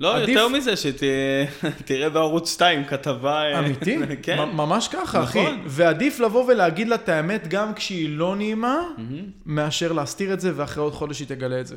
לא, 0.00 0.16
עדיף- 0.16 0.28
יותר 0.28 0.48
מזה, 0.48 0.74
שתראה 0.76 2.10
בערוץ 2.10 2.52
2 2.52 2.84
כתבה... 2.84 3.42
אה, 3.42 3.58
אמיתי? 3.58 3.98
כן. 4.22 4.38
ממש 4.52 4.88
ככה, 4.88 5.22
אחי. 5.22 5.42
נכון. 5.42 5.60
ועדיף 5.66 6.20
לבוא 6.20 6.44
ולהגיד 6.44 6.88
לה 6.88 6.94
את 6.94 7.08
האמת 7.08 7.48
גם 7.48 7.74
כשהיא 7.74 8.08
לא 8.18 8.36
נעימה, 8.36 8.78
מהמם. 8.98 9.24
מאשר 9.46 9.92
להסתיר 9.92 10.32
את 10.32 10.40
זה, 10.40 10.52
ואחרי 10.56 10.82
עוד 10.82 10.92
חודש 10.92 11.20
היא 11.20 11.28
תגלה 11.28 11.60
את 11.60 11.66
זה. 11.66 11.76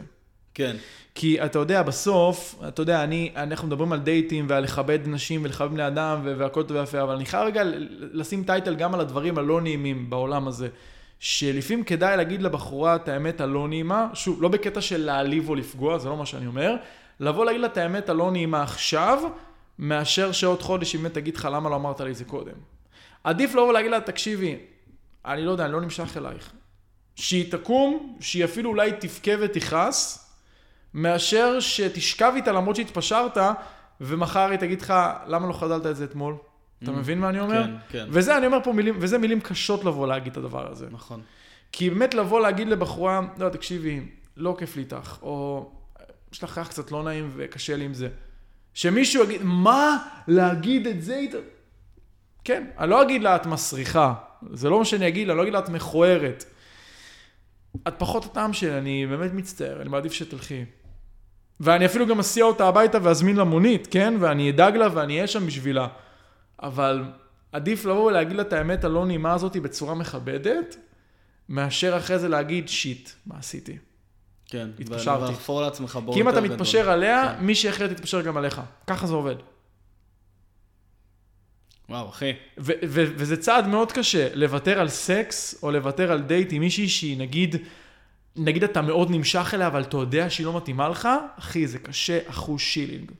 כן. 0.53 0.75
כי 1.19 1.45
אתה 1.45 1.59
יודע, 1.59 1.83
בסוף, 1.83 2.55
אתה 2.67 2.81
יודע, 2.81 3.03
אני, 3.03 3.31
אנחנו 3.35 3.67
מדברים 3.67 3.91
על 3.91 3.99
דייטים 3.99 4.45
ועל 4.49 4.63
לכבד 4.63 4.99
נשים 5.05 5.43
ולכבד 5.43 5.71
בני 5.71 5.87
אדם 5.87 6.21
והכל 6.37 6.63
טוב 6.63 6.77
ויפה, 6.77 7.01
אבל 7.01 7.15
אני 7.15 7.25
חייב 7.25 7.47
רגע 7.47 7.61
לשים 7.99 8.43
טייטל 8.43 8.75
גם 8.75 8.93
על 8.93 8.99
הדברים 8.99 9.37
הלא 9.37 9.61
נעימים 9.61 10.09
בעולם 10.09 10.47
הזה. 10.47 10.67
שלפעמים 11.19 11.83
כדאי 11.83 12.17
להגיד 12.17 12.41
לבחורה 12.41 12.95
את 12.95 13.07
האמת 13.07 13.41
הלא 13.41 13.67
נעימה, 13.67 14.07
שוב, 14.13 14.41
לא 14.41 14.49
בקטע 14.49 14.81
של 14.81 15.05
להעליב 15.05 15.49
או 15.49 15.55
לפגוע, 15.55 15.97
זה 15.97 16.09
לא 16.09 16.17
מה 16.17 16.25
שאני 16.25 16.47
אומר, 16.47 16.75
לבוא 17.19 17.45
להגיד 17.45 17.61
לה 17.61 17.67
את 17.67 17.77
האמת 17.77 18.09
הלא 18.09 18.31
נעימה 18.31 18.63
עכשיו, 18.63 19.23
מאשר 19.79 20.31
שעוד 20.31 20.61
חודש 20.61 20.93
היא 20.93 21.01
באמת 21.01 21.13
תגיד 21.13 21.35
לך 21.35 21.47
למה 21.51 21.69
לא 21.69 21.75
אמרת 21.75 22.01
לי 22.01 22.13
זה 22.13 22.25
קודם. 22.25 22.55
עדיף 23.23 23.51
לבוא 23.51 23.69
ולהגיד 23.69 23.91
לה, 23.91 24.01
תקשיבי, 24.01 24.55
אני 25.25 25.45
לא 25.45 25.51
יודע, 25.51 25.65
אני 25.65 25.73
לא 25.73 25.81
נמשך 25.81 26.17
אלייך. 26.17 26.51
שהיא 27.15 27.51
תקום, 27.51 28.15
שהיא 28.19 28.45
אפילו 28.45 28.69
אולי 28.69 28.91
תבכה 28.99 29.31
ותכעס, 29.39 30.28
מאשר 30.93 31.59
שתשכב 31.59 32.31
איתה 32.35 32.51
למרות 32.51 32.75
שהתפשרת, 32.75 33.37
ומחר 34.01 34.49
היא 34.49 34.59
תגיד 34.59 34.81
לך, 34.81 34.93
למה 35.27 35.47
לא 35.47 35.53
חדלת 35.53 35.85
את 35.85 35.95
זה 35.95 36.03
אתמול? 36.03 36.35
אתה 36.83 36.91
Mm. 36.91 36.93
מבין 36.93 37.19
מה 37.19 37.29
אני 37.29 37.39
אומר? 37.39 37.63
כן, 37.63 37.71
כן. 37.89 38.05
וזה, 38.09 38.37
אני 38.37 38.45
אומר 38.45 38.57
פה 38.63 38.73
מילים, 38.73 38.95
וזה 38.99 39.17
מילים 39.17 39.39
קשות 39.41 39.85
לבוא 39.85 40.07
להגיד 40.07 40.31
את 40.31 40.37
הדבר 40.37 40.71
הזה. 40.71 40.87
נכון. 40.91 41.21
כי 41.71 41.89
באמת 41.89 42.13
לבוא 42.13 42.41
להגיד 42.41 42.67
לבחורה, 42.67 43.21
לא, 43.37 43.49
תקשיבי, 43.49 43.99
לא 44.37 44.55
כיף 44.59 44.75
לי 44.75 44.81
איתך, 44.81 45.17
או 45.21 45.69
יש 46.33 46.43
לך 46.43 46.57
ריח 46.57 46.67
קצת 46.67 46.91
לא 46.91 47.03
נעים 47.03 47.31
וקשה 47.35 47.75
לי 47.75 47.85
עם 47.85 47.93
זה. 47.93 48.09
שמישהו 48.73 49.23
יגיד, 49.23 49.41
מה? 49.43 49.97
להגיד 50.27 50.87
את 50.87 51.03
זה 51.03 51.15
איתה? 51.15 51.37
כן, 52.43 52.63
אני 52.79 52.89
לא 52.89 53.01
אגיד 53.01 53.23
לה, 53.23 53.35
את 53.35 53.45
מסריחה. 53.45 54.13
זה 54.53 54.69
לא 54.69 54.79
מה 54.79 54.85
שאני 54.85 55.07
אגיד 55.07 55.27
לה, 55.27 55.33
אני 55.33 55.37
לא 55.37 55.43
אגיד 55.43 55.53
לה, 55.53 55.59
את 55.59 55.69
מכוערת. 55.69 56.45
את 57.87 57.93
פחות 57.97 58.25
הטעם 58.25 58.53
שלי, 58.53 58.77
אני 58.77 59.05
באמת 59.07 59.33
מצטער, 59.33 59.81
אני 59.81 59.89
מעדיף 59.89 60.13
שתלכי. 60.13 60.65
ואני 61.59 61.85
אפילו 61.85 62.07
גם 62.07 62.19
אסיע 62.19 62.45
אותה 62.45 62.67
הביתה 62.67 62.97
ואזמין 63.03 63.35
לה 63.35 63.43
מונית, 63.43 63.87
כן? 63.91 64.13
ואני 64.19 64.49
אדאג 64.49 64.75
לה 64.75 64.87
ואני 64.93 65.15
אהיה 65.15 65.27
שם 65.27 65.47
בשבילה. 65.47 65.87
אבל 66.63 67.03
עדיף 67.51 67.85
לבוא 67.85 68.05
ולהגיד 68.05 68.35
לה 68.35 68.41
את 68.41 68.53
האמת 68.53 68.83
הלא 68.83 69.05
נעימה 69.05 69.33
הזאת 69.33 69.57
בצורה 69.57 69.95
מכבדת, 69.95 70.75
מאשר 71.49 71.97
אחרי 71.97 72.19
זה 72.19 72.29
להגיד, 72.29 72.69
shit, 72.69 73.09
מה 73.25 73.35
עשיתי? 73.39 73.77
כן. 74.45 74.69
התפשרתי. 74.79 75.23
ולחפור 75.25 75.61
לעצמך 75.61 75.99
בור 76.05 76.13
כי 76.13 76.21
אם 76.21 76.29
אתה 76.29 76.37
יותר 76.37 76.45
גדול. 76.45 76.55
מתפשר 76.55 76.89
עליה, 76.89 77.35
כן. 77.37 77.45
מישהי 77.45 77.69
אחרת 77.69 77.89
תתפשר 77.89 78.21
גם 78.21 78.37
עליך. 78.37 78.61
ככה 78.87 79.07
זה 79.07 79.13
עובד. 79.13 79.35
וואו, 81.89 82.09
אחי. 82.09 82.33
ו- 82.57 82.71
ו- 82.87 83.11
וזה 83.15 83.37
צעד 83.37 83.67
מאוד 83.67 83.91
קשה, 83.91 84.35
לוותר 84.35 84.79
על 84.79 84.89
סקס, 84.89 85.63
או 85.63 85.71
לוותר 85.71 86.11
על 86.11 86.21
דייט 86.21 86.53
עם 86.53 86.61
מישהי 86.61 86.89
שהיא 86.89 87.17
נגיד, 87.17 87.55
נגיד 88.39 88.63
אתה 88.63 88.81
מאוד 88.81 89.11
נמשך 89.11 89.51
אליה, 89.53 89.67
אבל 89.67 89.81
אתה 89.81 89.97
יודע 89.97 90.29
שהיא 90.29 90.45
לא 90.45 90.57
מתאימה 90.57 90.89
לך, 90.89 91.09
אחי, 91.39 91.67
זה 91.67 91.79
קשה 91.79 92.19
אחושילינג. 92.25 93.11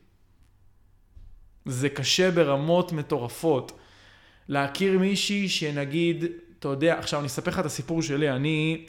זה 1.65 1.89
קשה 1.89 2.31
ברמות 2.31 2.91
מטורפות. 2.91 3.71
להכיר 4.47 4.99
מישהי 4.99 5.49
שנגיד, 5.49 6.25
אתה 6.59 6.67
יודע, 6.67 6.99
עכשיו 6.99 7.19
אני 7.19 7.27
אספר 7.27 7.51
לך 7.51 7.59
את 7.59 7.65
הסיפור 7.65 8.01
שלי, 8.01 8.31
אני, 8.31 8.85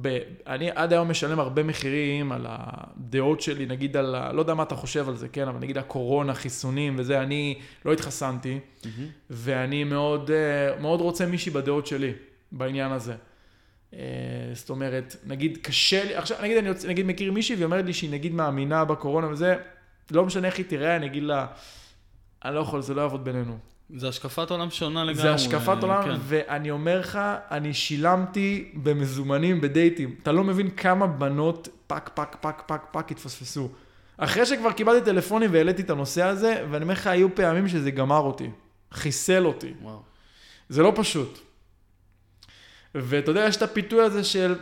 ב, 0.00 0.18
אני 0.46 0.70
עד 0.70 0.92
היום 0.92 1.10
משלם 1.10 1.40
הרבה 1.40 1.62
מחירים 1.62 2.32
על 2.32 2.46
הדעות 2.48 3.40
שלי, 3.40 3.66
נגיד 3.66 3.96
על, 3.96 4.14
ה, 4.14 4.32
לא 4.32 4.40
יודע 4.40 4.54
מה 4.54 4.62
אתה 4.62 4.74
חושב 4.74 5.08
על 5.08 5.16
זה, 5.16 5.28
כן, 5.28 5.48
אבל 5.48 5.58
נגיד 5.58 5.78
הקורונה, 5.78 6.34
חיסונים 6.34 6.94
וזה, 6.98 7.22
אני 7.22 7.58
לא 7.84 7.92
התחסנתי, 7.92 8.58
ואני 9.30 9.84
מאוד, 9.84 10.30
אה, 10.30 10.80
מאוד 10.80 11.00
רוצה 11.00 11.26
מישהי 11.26 11.52
בדעות 11.52 11.86
שלי, 11.86 12.12
בעניין 12.52 12.92
הזה. 12.92 13.14
אה, 13.94 13.98
זאת 14.54 14.70
אומרת, 14.70 15.16
נגיד 15.26 15.58
קשה 15.62 16.04
לי, 16.04 16.14
עכשיו 16.14 16.38
נגיד 16.42 16.56
אני 16.56 16.68
רוצה, 16.68 16.88
נגיד 16.88 17.06
מכיר 17.06 17.32
מישהי 17.32 17.54
והיא 17.54 17.64
אומרת 17.64 17.84
לי 17.84 17.92
שהיא 17.92 18.10
נגיד 18.10 18.34
מאמינה 18.34 18.84
בקורונה 18.84 19.28
וזה, 19.28 19.56
לא 20.10 20.24
משנה 20.24 20.46
איך 20.46 20.56
היא 20.56 20.66
תראה, 20.68 20.96
אני 20.96 21.06
אגיד 21.06 21.22
לה, 21.22 21.46
אני 22.44 22.54
לא 22.54 22.60
יכול, 22.60 22.82
זה 22.82 22.94
לא 22.94 23.00
יעבוד 23.00 23.24
בינינו. 23.24 23.58
זה 23.96 24.08
השקפת 24.08 24.50
עולם 24.50 24.70
שונה 24.70 25.04
לגמרי. 25.04 25.22
זה 25.22 25.34
השקפת 25.34 25.82
עולם, 25.82 26.02
כן. 26.04 26.16
ואני 26.20 26.70
אומר 26.70 27.00
לך, 27.00 27.18
אני 27.50 27.74
שילמתי 27.74 28.72
במזומנים, 28.74 29.60
בדייטים. 29.60 30.14
אתה 30.22 30.32
לא 30.32 30.44
מבין 30.44 30.70
כמה 30.70 31.06
בנות 31.06 31.68
פק, 31.86 32.10
פק, 32.14 32.36
פק, 32.40 32.62
פק, 32.66 32.82
פק 32.90 33.10
התפספסו. 33.10 33.68
אחרי 34.16 34.46
שכבר 34.46 34.72
קיבלתי 34.72 35.04
טלפונים 35.04 35.50
והעליתי 35.52 35.82
את 35.82 35.90
הנושא 35.90 36.22
הזה, 36.22 36.64
ואני 36.70 36.82
אומר 36.82 36.94
לך, 36.94 37.06
היו 37.06 37.34
פעמים 37.34 37.68
שזה 37.68 37.90
גמר 37.90 38.20
אותי. 38.20 38.50
חיסל 38.92 39.46
אותי. 39.46 39.74
וואו. 39.82 40.02
זה 40.68 40.82
לא 40.82 40.92
פשוט. 40.96 41.45
ואתה 43.02 43.30
יודע, 43.30 43.44
יש 43.48 43.56
את 43.56 43.62
הפיתוי 43.62 44.02
הזה 44.02 44.24
של, 44.24 44.54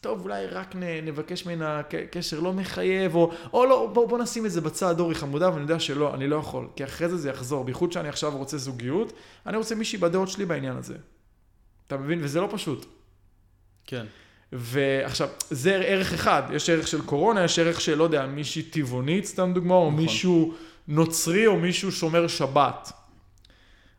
טוב, 0.00 0.20
אולי 0.20 0.46
רק 0.46 0.76
נ, 0.76 0.82
נבקש 0.82 1.46
ממנה 1.46 1.82
קשר 2.10 2.40
לא 2.40 2.52
מחייב, 2.52 3.14
או, 3.14 3.32
או 3.52 3.66
לא, 3.66 3.90
בוא, 3.92 4.08
בוא 4.08 4.18
נשים 4.18 4.46
את 4.46 4.50
זה 4.50 4.60
בצד, 4.60 5.00
אורי 5.00 5.14
חמודה, 5.14 5.50
ואני 5.50 5.62
יודע 5.62 5.80
שלא, 5.80 6.14
אני 6.14 6.28
לא 6.28 6.36
יכול, 6.36 6.68
כי 6.76 6.84
אחרי 6.84 7.08
זה 7.08 7.16
זה 7.16 7.30
יחזור, 7.30 7.64
בייחוד 7.64 7.92
שאני 7.92 8.08
עכשיו 8.08 8.36
רוצה 8.36 8.58
זוגיות, 8.58 9.12
אני 9.46 9.56
רוצה 9.56 9.74
מישהי 9.74 9.98
בדעות 9.98 10.28
שלי 10.28 10.44
בעניין 10.44 10.76
הזה. 10.76 10.94
אתה 11.86 11.96
מבין? 11.96 12.18
וזה 12.22 12.40
לא 12.40 12.48
פשוט. 12.52 12.86
כן. 13.86 14.06
ועכשיו, 14.52 15.28
זה 15.50 15.74
ערך 15.74 16.12
אחד, 16.12 16.42
יש 16.52 16.70
ערך 16.70 16.88
של 16.88 17.02
קורונה, 17.02 17.44
יש 17.44 17.58
ערך 17.58 17.80
של, 17.80 17.94
לא 17.94 18.04
יודע, 18.04 18.26
מישהי 18.26 18.62
טבעונית, 18.62 19.24
סתם 19.24 19.52
דוגמה, 19.54 19.74
או 19.74 19.90
נכון. 19.90 20.00
מישהו 20.00 20.54
נוצרי, 20.88 21.46
או 21.46 21.56
מישהו 21.56 21.92
שומר 21.92 22.28
שבת. 22.28 22.92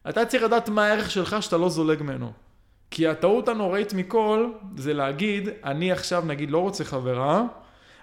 אתה 0.10 0.26
צריך 0.26 0.44
לדעת 0.44 0.70
מה 0.70 0.86
הערך 0.86 1.12
שלך 1.12 1.44
שאתה 1.44 1.58
לא 1.58 1.70
זולג 1.70 2.04
ממנו. 2.04 2.32
כי 2.92 3.08
הטעות 3.08 3.48
הנוראית 3.48 3.94
מכל, 3.94 4.50
זה 4.78 4.94
להגיד, 4.94 5.50
אני 5.64 5.92
עכשיו 5.92 6.24
נגיד 6.26 6.52
לא 6.52 6.58
רוצה 6.58 6.84
חברה, 6.84 7.44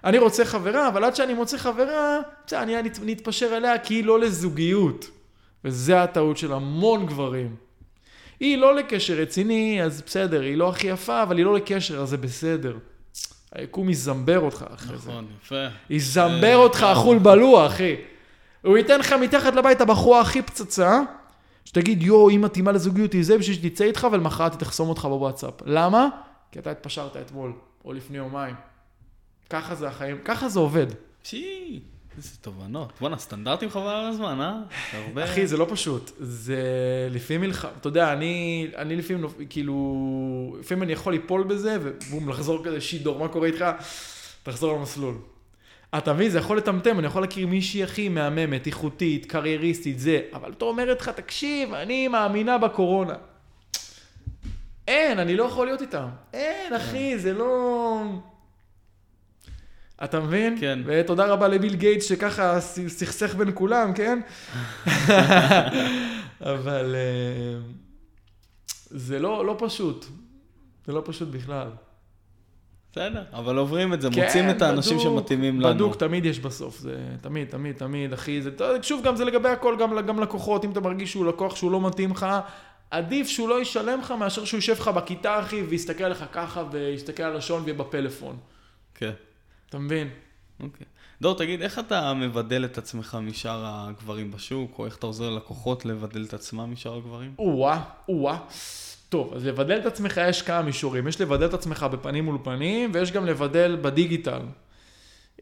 אני 0.03 0.17
רוצה 0.17 0.45
חברה, 0.45 0.87
אבל 0.87 1.03
עד 1.03 1.15
שאני 1.15 1.33
מוצא 1.33 1.57
חברה, 1.57 2.19
בסדר, 2.45 2.61
אני 2.61 2.75
נתפשר 3.01 3.57
אליה 3.57 3.79
כי 3.79 3.93
היא 3.93 4.03
לא 4.03 4.19
לזוגיות. 4.19 5.09
וזה 5.65 6.03
הטעות 6.03 6.37
של 6.37 6.53
המון 6.53 7.05
גברים. 7.05 7.55
היא 8.39 8.57
לא 8.57 8.75
לקשר 8.75 9.13
רציני, 9.13 9.83
אז 9.83 10.01
בסדר, 10.01 10.41
היא 10.41 10.57
לא 10.57 10.69
הכי 10.69 10.87
יפה, 10.87 11.23
אבל 11.23 11.37
היא 11.37 11.45
לא 11.45 11.53
לקשר, 11.53 12.01
אז 12.01 12.09
זה 12.09 12.17
בסדר. 12.17 12.77
היקום 13.51 13.89
יזמבר 13.89 14.39
אותך 14.39 14.65
אחרי 14.73 14.97
זה. 14.97 15.09
נכון, 15.09 15.25
יפה. 15.43 15.65
יזמבר 15.89 16.55
אותך 16.55 16.83
אכול 16.91 17.17
בלוע, 17.17 17.67
אחי. 17.67 17.95
הוא 18.61 18.77
ייתן 18.77 18.99
לך 18.99 19.13
מתחת 19.13 19.55
לבית 19.55 19.81
הבחורה 19.81 20.21
הכי 20.21 20.41
פצצה, 20.41 21.01
שתגיד, 21.67 22.01
יואו, 22.01 22.29
היא 22.29 22.39
מתאימה 22.39 22.71
לזוגיות, 22.71 23.13
היא 23.13 23.23
זה 23.23 23.37
בשביל 23.37 23.55
שתצא 23.55 23.83
איתך, 23.83 24.07
ולמחרת 24.11 24.51
היא 24.51 24.59
תחסום 24.59 24.89
אותך 24.89 25.05
בוואטסאפ. 25.05 25.53
למה? 25.65 26.07
כי 26.51 26.59
אתה 26.59 26.71
התפשרת 26.71 27.17
אתמול, 27.17 27.53
או 27.85 27.93
לפני 27.93 28.17
יומיים. 28.17 28.55
ככה 29.49 29.75
זה 29.75 29.87
החיים, 29.87 30.17
ככה 30.25 30.49
זה 30.49 30.59
עובד. 30.59 30.87
שי, 31.23 31.79
איזה 32.17 32.29
תובנות. 32.41 32.93
בואנה, 32.99 33.17
סטנדרטים 33.17 33.69
חבל 33.69 33.87
על 33.87 34.05
הזמן, 34.05 34.41
אה? 34.41 34.59
הרבה... 34.93 35.23
אחי, 35.23 35.47
זה 35.47 35.57
לא 35.57 35.67
פשוט. 35.69 36.11
זה 36.19 36.57
לפעמים 37.11 37.41
מלחמה, 37.41 37.71
אתה 37.79 37.87
יודע, 37.87 38.13
אני, 38.13 38.67
אני 38.75 38.95
לפעמים, 38.95 39.25
כאילו, 39.49 40.57
לפעמים 40.59 40.83
אני 40.83 40.93
יכול 40.93 41.13
ליפול 41.13 41.43
בזה, 41.43 41.77
ובום, 41.81 42.29
לחזור 42.29 42.65
כזה 42.65 42.81
שידור, 42.81 43.19
מה 43.19 43.27
קורה 43.27 43.47
איתך? 43.47 43.65
תחזור 44.43 44.77
למסלול. 44.77 45.15
אתה 45.97 46.13
מבין, 46.13 46.29
זה 46.29 46.37
יכול 46.37 46.57
לטמטם, 46.57 46.99
אני 46.99 47.07
יכול 47.07 47.21
להכיר 47.21 47.47
מישהי 47.47 47.83
הכי 47.83 48.09
מהממת, 48.09 48.67
איכותית, 48.67 49.25
קרייריסטית, 49.25 49.99
זה, 49.99 50.21
אבל 50.33 50.51
אתה 50.51 50.65
אומרת 50.65 51.01
לך, 51.01 51.09
תקשיב, 51.09 51.73
אני 51.73 52.07
מאמינה 52.07 52.57
בקורונה. 52.57 53.15
אין, 54.87 55.19
אני 55.19 55.35
לא 55.35 55.43
יכול 55.43 55.65
להיות 55.65 55.81
איתם. 55.81 56.07
אין, 56.33 56.73
אחי, 56.73 57.19
זה 57.19 57.33
לא... 57.33 58.01
אתה 60.03 60.19
מבין? 60.19 60.57
כן. 60.59 60.79
ותודה 60.85 61.25
רבה 61.25 61.47
לביל 61.47 61.75
גייטס 61.75 62.05
שככה 62.05 62.61
סכסך 62.87 63.35
בין 63.35 63.51
כולם, 63.53 63.93
כן? 63.93 64.19
אבל 66.53 66.95
אה, 66.95 67.59
זה 68.89 69.19
לא, 69.19 69.45
לא 69.45 69.55
פשוט. 69.59 70.05
זה 70.85 70.93
לא 70.93 71.01
פשוט 71.05 71.29
בכלל. 71.29 71.67
בסדר, 72.91 73.23
אבל 73.33 73.57
עוברים 73.57 73.93
את 73.93 74.01
זה, 74.01 74.09
כן, 74.13 74.23
מוצאים 74.23 74.49
את 74.49 74.61
האנשים 74.61 74.97
בדוק, 74.97 75.07
שמתאימים 75.07 75.61
לנו. 75.61 75.75
בדוק 75.75 75.95
תמיד 75.95 76.25
יש 76.25 76.39
בסוף, 76.39 76.79
זה 76.79 76.97
תמיד, 77.21 77.49
תמיד, 77.49 77.75
תמיד, 77.75 78.13
אחי. 78.13 78.41
זה, 78.41 78.49
שוב, 78.81 79.03
גם 79.03 79.15
זה 79.15 79.25
לגבי 79.25 79.49
הכל, 79.49 79.75
גם, 79.79 80.05
גם 80.05 80.19
לקוחות, 80.19 80.65
אם 80.65 80.71
אתה 80.71 80.79
מרגיש 80.79 81.11
שהוא 81.11 81.25
לקוח 81.25 81.55
שהוא 81.55 81.71
לא 81.71 81.87
מתאים 81.87 82.11
לך, 82.11 82.25
עדיף 82.91 83.27
שהוא 83.27 83.49
לא 83.49 83.61
ישלם 83.61 83.99
לך 83.99 84.11
מאשר 84.11 84.45
שהוא 84.45 84.57
יושב 84.57 84.73
לך 84.73 84.87
בכיתה, 84.87 85.39
אחי, 85.39 85.61
ויסתכל 85.61 86.03
עליך 86.03 86.25
ככה, 86.31 86.63
ויסתכל 86.71 87.23
על 87.23 87.37
השעון 87.37 87.61
ויהיה 87.61 87.77
בפלאפון. 87.77 88.37
כן, 88.95 89.11
אתה 89.69 89.79
מבין? 89.79 90.09
אוקיי. 90.59 90.85
דור, 91.21 91.37
תגיד, 91.37 91.61
איך 91.61 91.79
אתה 91.79 92.13
מבדל 92.13 92.65
את 92.65 92.77
עצמך 92.77 93.17
משאר 93.21 93.63
הגברים 93.65 94.31
בשוק, 94.31 94.79
או 94.79 94.85
איך 94.85 94.97
אתה 94.97 95.05
עוזר 95.05 95.29
ללקוחות 95.29 95.85
לבדל 95.85 96.23
את 96.23 96.33
עצמם 96.33 96.71
משאר 96.71 96.95
הגברים? 96.97 97.33
או-אה, 97.39 97.83
או-אה. 98.09 98.37
טוב, 99.09 99.33
אז 99.33 99.45
לבדל 99.45 99.77
את 99.77 99.85
עצמך 99.85 100.21
יש 100.29 100.41
כמה 100.41 100.61
מישורים. 100.61 101.07
יש 101.07 101.21
לבדל 101.21 101.45
את 101.45 101.53
עצמך 101.53 101.85
בפנים 101.91 102.25
מול 102.25 102.37
פנים, 102.43 102.91
ויש 102.93 103.11
גם 103.11 103.25
לבדל 103.25 103.77
בדיגיטל. 103.81 104.41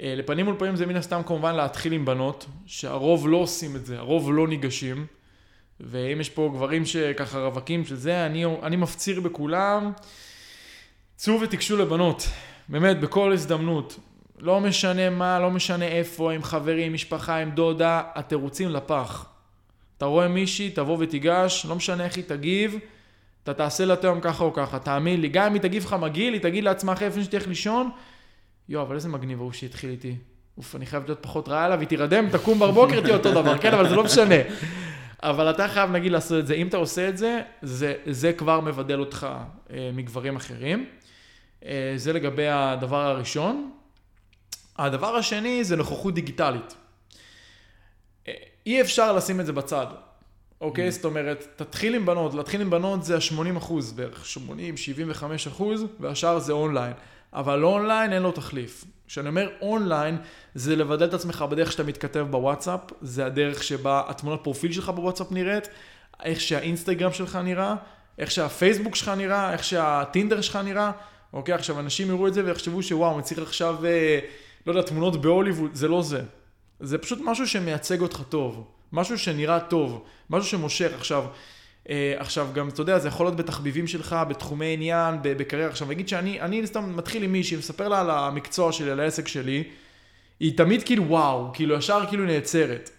אה, 0.02 0.14
לפנים 0.16 0.46
מול 0.46 0.56
פנים 0.60 0.76
זה 0.76 0.86
מן 0.86 0.96
הסתם 0.96 1.22
כמובן 1.26 1.56
להתחיל 1.56 1.94
עם 1.94 2.06
בנות, 2.06 2.46
שהרוב 2.66 3.28
לא 3.28 3.38
עושים 3.38 3.76
את 3.76 3.86
זה, 3.86 3.98
הרוב 3.98 4.32
לא 4.34 4.48
ניגשים. 4.48 5.06
ואם 5.80 6.22
יש 6.22 6.30
פה 6.30 6.52
גברים 6.54 6.86
שככה 6.86 7.40
רווקים 7.40 7.86
של 7.86 7.96
זה, 7.96 8.26
אני, 8.26 8.46
אני 8.64 8.76
מפציר 8.76 9.22
בכולם, 9.22 9.92
צאו 11.16 11.42
ותיגשו 11.42 11.78
לבנות. 11.78 12.28
באמת, 12.70 13.00
בכל 13.00 13.32
הזדמנות. 13.34 14.00
לא 14.40 14.60
משנה 14.60 15.10
מה, 15.10 15.40
לא 15.40 15.52
משנה 15.52 15.86
איפה, 15.86 16.34
עם 16.34 16.44
חברים, 16.44 16.94
משפחה, 16.94 17.38
עם 17.38 17.52
דודה, 17.52 18.02
התירוצים 18.16 18.70
לפח. 18.70 19.26
אתה 19.98 20.06
רואה 20.06 20.28
מישהי, 20.28 20.70
תבוא 20.70 20.98
ותיגש, 21.00 21.66
לא 21.70 21.76
משנה 21.76 22.06
איך 22.06 22.16
היא 22.16 22.24
תגיב, 22.28 22.80
אתה 23.46 23.54
תעשה 23.54 23.86
לה 23.86 23.94
את 23.94 24.04
היום 24.04 24.22
ככה 24.22 24.44
או 24.44 24.54
ככה, 24.54 24.80
תאמין 24.80 25.22
לי, 25.22 25.30
גם 25.30 25.46
אם 25.46 25.54
היא 25.54 25.62
תגיב 25.62 25.86
לך 25.86 25.94
מגעיל, 25.94 26.34
היא 26.34 26.42
תגיד 26.42 26.64
לעצמה 26.64 26.94
אחרי 26.94 27.08
לפני 27.08 27.24
שתלך 27.24 27.48
לישון, 27.48 27.90
יואו, 28.70 28.84
אבל 28.84 28.96
איזה 28.96 29.10
מגניב 29.10 29.40
ההוא 29.40 29.52
שהתחיל 29.52 29.90
איתי. 29.90 30.16
אוף, 30.58 30.76
אני 30.76 30.86
חייב 30.86 31.04
להיות 31.06 31.20
פחות 31.22 31.50
רע 31.50 31.64
עליו, 31.64 31.80
היא 31.80 31.88
תירדם, 31.88 32.30
תקום 32.30 32.60
בבוקר, 32.60 33.02
תהיה 33.02 33.16
אותו 33.16 33.32
דבר, 33.32 33.58
כן, 33.58 33.74
אבל 33.74 33.90
זה 33.90 33.96
לא 33.96 34.04
משנה. 34.04 34.36
אבל 35.24 35.50
אתה 35.50 35.68
חייב, 35.68 35.92
נגיד, 35.92 36.12
לעשות 36.12 36.40
את 36.40 36.48
זה. 36.48 36.54
אם 36.54 36.68
אתה 36.68 36.78
עושה 36.78 37.10
את 37.10 37.18
זה, 37.18 37.42
זה, 37.62 37.96
זה 38.06 38.34
כבר 38.34 38.60
מבדל 38.60 39.00
אותך 39.00 39.28
אה, 39.74 39.90
מגברים 39.94 40.36
אחרים. 40.36 40.90
אה, 41.66 41.94
זה 41.96 42.14
לגבי 42.14 42.48
הדבר 42.48 43.02
הראשון. 43.02 43.72
הדבר 44.78 45.16
השני 45.16 45.64
זה 45.64 45.76
נוכחות 45.76 46.14
דיגיטלית. 46.14 46.76
אה, 48.28 48.34
אי 48.66 48.82
אפשר 48.82 49.14
לשים 49.14 49.40
את 49.40 49.46
זה 49.46 49.54
בצד. 49.54 49.88
אוקיי? 50.62 50.92
זאת 50.92 51.06
אומרת, 51.06 51.48
תתחיל 51.56 51.96
עם 51.96 52.06
בנות, 52.06 52.34
להתחיל 52.34 52.62
עם 52.62 52.70
בנות 52.70 53.04
זה 53.04 53.16
ה-80 53.16 53.58
אחוז 53.58 53.92
בערך, 53.92 54.26
80, 54.26 54.78
75 54.78 55.48
אחוז, 55.48 55.86
והשאר 56.00 56.40
זה 56.40 56.54
אונליין. 56.54 56.94
אבל 57.34 57.64
אונליין 57.64 58.14
אין 58.14 58.22
לו 58.22 58.32
תחליף. 58.32 58.86
כשאני 59.08 59.30
אומר 59.30 59.50
אונליין, 59.62 60.18
זה 60.56 60.76
לבדל 60.76 61.06
את 61.06 61.14
עצמך 61.14 61.46
בדרך 61.50 61.72
שאתה 61.72 61.84
מתכתב 61.84 62.28
בוואטסאפ, 62.30 62.80
זה 63.02 63.26
הדרך 63.26 63.64
שבה 63.64 64.04
התמונת 64.08 64.40
פרופיל 64.44 64.72
שלך 64.72 64.90
בוואטסאפ 64.90 65.32
נראית, 65.32 65.70
איך 66.24 66.42
שהאינסטגרם 66.42 67.14
שלך 67.14 67.36
נראה, 67.36 67.76
איך 68.18 68.32
שהפייסבוק 68.32 68.96
שלך 68.96 69.10
נראה, 69.18 69.54
איך 69.54 69.64
שהטינדר 69.64 70.42
שלך 70.42 70.56
נראה. 70.56 70.92
אוקיי, 71.34 71.54
עכשיו 71.54 71.80
אנשים 71.80 72.08
יראו 72.08 72.28
את 72.28 72.34
זה 72.34 72.46
ויחשבו 72.46 72.84
שוואו, 72.84 73.16
אני 73.16 73.24
צריך 73.24 73.42
עכשיו, 73.42 73.86
אה, 73.86 74.20
לא 74.68 74.72
יודע, 74.72 74.82
תמונות 74.82 75.22
בהוליווד, 75.22 75.72
זה 75.74 75.88
לא 75.88 76.02
זה. 76.02 76.22
זה 76.80 76.98
פשוט 76.98 77.20
משהו 77.24 77.48
שמייצג 77.48 78.02
אותך 78.02 78.22
טוב, 78.30 78.68
משהו 78.96 79.18
שנראה 79.18 79.60
טוב, 79.60 80.04
משהו 80.30 80.50
שמושך. 80.50 80.92
עכשיו, 80.98 81.26
אה, 81.90 82.14
עכשיו 82.18 82.48
גם, 82.54 82.70
אתה 82.70 82.82
יודע, 82.82 83.00
זה 83.00 83.08
יכול 83.08 83.26
להיות 83.26 83.36
בתחביבים 83.36 83.88
שלך, 83.88 84.16
בתחומי 84.28 84.74
עניין, 84.74 85.16
בקריירה. 85.22 85.70
עכשיו, 85.70 85.88
נגיד 85.88 86.08
שאני 86.08 86.42
אני 86.42 86.68
סתם 86.68 86.96
מתחיל 86.96 87.24
עם 87.24 87.32
מישהי, 87.32 87.58
מספר 87.58 87.88
לה 87.88 88.02
על 88.02 88.10
המקצוע 88.10 88.72
שלי, 88.72 88.92
על 88.92 89.00
העסק 89.00 89.28
שלי, 89.28 89.64
היא 90.40 90.58
תמיד 90.58 90.84
כאילו 90.84 91.08
וואו, 91.08 91.50
כאילו 91.54 91.76
ישר 91.76 92.02
כאילו 92.10 92.26
נעצרת. 92.26 92.90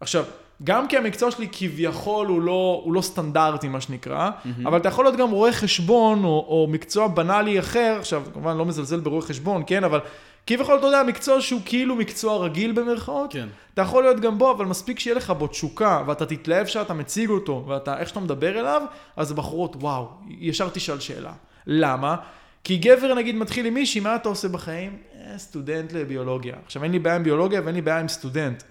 עכשיו, 0.00 0.24
גם 0.64 0.88
כי 0.88 0.96
המקצוע 0.96 1.30
שלי 1.30 1.48
כביכול 1.52 2.26
הוא 2.26 2.42
לא, 2.42 2.80
הוא 2.84 2.94
לא 2.94 3.00
סטנדרטי, 3.00 3.68
מה 3.68 3.80
שנקרא, 3.80 4.30
mm-hmm. 4.30 4.68
אבל 4.68 4.78
אתה 4.78 4.88
יכול 4.88 5.04
להיות 5.04 5.16
גם 5.16 5.30
רואה 5.30 5.52
חשבון 5.52 6.24
או, 6.24 6.46
או 6.48 6.66
מקצוע 6.70 7.08
בנאלי 7.08 7.58
אחר, 7.58 7.96
עכשיו, 8.00 8.22
כמובן 8.32 8.56
לא 8.56 8.64
מזלזל 8.64 9.00
ברואה 9.00 9.22
חשבון, 9.22 9.62
כן, 9.66 9.84
אבל 9.84 10.00
כביכול, 10.46 10.78
אתה 10.78 10.86
יודע, 10.86 11.02
מקצוע 11.02 11.40
שהוא 11.40 11.60
כאילו 11.64 11.96
מקצוע 11.96 12.44
רגיל 12.44 12.72
במרכאות, 12.72 13.32
כן. 13.32 13.48
אתה 13.74 13.82
יכול 13.82 14.02
להיות 14.02 14.20
גם 14.20 14.38
בו, 14.38 14.50
אבל 14.50 14.64
מספיק 14.64 14.98
שיהיה 14.98 15.16
לך 15.16 15.30
בו 15.30 15.46
תשוקה, 15.46 16.02
ואתה 16.06 16.26
תתלהב 16.26 16.66
שאתה 16.66 16.94
מציג 16.94 17.30
אותו, 17.30 17.64
ואתה, 17.68 17.98
איך 17.98 18.08
שאתה 18.08 18.20
מדבר 18.20 18.60
אליו, 18.60 18.82
אז 19.16 19.32
בחורות, 19.32 19.76
וואו, 19.76 20.08
ישר 20.28 20.68
תשאל 20.68 21.00
שאלה. 21.00 21.32
למה? 21.66 22.16
כי 22.64 22.76
גבר 22.76 23.14
נגיד 23.14 23.36
מתחיל 23.36 23.66
עם 23.66 23.74
מישהי, 23.74 24.00
מה 24.00 24.16
אתה 24.16 24.28
עושה 24.28 24.48
בחיים? 24.48 24.96
אה, 25.14 25.38
סטודנט 25.38 25.92
לביולוגיה. 25.92 26.54
עכשיו 26.64 26.84
אין 26.84 26.92
לי 26.92 26.98
בעיה 26.98 27.16
עם 27.16 27.22
ביולוגיה 27.22 27.60
ואין 27.64 27.74
לי 27.74 27.82
בעיה 27.82 28.00
עם 28.00 28.08
סטודנט. 28.08 28.62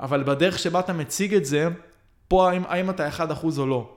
אבל 0.00 0.22
בדרך 0.22 0.58
שבה 0.58 0.80
אתה 0.80 0.92
מציג 0.92 1.34
את 1.34 1.44
זה, 1.44 1.68
פה 2.28 2.50
האם, 2.50 2.62
האם 2.68 2.90
אתה 2.90 3.08
1% 3.08 3.58
או 3.58 3.66
לא. 3.66 3.96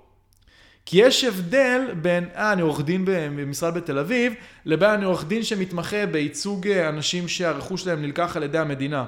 כי 0.86 0.98
יש 1.02 1.24
הבדל 1.24 1.82
בין, 2.02 2.30
אה, 2.36 2.54
אני 2.54 2.62
עורך 2.62 2.82
דין 2.82 3.06
במשרד 3.06 3.74
בתל 3.74 4.00
אביב, 4.00 4.34
לבין 4.66 4.90
אני 4.90 5.06
עורך 5.06 5.26
דין 5.26 5.44
שמתמחה 5.44 6.06
בייצוג 6.06 6.68
אה, 6.68 6.90
אנשים 6.90 7.28
שהרכוש 7.28 7.82
שלהם 7.82 8.02
נלקח 8.02 8.38
על 8.38 8.44
ידי 8.44 8.58
המדינה, 8.58 9.06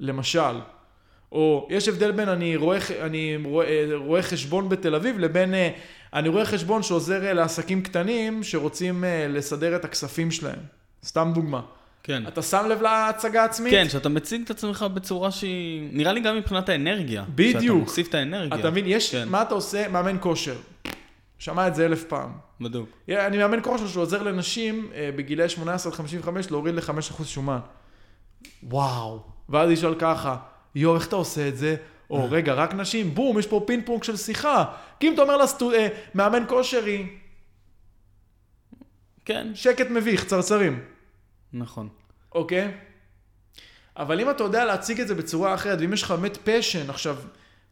למשל. 0.00 0.60
או 1.32 1.68
יש 1.70 1.88
הבדל 1.88 2.10
בין 2.10 2.28
אני 2.28 2.56
רואה, 2.56 2.78
אני 3.00 3.38
רואה, 3.44 3.66
אה, 3.66 3.86
רואה 3.94 4.22
חשבון 4.22 4.68
בתל 4.68 4.94
אביב 4.94 5.18
לבין 5.18 5.54
אה, 5.54 5.70
אני 6.14 6.28
רואה 6.28 6.44
חשבון 6.44 6.82
שעוזר 6.82 7.32
לעסקים 7.32 7.82
קטנים 7.82 8.42
שרוצים 8.42 9.04
לסדר 9.28 9.76
את 9.76 9.84
הכספים 9.84 10.30
שלהם. 10.30 10.58
סתם 11.04 11.30
דוגמה. 11.34 11.60
כן. 12.02 12.26
אתה 12.28 12.42
שם 12.42 12.66
לב 12.68 12.82
להצגה 12.82 13.44
עצמית? 13.44 13.72
כן, 13.72 13.88
שאתה 13.88 14.08
מציג 14.08 14.42
את 14.44 14.50
עצמך 14.50 14.86
בצורה 14.94 15.30
שהיא... 15.30 15.88
נראה 15.92 16.12
לי 16.12 16.20
גם 16.20 16.36
מבחינת 16.36 16.68
האנרגיה. 16.68 17.24
בדיוק. 17.34 17.62
שאתה 17.62 17.72
מוסיף 17.72 18.08
את 18.08 18.14
האנרגיה. 18.14 18.58
אתה 18.58 18.70
מבין, 18.70 18.84
יש, 18.86 19.14
כן. 19.14 19.28
מה 19.28 19.42
אתה 19.42 19.54
עושה? 19.54 19.88
מאמן 19.88 20.16
כושר. 20.20 20.56
שמע 21.38 21.68
את 21.68 21.74
זה 21.74 21.86
אלף 21.86 22.04
פעם. 22.04 22.32
בדיוק. 22.60 22.88
אני 23.08 23.38
מאמן 23.38 23.62
כושר 23.62 23.86
שעוזר 23.86 24.22
לנשים 24.22 24.90
אה, 24.94 25.10
בגילי 25.16 25.48
18 25.48 25.92
עד 25.92 25.98
55 25.98 26.50
להוריד 26.50 26.74
ל-5% 26.74 27.24
שומן. 27.24 27.58
וואו. 28.62 29.22
ואז 29.48 29.70
ישאל 29.70 29.94
ככה, 29.98 30.36
יואו, 30.74 30.94
איך 30.96 31.08
אתה 31.08 31.16
עושה 31.16 31.48
את 31.48 31.56
זה? 31.56 31.76
או 32.10 32.26
רגע, 32.30 32.54
רק 32.54 32.74
נשים? 32.74 33.14
בום, 33.14 33.38
יש 33.38 33.46
פה 33.46 33.64
פינג 33.66 33.86
פונג 33.86 34.02
של 34.02 34.16
שיחה. 34.16 34.64
כי 35.00 35.08
אם 35.08 35.14
אתה 35.14 35.22
אומר 35.22 35.36
למאמן 36.14 36.44
כושרי, 36.48 37.06
כן, 39.24 39.54
שקט 39.54 39.90
מביך, 39.90 40.24
צרצרים, 40.24 40.84
נכון. 41.52 41.88
אוקיי? 42.34 42.74
אבל 43.96 44.20
אם 44.20 44.30
אתה 44.30 44.44
יודע 44.44 44.64
להציג 44.64 45.00
את 45.00 45.08
זה 45.08 45.14
בצורה 45.14 45.54
אחרת, 45.54 45.78
ואם 45.80 45.92
יש 45.92 46.02
לך 46.02 46.10
באמת 46.10 46.38
passion, 46.44 46.90
עכשיו, 46.90 47.16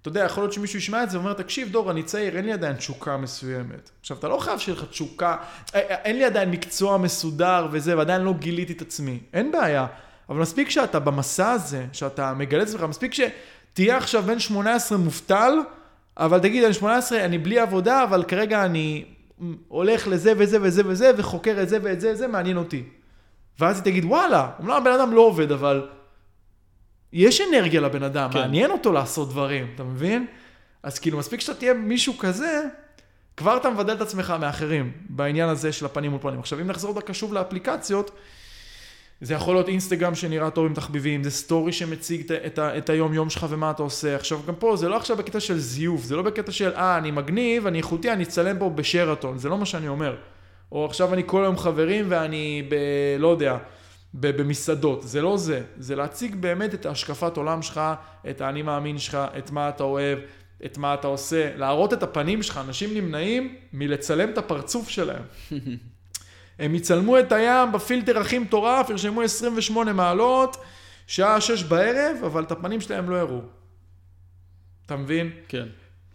אתה 0.06 0.18
יודע, 0.18 0.26
יכול 0.26 0.42
להיות 0.42 0.52
שמישהו 0.52 0.78
ישמע 0.78 1.02
את 1.02 1.10
זה 1.10 1.18
ואומר, 1.18 1.32
תקשיב, 1.32 1.68
דור, 1.68 1.90
אני 1.90 2.02
צעיר, 2.02 2.36
אין 2.36 2.44
לי 2.44 2.52
עדיין 2.52 2.76
תשוקה 2.76 3.16
מסוימת. 3.16 3.90
עכשיו, 4.00 4.16
אתה 4.16 4.28
לא 4.28 4.38
חייב 4.38 4.58
שיהיה 4.58 4.78
לך 4.78 4.84
תשוקה, 4.84 5.36
אה, 5.74 5.80
אה, 5.80 5.94
אין 5.94 6.16
לי 6.16 6.24
עדיין 6.24 6.50
מקצוע 6.50 6.98
מסודר 6.98 7.66
וזה, 7.70 7.96
ועדיין 7.96 8.22
לא 8.22 8.34
גיליתי 8.38 8.72
את 8.72 8.82
עצמי. 8.82 9.18
אין 9.32 9.52
בעיה. 9.52 9.86
אבל 10.28 10.38
מספיק 10.38 10.70
שאתה 10.70 10.98
במסע 10.98 11.50
הזה, 11.50 11.86
שאתה 11.92 12.34
מגלה 12.34 12.62
את 12.62 12.68
עצמך, 12.68 12.82
מספיק 12.82 13.12
שתהיה 13.14 13.96
עכשיו 13.96 14.22
בן 14.22 14.38
18 14.38 14.98
מובטל, 14.98 15.52
אבל 16.16 16.38
תגיד, 16.38 16.64
אני 16.64 16.74
18, 16.74 17.24
אני 17.24 17.38
בלי 17.38 17.58
עבודה, 17.58 18.02
אבל 18.02 18.24
כרגע 18.24 18.64
אני 18.64 19.04
הולך 19.68 20.08
לזה 20.08 20.32
וזה 20.36 20.58
וזה 20.62 20.82
וזה, 20.86 21.10
וחוקר 21.16 21.62
את 21.62 21.68
זה 21.68 21.78
ואת 21.82 22.00
זה, 22.00 22.14
זה 22.14 22.26
מעניין 22.26 22.56
אותי. 22.56 22.82
ואז 23.58 23.76
היא 23.76 23.84
תגיד, 23.84 24.04
וואלה, 24.04 24.50
אומנם 24.58 24.72
הבן 24.72 24.92
אדם 24.92 25.12
לא 25.12 25.20
עובד, 25.20 25.52
אבל 25.52 25.88
יש 27.16 27.40
אנרגיה 27.40 27.80
לבן 27.80 28.02
אדם, 28.02 28.30
כן. 28.32 28.38
מעניין 28.38 28.70
אותו 28.70 28.92
לעשות 28.92 29.28
דברים, 29.28 29.66
אתה 29.74 29.84
מבין? 29.84 30.26
אז 30.82 30.98
כאילו, 30.98 31.18
מספיק 31.18 31.40
שאתה 31.40 31.54
תהיה 31.54 31.74
מישהו 31.74 32.18
כזה, 32.18 32.62
כבר 33.36 33.56
אתה 33.56 33.70
מבדל 33.70 33.92
את 33.92 34.00
עצמך 34.00 34.34
מאחרים, 34.40 34.92
בעניין 35.08 35.48
הזה 35.48 35.72
של 35.72 35.86
הפנים 35.86 36.10
מול 36.10 36.20
פנים. 36.20 36.40
עכשיו, 36.40 36.60
אם 36.60 36.66
נחזור 36.66 36.94
דקה 36.94 37.14
שוב 37.14 37.34
לאפליקציות, 37.34 38.10
זה 39.20 39.34
יכול 39.34 39.54
להיות 39.54 39.68
אינסטגרם 39.68 40.14
שנראה 40.14 40.50
טוב 40.50 40.66
עם 40.66 40.74
תחביבים, 40.74 41.24
זה 41.24 41.30
סטורי 41.30 41.72
שמציג 41.72 42.20
את, 42.20 42.30
את, 42.46 42.58
את 42.58 42.90
היום-יום 42.90 43.30
שלך 43.30 43.46
ומה 43.50 43.70
אתה 43.70 43.82
עושה. 43.82 44.16
עכשיו, 44.16 44.40
גם 44.46 44.54
פה, 44.54 44.76
זה 44.76 44.88
לא 44.88 44.96
עכשיו 44.96 45.16
בקטע 45.16 45.40
של 45.40 45.58
זיוף, 45.58 46.02
זה 46.02 46.16
לא 46.16 46.22
בקטע 46.22 46.52
של, 46.52 46.72
אה, 46.74 46.98
אני 46.98 47.10
מגניב, 47.10 47.66
אני 47.66 47.78
איכותי, 47.78 48.12
אני 48.12 48.22
אצלם 48.22 48.58
פה 48.58 48.70
בשרתון, 48.70 49.38
זה 49.38 49.48
לא 49.48 49.58
מה 49.58 49.66
שאני 49.66 49.88
אומר. 49.88 50.16
או 50.72 50.84
עכשיו 50.84 51.14
אני 51.14 51.22
כל 51.26 51.42
היום 51.42 51.58
חברים 51.58 52.06
ואני 52.08 52.66
ב... 52.68 52.74
לא 53.18 53.28
יודע, 53.28 53.58
במסעדות, 54.20 55.02
זה 55.02 55.22
לא 55.22 55.36
זה. 55.36 55.62
זה 55.78 55.96
להציג 55.96 56.34
באמת 56.34 56.74
את 56.74 56.86
השקפת 56.86 57.36
עולם 57.36 57.62
שלך, 57.62 57.80
את 58.30 58.40
האני 58.40 58.62
מאמין 58.62 58.98
שלך, 58.98 59.18
את 59.38 59.50
מה 59.50 59.68
אתה 59.68 59.82
אוהב, 59.82 60.18
את 60.64 60.78
מה 60.78 60.94
אתה 60.94 61.06
עושה, 61.06 61.56
להראות 61.56 61.92
את 61.92 62.02
הפנים 62.02 62.42
שלך. 62.42 62.60
אנשים 62.64 62.94
נמנעים 62.94 63.54
מלצלם 63.72 64.30
את 64.30 64.38
הפרצוף 64.38 64.88
שלהם. 64.88 65.22
הם 66.58 66.74
יצלמו 66.74 67.18
את 67.18 67.32
הים 67.32 67.72
בפילטר 67.72 68.18
הכי 68.18 68.38
מטורף, 68.38 68.90
ירשמו 68.90 69.22
28 69.22 69.92
מעלות, 69.92 70.56
שעה 71.06 71.40
6 71.40 71.62
בערב, 71.62 72.16
אבל 72.26 72.42
את 72.42 72.52
הפנים 72.52 72.80
שלהם 72.80 73.10
לא 73.10 73.16
יראו. 73.16 73.40
אתה 74.86 74.96
מבין? 74.96 75.30
כן. 75.48 75.66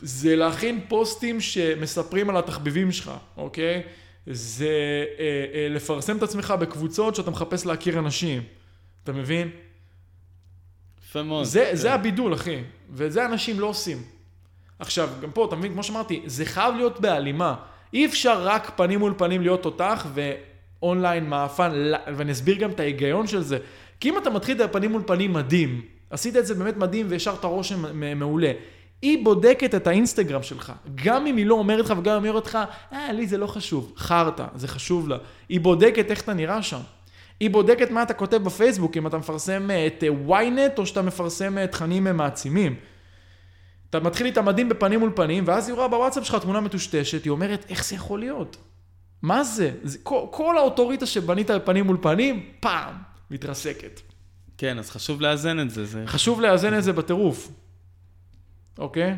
זה 0.01 0.35
להכין 0.35 0.79
פוסטים 0.87 1.41
שמספרים 1.41 2.29
על 2.29 2.37
התחביבים 2.37 2.91
שלך, 2.91 3.11
אוקיי? 3.37 3.83
זה 4.27 5.05
אה, 5.19 5.45
אה, 5.53 5.67
לפרסם 5.69 6.17
את 6.17 6.23
עצמך 6.23 6.53
בקבוצות 6.59 7.15
שאתה 7.15 7.31
מחפש 7.31 7.65
להכיר 7.65 7.99
אנשים. 7.99 8.41
אתה 9.03 9.11
מבין? 9.11 9.49
יפה 11.05 11.23
מאוד. 11.23 11.45
זה, 11.45 11.67
כן. 11.69 11.75
זה 11.75 11.93
הבידול, 11.93 12.33
אחי. 12.33 12.63
ואת 12.89 13.11
זה 13.11 13.25
אנשים 13.25 13.59
לא 13.59 13.65
עושים. 13.65 13.97
עכשיו, 14.79 15.09
גם 15.21 15.31
פה, 15.31 15.45
אתה 15.45 15.55
מבין, 15.55 15.73
כמו 15.73 15.83
שאמרתי, 15.83 16.21
זה 16.25 16.45
חייב 16.45 16.75
להיות 16.75 16.99
בהלימה. 16.99 17.55
אי 17.93 18.05
אפשר 18.05 18.47
רק 18.47 18.71
פנים 18.75 18.99
מול 18.99 19.13
פנים 19.17 19.41
להיות 19.41 19.63
תותח 19.63 20.07
ואונליין 20.13 21.29
מעפן, 21.29 21.71
ואני 22.15 22.31
אסביר 22.31 22.57
גם 22.57 22.71
את 22.71 22.79
ההיגיון 22.79 23.27
של 23.27 23.41
זה. 23.41 23.57
כי 23.99 24.09
אם 24.09 24.17
אתה 24.17 24.29
מתחיל 24.29 24.55
את 24.55 24.61
הפנים 24.61 24.91
מול 24.91 25.03
פנים 25.07 25.33
מדהים, 25.33 25.81
עשית 26.09 26.37
את 26.37 26.45
זה 26.45 26.55
באמת 26.55 26.77
מדהים 26.77 27.05
והשארת 27.09 27.43
רושם 27.43 27.99
מעולה. 28.19 28.51
היא 29.01 29.23
בודקת 29.23 29.75
את 29.75 29.87
האינסטגרם 29.87 30.43
שלך, 30.43 30.73
גם 30.95 31.27
אם 31.27 31.37
היא 31.37 31.45
לא 31.45 31.55
אומרת 31.55 31.85
לך 31.85 31.93
וגם 31.97 32.17
אם 32.17 32.23
היא 32.23 32.29
אומרת 32.29 32.45
לך, 32.45 32.57
אה, 32.93 33.11
לי 33.11 33.27
זה 33.27 33.37
לא 33.37 33.47
חשוב, 33.47 33.93
חרטא, 33.97 34.45
זה 34.55 34.67
חשוב 34.67 35.09
לה. 35.09 35.17
היא 35.49 35.61
בודקת 35.61 36.11
איך 36.11 36.21
אתה 36.21 36.33
נראה 36.33 36.63
שם. 36.63 36.79
היא 37.41 37.49
בודקת 37.49 37.91
מה 37.91 38.03
אתה 38.03 38.13
כותב 38.13 38.37
בפייסבוק, 38.37 38.97
אם 38.97 39.07
אתה 39.07 39.17
מפרסם 39.17 39.71
אה, 39.71 39.87
את 39.87 40.03
אה, 40.03 40.39
ynet 40.39 40.77
או 40.77 40.85
שאתה 40.85 41.01
מפרסם 41.01 41.57
אה, 41.57 41.67
תכנים 41.67 42.03
מעצימים. 42.03 42.75
אתה 43.89 43.99
מתחיל 43.99 44.25
איתה 44.25 44.41
מדהים 44.41 44.69
בפנים 44.69 44.99
מול 44.99 45.11
פנים, 45.15 45.43
ואז 45.47 45.67
היא 45.67 45.75
רואה 45.75 45.87
בוואטסאפ 45.87 46.25
שלך 46.25 46.35
תמונה 46.35 46.59
מטושטשת, 46.59 47.25
היא 47.25 47.31
אומרת, 47.31 47.65
איך 47.69 47.85
זה 47.85 47.95
יכול 47.95 48.19
להיות? 48.19 48.57
מה 49.21 49.43
זה? 49.43 49.71
זה 49.83 49.97
כל, 50.03 50.25
כל 50.31 50.57
האוטוריטה 50.57 51.05
שבנית 51.05 51.51
בפנים 51.51 51.85
מול 51.85 51.97
פנים, 52.01 52.45
פעם, 52.59 52.93
מתרסקת. 53.31 54.01
כן, 54.57 54.79
אז 54.79 54.89
חשוב 54.89 55.21
לאזן 55.21 55.59
את 55.59 55.69
זה. 55.69 55.85
זה... 55.85 56.03
חשוב 56.07 56.41
לאזן 56.41 56.77
את 56.77 56.83
זה 56.83 56.93
בטירוף, 56.93 57.51
אוקיי? 58.81 59.15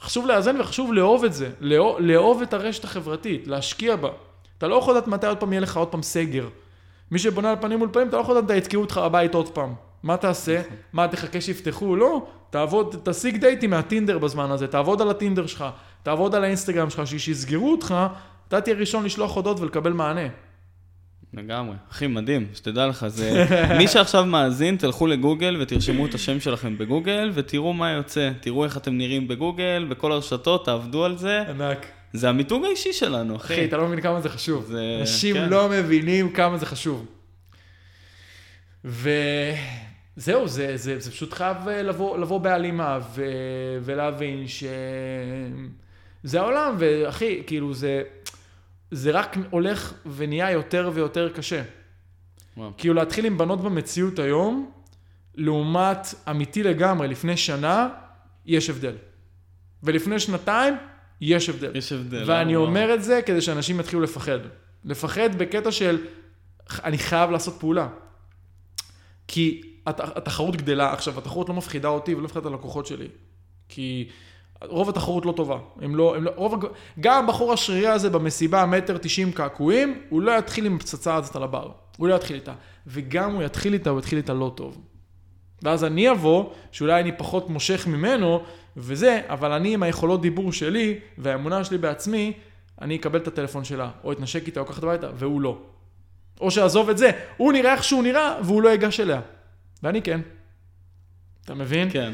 חשוב 0.00 0.26
לאזן 0.26 0.60
וחשוב 0.60 0.92
לאהוב 0.92 1.24
את 1.24 1.32
זה, 1.32 1.50
לאהוב, 1.60 2.00
לאהוב 2.00 2.42
את 2.42 2.52
הרשת 2.54 2.84
החברתית, 2.84 3.46
להשקיע 3.46 3.96
בה. 3.96 4.08
אתה 4.58 4.66
לא 4.68 4.76
יכול 4.76 4.94
לדעת 4.96 5.08
מתי 5.08 5.26
עוד 5.26 5.38
פעם 5.38 5.52
יהיה 5.52 5.60
לך 5.60 5.76
עוד 5.76 5.88
פעם 5.88 6.02
סגר. 6.02 6.48
מי 7.10 7.18
שבונה 7.18 7.50
על 7.50 7.56
פנים 7.60 7.78
מול 7.78 7.88
פנים, 7.92 8.08
אתה 8.08 8.16
לא 8.16 8.22
יכול 8.22 8.36
לדעת 8.36 8.58
יתקעו 8.58 8.80
אותך 8.80 9.00
בבית 9.04 9.34
עוד 9.34 9.48
פעם. 9.48 9.74
מה 10.02 10.16
תעשה? 10.16 10.62
מה, 10.92 11.08
תחכה 11.08 11.40
שיפתחו? 11.40 11.96
לא. 11.96 12.26
תעבוד, 12.50 12.96
תשיג 13.04 13.36
דייטים 13.36 13.70
מהטינדר 13.70 14.18
בזמן 14.18 14.50
הזה, 14.50 14.66
תעבוד 14.66 15.02
על 15.02 15.10
הטינדר 15.10 15.46
שלך, 15.46 15.64
תעבוד 16.02 16.34
על 16.34 16.44
האינסטגרם 16.44 16.90
שלך, 16.90 17.06
שיסגרו 17.06 17.72
אותך, 17.72 17.94
אתה 18.48 18.60
תהיה 18.60 18.76
ראשון 18.76 19.04
לשלוח 19.04 19.36
הודעות 19.36 19.60
ולקבל 19.60 19.92
מענה. 19.92 20.28
לגמרי. 21.36 21.76
אחי, 21.90 22.06
מדהים, 22.06 22.46
שתדע 22.54 22.86
לך, 22.86 23.06
זה... 23.08 23.44
מי 23.78 23.88
שעכשיו 23.88 24.24
מאזין, 24.26 24.76
תלכו 24.76 25.06
לגוגל 25.06 25.56
ותרשמו 25.60 26.06
את 26.06 26.14
השם 26.14 26.40
שלכם 26.40 26.78
בגוגל, 26.78 27.30
ותראו 27.34 27.72
מה 27.72 27.90
יוצא. 27.90 28.30
תראו 28.40 28.64
איך 28.64 28.76
אתם 28.76 28.98
נראים 28.98 29.28
בגוגל, 29.28 29.86
בכל 29.88 30.12
הרשתות, 30.12 30.64
תעבדו 30.64 31.04
על 31.04 31.16
זה. 31.18 31.42
ענק. 31.50 31.86
זה 32.12 32.28
המיתוג 32.28 32.64
האישי 32.64 32.92
שלנו, 32.92 33.36
אחי. 33.36 33.54
אחי, 33.54 33.64
אתה 33.64 33.76
לא 33.76 33.86
מבין 33.86 34.00
כמה 34.00 34.20
זה 34.20 34.28
חשוב. 34.28 34.64
זה- 34.66 34.96
אנשים 35.00 35.34
כן. 35.36 35.48
לא 35.48 35.68
מבינים 35.68 36.30
כמה 36.32 36.58
זה 36.58 36.66
חשוב. 36.66 37.06
וזהו, 38.84 40.48
זה, 40.48 40.76
זה, 40.76 40.98
זה 41.00 41.10
פשוט 41.10 41.32
חייב 41.32 41.56
אה, 41.68 41.82
לבוא, 41.82 42.18
לבוא 42.18 42.38
בהלימה 42.40 42.98
ו... 43.14 43.24
ולהבין 43.84 44.44
שזה 44.48 46.40
העולם, 46.40 46.74
ואחי, 46.78 47.42
כאילו 47.46 47.74
זה, 47.74 48.02
זה 48.96 49.10
רק 49.10 49.36
הולך 49.50 49.92
ונהיה 50.16 50.50
יותר 50.50 50.90
ויותר 50.94 51.28
קשה. 51.32 51.62
וואו. 52.56 52.70
כאילו 52.78 52.94
להתחיל 52.94 53.24
עם 53.26 53.38
בנות 53.38 53.60
במציאות 53.60 54.18
היום, 54.18 54.70
לעומת 55.34 55.98
אמיתי 56.30 56.62
לגמרי, 56.62 57.08
לפני 57.08 57.36
שנה, 57.36 57.88
יש 58.46 58.70
הבדל. 58.70 58.94
ולפני 59.82 60.20
שנתיים, 60.20 60.74
יש 61.20 61.48
הבדל. 61.48 61.76
יש 61.76 61.92
הבדל. 61.92 62.24
ואני 62.26 62.56
וואו. 62.56 62.68
אומר 62.68 62.94
את 62.94 63.02
זה 63.04 63.20
כדי 63.26 63.40
שאנשים 63.40 63.80
יתחילו 63.80 64.02
לפחד. 64.02 64.38
לפחד 64.84 65.38
בקטע 65.38 65.72
של, 65.72 65.98
אני 66.84 66.98
חייב 66.98 67.30
לעשות 67.30 67.56
פעולה. 67.60 67.88
כי 69.28 69.62
הת- 69.86 70.16
התחרות 70.16 70.56
גדלה. 70.56 70.92
עכשיו, 70.92 71.18
התחרות 71.18 71.48
לא 71.48 71.54
מפחידה 71.54 71.88
אותי 71.88 72.14
ולא 72.14 72.24
מפחידה 72.24 72.40
את 72.48 72.54
הלקוחות 72.54 72.86
שלי. 72.86 73.08
כי 73.68 74.08
רוב 74.64 74.88
התחרות 74.88 75.26
לא 75.26 75.32
טובה. 75.32 75.58
הם 75.80 75.96
לא, 75.96 76.16
הם 76.16 76.24
לא, 76.24 76.30
רוב, 76.36 76.54
גם 77.00 77.24
הבחור 77.24 77.52
השרירי 77.52 77.86
הזה 77.86 78.10
במסיבה, 78.10 78.66
מטר 78.66 78.98
תשעים 78.98 79.32
קעקועים, 79.32 80.02
הוא 80.08 80.22
לא 80.22 80.38
יתחיל 80.38 80.66
עם 80.66 80.76
הפצצה 80.76 81.14
הזאת 81.14 81.36
על 81.36 81.42
הבר. 81.42 81.70
הוא 81.96 82.08
לא 82.08 82.14
יתחיל 82.14 82.36
איתה. 82.36 82.52
וגם 82.86 83.34
הוא 83.34 83.42
יתחיל 83.42 83.74
איתה, 83.74 83.90
הוא 83.90 83.98
יתחיל 83.98 84.18
איתה 84.18 84.34
לא 84.34 84.52
טוב. 84.54 84.78
ואז 85.62 85.84
אני 85.84 86.10
אבוא, 86.10 86.50
שאולי 86.72 87.00
אני 87.00 87.12
פחות 87.12 87.50
מושך 87.50 87.86
ממנו, 87.86 88.42
וזה, 88.76 89.20
אבל 89.28 89.52
אני 89.52 89.74
עם 89.74 89.82
היכולות 89.82 90.22
דיבור 90.22 90.52
שלי, 90.52 90.98
והאמונה 91.18 91.64
שלי 91.64 91.78
בעצמי, 91.78 92.32
אני 92.80 92.96
אקבל 92.96 93.18
את 93.18 93.28
הטלפון 93.28 93.64
שלה, 93.64 93.90
או 94.04 94.12
אתנשק 94.12 94.46
איתה, 94.46 94.60
או 94.60 94.64
אקח 94.64 94.78
הביתה, 94.82 95.10
והוא 95.14 95.40
לא. 95.40 95.58
או 96.40 96.50
שעזוב 96.50 96.90
את 96.90 96.98
זה, 96.98 97.10
הוא 97.36 97.52
נראה 97.52 97.72
איך 97.72 97.84
שהוא 97.84 98.02
נראה, 98.02 98.38
והוא 98.42 98.62
לא 98.62 98.68
ייגש 98.68 99.00
אליה. 99.00 99.20
ואני 99.82 100.02
כן. 100.02 100.20
אתה 101.44 101.54
מבין? 101.54 101.90
כן. 101.90 102.12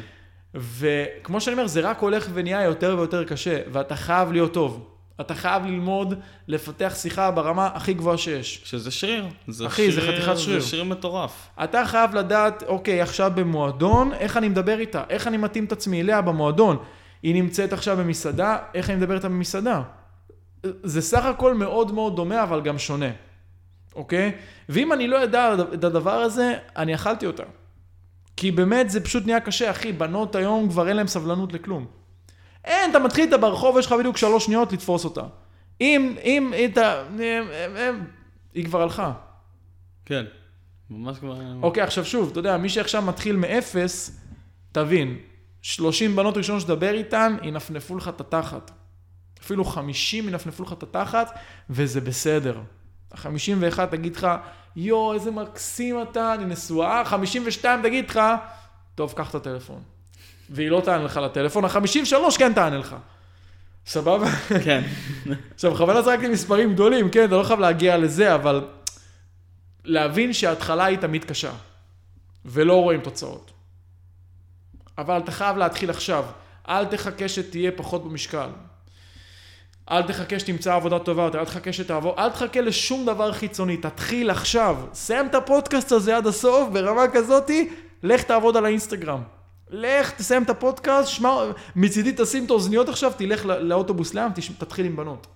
וכמו 0.55 1.41
שאני 1.41 1.55
אומר, 1.55 1.67
זה 1.67 1.81
רק 1.81 1.99
הולך 1.99 2.29
ונהיה 2.33 2.63
יותר 2.63 2.95
ויותר 2.99 3.25
קשה, 3.25 3.61
ואתה 3.73 3.97
חייב 3.97 4.33
להיות 4.33 4.53
טוב. 4.53 4.89
אתה 5.21 5.35
חייב 5.35 5.67
ללמוד 5.67 6.15
לפתח 6.49 6.93
שיחה 6.97 7.31
ברמה 7.31 7.71
הכי 7.75 7.95
גבוהה 7.95 8.19
שיש. 8.19 8.63
שזה 8.65 8.91
שריר. 8.91 9.27
זה 9.49 9.67
אחי, 9.67 9.93
זה 9.93 10.01
חתיכת 10.01 10.39
שריר. 10.39 10.61
זה 10.61 10.67
שריר 10.67 10.85
מטורף. 10.85 11.49
אתה 11.65 11.85
חייב 11.85 12.15
לדעת, 12.15 12.63
אוקיי, 12.63 13.03
עכשיו 13.03 13.33
במועדון, 13.35 14.13
איך 14.13 14.37
אני 14.37 14.49
מדבר 14.49 14.79
איתה? 14.79 15.03
איך 15.09 15.27
אני 15.27 15.37
מתאים 15.37 15.65
את 15.65 15.73
עצמי 15.73 16.01
אליה 16.01 16.21
במועדון? 16.21 16.77
היא 17.23 17.35
נמצאת 17.35 17.73
עכשיו 17.73 17.97
במסעדה, 17.97 18.57
איך 18.75 18.91
אני 18.91 18.97
מדבר 18.97 19.15
איתה 19.15 19.29
במסעדה? 19.29 19.83
זה 20.83 21.03
סך 21.03 21.25
הכל 21.25 21.55
מאוד 21.55 21.93
מאוד 21.93 22.17
דומה, 22.17 22.43
אבל 22.43 22.61
גם 22.61 22.79
שונה, 22.79 23.11
אוקיי? 23.95 24.33
ואם 24.69 24.93
אני 24.93 25.09
לא 25.09 25.25
אדע 25.25 25.55
את 25.75 25.85
הדבר 25.85 26.11
הזה, 26.15 26.55
אני 26.77 26.95
אכלתי 26.95 27.27
אותה. 27.27 27.43
כי 28.37 28.51
באמת 28.51 28.91
זה 28.91 29.05
פשוט 29.05 29.27
נהיה 29.27 29.41
קשה, 29.41 29.71
אחי, 29.71 29.93
בנות 29.93 30.35
היום 30.35 30.69
כבר 30.69 30.89
אין 30.89 30.97
להן 30.97 31.07
סבלנות 31.07 31.53
לכלום. 31.53 31.87
אין, 32.65 32.91
אתה 32.91 32.99
מתחיל 32.99 33.25
איתה 33.25 33.39
ברחוב, 33.39 33.79
יש 33.79 33.87
לך 33.87 33.93
בדיוק 33.93 34.17
שלוש 34.17 34.45
שניות 34.45 34.73
לתפוס 34.73 35.05
אותה. 35.05 35.23
אם, 35.81 36.15
אם, 36.25 36.53
אתה, 36.65 37.05
היא 38.55 38.65
כבר 38.65 38.83
הלכה. 38.83 39.13
כן, 40.05 40.25
ממש 40.91 41.19
כבר... 41.19 41.35
אוקיי, 41.63 41.83
עכשיו 41.83 42.05
שוב, 42.05 42.31
אתה 42.31 42.39
יודע, 42.39 42.57
מי 42.57 42.69
שעכשיו 42.69 43.03
מתחיל 43.03 43.37
מאפס, 43.37 44.21
תבין, 44.73 45.17
30 45.63 46.17
בנות 46.17 46.37
ראשונות 46.37 46.61
שתדבר 46.61 46.95
איתן, 46.95 47.37
ינפנפו 47.43 47.97
לך 47.97 48.09
את 48.09 48.21
התחת. 48.21 48.71
אפילו 49.43 49.65
50 49.65 50.29
ינפנפו 50.29 50.63
לך 50.63 50.73
את 50.73 50.83
התחת, 50.83 51.39
וזה 51.71 52.01
בסדר. 52.01 52.61
ה-51 53.13 53.87
תגיד 53.91 54.17
לך, 54.17 54.29
יואו, 54.77 55.15
איזה 55.15 55.31
מקסים 55.31 56.03
אתה, 56.03 56.35
אני 56.35 56.45
נשואה. 56.45 57.05
52 57.05 57.83
תגיד 57.83 58.11
לך, 58.11 58.21
טוב, 58.95 59.13
קח 59.17 59.31
את 59.31 59.35
הטלפון. 59.35 59.83
והיא 60.51 60.71
לא 60.71 60.81
תענה 60.85 61.05
לך 61.05 61.17
לטלפון, 61.17 61.65
ה-53 61.65 62.39
כן 62.39 62.53
תענה 62.53 62.79
לך. 62.79 62.97
סבבה? 63.87 64.31
כן. 64.65 64.83
עכשיו, 65.55 65.75
בכוונה 65.75 66.03
זרקתי 66.03 66.29
מספרים 66.29 66.73
גדולים, 66.73 67.11
כן, 67.11 67.25
אתה 67.25 67.37
לא 67.37 67.43
חייב 67.43 67.61
להגיע 67.61 67.97
לזה, 67.97 68.35
אבל 68.35 68.65
להבין 69.85 70.33
שההתחלה 70.33 70.85
היא 70.85 70.99
תמיד 70.99 71.25
קשה, 71.25 71.53
ולא 72.45 72.83
רואים 72.83 73.01
תוצאות. 73.01 73.51
אבל 74.99 75.19
אתה 75.19 75.33
חייב 75.33 75.57
להתחיל 75.57 75.91
עכשיו. 75.91 76.25
אל 76.69 76.85
תחכה 76.85 77.29
שתהיה 77.29 77.71
פחות 77.77 78.05
במשקל. 78.05 78.49
אל 79.91 80.03
תחכה 80.03 80.39
שתמצא 80.39 80.75
עבודה 80.75 80.99
טובה 80.99 81.23
יותר, 81.23 81.41
אל 81.41 81.45
תחכה 81.45 81.73
שתעבור, 81.73 82.15
אל 82.19 82.29
תחכה 82.29 82.61
לשום 82.61 83.07
דבר 83.07 83.33
חיצוני, 83.33 83.77
תתחיל 83.77 84.31
עכשיו. 84.31 84.77
סיים 84.95 85.27
את 85.27 85.35
הפודקאסט 85.35 85.93
הזה 85.93 86.17
עד 86.17 86.27
הסוף, 86.27 86.69
ברמה 86.73 87.09
כזאתי, 87.13 87.71
לך 88.03 88.23
תעבוד 88.23 88.57
על 88.57 88.65
האינסטגרם. 88.65 89.23
לך, 89.71 90.11
תסיים 90.11 90.43
את 90.43 90.51
הפודקאסט, 90.51 91.09
שמע, 91.09 91.45
מצידי 91.77 92.13
תשים 92.17 92.45
את 92.45 92.51
האוזניות 92.51 92.89
עכשיו, 92.89 93.13
תלך 93.17 93.47
לאוטובוס 93.47 94.15
לים, 94.15 94.33
תתחיל 94.59 94.87
עם 94.87 94.97
בנות. 94.97 95.27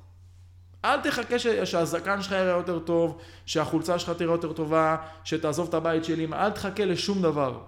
אל 0.85 1.01
תחכה 1.01 1.39
ש, 1.39 1.47
שהזקן 1.47 2.23
שלך 2.23 2.33
יראה 2.33 2.57
יותר 2.57 2.79
טוב, 2.79 3.19
שהחולצה 3.47 3.99
שלך 3.99 4.11
תראה 4.11 4.35
יותר 4.35 4.53
טובה, 4.53 4.97
שתעזוב 5.25 5.69
את 5.69 5.75
הבית 5.75 6.05
של 6.05 6.21
אמא, 6.21 6.37
אל 6.37 6.51
תחכה 6.51 6.85
לשום 6.85 7.23
דבר. 7.23 7.59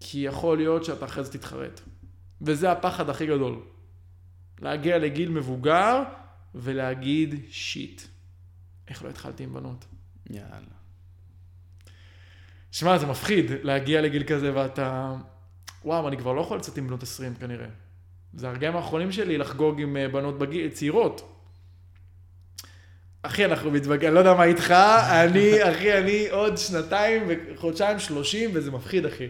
כי 0.00 0.18
יכול 0.18 0.56
להיות 0.56 0.84
שאתה 0.84 1.04
אחרי 1.04 1.24
זה 1.24 1.32
תתחרט. 1.32 1.80
וזה 2.42 2.72
הפחד 2.72 3.10
הכי 3.10 3.26
גדול. 3.26 3.56
להגיע 4.60 4.98
לגיל 4.98 5.28
מבוגר 5.28 6.02
ולהגיד 6.54 7.34
שיט. 7.50 8.02
איך 8.88 9.04
לא 9.04 9.08
התחלתי 9.08 9.44
עם 9.44 9.54
בנות? 9.54 9.84
יאללה. 10.30 10.78
שמע, 12.70 12.98
זה 12.98 13.06
מפחיד 13.06 13.50
להגיע 13.62 14.00
לגיל 14.00 14.24
כזה 14.24 14.54
ואתה... 14.54 15.14
וואו, 15.84 16.08
אני 16.08 16.16
כבר 16.16 16.32
לא 16.32 16.40
יכול 16.40 16.58
לצאת 16.58 16.78
עם 16.78 16.86
בנות 16.86 17.02
20 17.02 17.34
כנראה. 17.34 17.66
זה 18.34 18.48
הרגעים 18.48 18.76
האחרונים 18.76 19.12
שלי 19.12 19.38
לחגוג 19.38 19.80
עם 19.80 19.96
אה, 19.96 20.08
בנות 20.08 20.38
בגיל, 20.38 20.68
צעירות. 20.68 21.34
אחי, 23.22 23.44
אנחנו 23.44 23.70
מתווכחים, 23.70 24.08
אני 24.08 24.14
לא 24.14 24.18
יודע 24.18 24.34
מה 24.34 24.44
איתך, 24.44 24.70
אני, 24.70 25.70
אחי, 25.70 25.98
אני 25.98 26.28
עוד 26.30 26.58
שנתיים 26.58 27.22
וחודשיים 27.28 27.98
שלושים, 27.98 28.50
וזה 28.54 28.70
מפחיד, 28.70 29.06
אחי. 29.06 29.28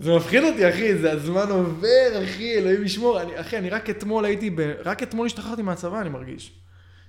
זה 0.00 0.16
מפחיד 0.16 0.44
אותי, 0.44 0.68
אחי, 0.68 0.96
זה 0.96 1.12
הזמן 1.12 1.50
עובר, 1.50 2.24
אחי, 2.24 2.58
אלוהים 2.58 2.84
ישמור. 2.84 3.22
אני, 3.22 3.40
אחי, 3.40 3.58
אני 3.58 3.70
רק 3.70 3.90
אתמול 3.90 4.24
הייתי, 4.24 4.50
ב... 4.50 4.72
רק 4.84 5.02
אתמול 5.02 5.26
השתחררתי 5.26 5.62
מהצבא, 5.62 6.00
אני 6.00 6.08
מרגיש. 6.08 6.52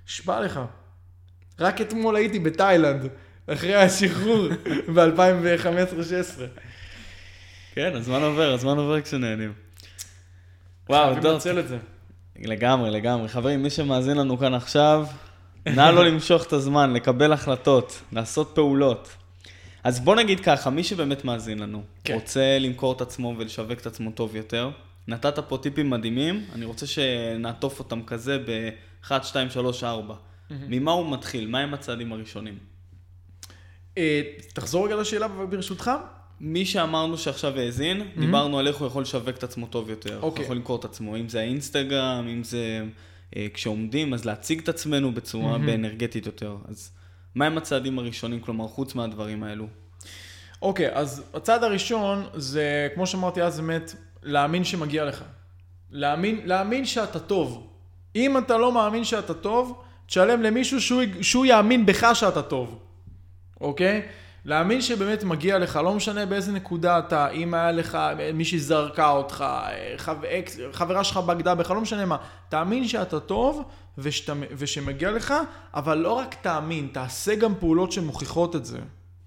נשבע 0.07 0.41
לך. 0.41 0.59
רק 1.59 1.81
אתמול 1.81 2.15
הייתי 2.15 2.39
בתאילנד, 2.39 3.07
אחרי 3.47 3.75
השחרור 3.75 4.47
ב-2015-2016. 4.95 6.41
כן, 7.75 7.91
הזמן 7.95 8.21
עובר, 8.21 8.53
הזמן 8.53 8.77
עובר 8.77 9.01
כשנהנים. 9.01 9.53
וואו, 10.89 11.13
חייבים 11.13 11.31
לנצל 11.31 11.59
את 11.59 11.67
זה. 11.67 11.77
לגמרי, 12.39 12.91
לגמרי. 12.91 13.27
חברים, 13.27 13.63
מי 13.63 13.69
שמאזין 13.69 14.17
לנו 14.17 14.37
כאן 14.37 14.53
עכשיו, 14.53 15.05
נא 15.65 15.91
לא 15.91 16.05
למשוך 16.05 16.47
את 16.47 16.53
הזמן, 16.53 16.93
לקבל 16.93 17.33
החלטות, 17.33 18.01
לעשות 18.11 18.51
פעולות. 18.55 19.20
אז 19.83 19.99
בוא 19.99 20.15
נגיד 20.15 20.39
ככה, 20.39 20.69
מי 20.69 20.83
שבאמת 20.83 21.25
מאזין 21.25 21.59
לנו, 21.59 21.83
כן. 22.03 22.13
רוצה 22.13 22.57
למכור 22.59 22.93
את 22.93 23.01
עצמו 23.01 23.35
ולשווק 23.37 23.79
את 23.79 23.85
עצמו 23.85 24.11
טוב 24.11 24.35
יותר, 24.35 24.71
נתת 25.07 25.39
פה 25.39 25.57
טיפים 25.57 25.89
מדהימים, 25.89 26.45
אני 26.53 26.65
רוצה 26.65 26.87
שנעטוף 26.87 27.79
אותם 27.79 28.03
כזה 28.03 28.37
ב-1, 28.47 29.23
2, 29.23 29.49
3, 29.49 29.83
4. 29.83 30.15
ממה 30.51 30.91
הוא 30.91 31.11
מתחיל? 31.11 31.47
מהם 31.47 31.73
הצעדים 31.73 32.13
הראשונים? 32.13 32.57
אה, 33.97 34.21
תחזור 34.53 34.85
רגע 34.85 34.95
לשאלה 34.95 35.27
ברשותך. 35.27 35.91
מי 36.39 36.65
שאמרנו 36.65 37.17
שעכשיו 37.17 37.59
האזין, 37.59 38.01
דיברנו 38.19 38.59
על 38.59 38.67
איך 38.67 38.77
הוא 38.77 38.87
יכול 38.87 39.01
לשווק 39.01 39.37
את 39.37 39.43
עצמו 39.43 39.67
טוב 39.67 39.89
יותר. 39.89 40.13
איך 40.13 40.21
הוא 40.21 40.29
אוקיי. 40.29 40.43
יכול 40.43 40.55
למכור 40.55 40.79
את 40.79 40.85
עצמו, 40.85 41.17
אם 41.17 41.29
זה 41.29 41.39
האינסטגרם, 41.39 42.27
אם 42.27 42.43
זה 42.43 42.83
אה, 43.35 43.47
כשעומדים, 43.53 44.13
אז 44.13 44.25
להציג 44.25 44.59
את 44.59 44.69
עצמנו 44.69 45.11
בצורה 45.11 45.57
באנרגטית 45.57 46.25
יותר. 46.25 46.57
אז 46.67 46.91
מהם 47.35 47.57
הצעדים 47.57 47.99
הראשונים, 47.99 48.39
כלומר, 48.39 48.67
חוץ 48.67 48.95
מהדברים 48.95 49.43
האלו? 49.43 49.67
אוקיי, 50.61 50.89
אז 50.93 51.23
הצעד 51.33 51.63
הראשון 51.63 52.25
זה, 52.33 52.87
כמו 52.95 53.07
שאמרתי 53.07 53.41
אז, 53.41 53.59
באמת, 53.59 53.95
להאמין 54.23 54.63
שמגיע 54.63 55.05
לך. 55.05 55.23
להאמין, 55.91 56.41
להאמין 56.45 56.85
שאתה 56.85 57.19
טוב. 57.19 57.67
אם 58.15 58.37
אתה 58.37 58.57
לא 58.57 58.71
מאמין 58.71 59.03
שאתה 59.03 59.33
טוב, 59.33 59.81
תשלם 60.05 60.41
למישהו 60.41 60.81
שהוא, 60.81 61.01
שהוא 61.21 61.45
יאמין 61.45 61.85
בך 61.85 62.09
שאתה 62.13 62.41
טוב, 62.41 62.79
אוקיי? 63.61 64.01
להאמין 64.45 64.81
שבאמת 64.81 65.23
מגיע 65.23 65.59
לך, 65.59 65.75
לא 65.83 65.93
משנה 65.93 66.25
באיזה 66.25 66.51
נקודה 66.51 66.99
אתה, 66.99 67.29
אם 67.29 67.53
היה 67.53 67.71
לך, 67.71 67.97
מישהי 68.33 68.59
זרקה 68.59 69.09
אותך, 69.09 69.45
חב, 69.97 70.25
אקס, 70.25 70.57
חברה 70.71 71.03
שלך 71.03 71.17
בגדה 71.17 71.55
בך, 71.55 71.71
לא 71.71 71.81
משנה 71.81 72.05
מה. 72.05 72.17
תאמין 72.49 72.87
שאתה 72.87 73.19
טוב 73.19 73.63
ושאתה, 73.97 74.33
ושמגיע 74.57 75.11
לך, 75.11 75.33
אבל 75.73 75.97
לא 75.97 76.13
רק 76.13 76.35
תאמין, 76.41 76.87
תעשה 76.91 77.35
גם 77.35 77.53
פעולות 77.59 77.91
שמוכיחות 77.91 78.55
את 78.55 78.65
זה, 78.65 78.77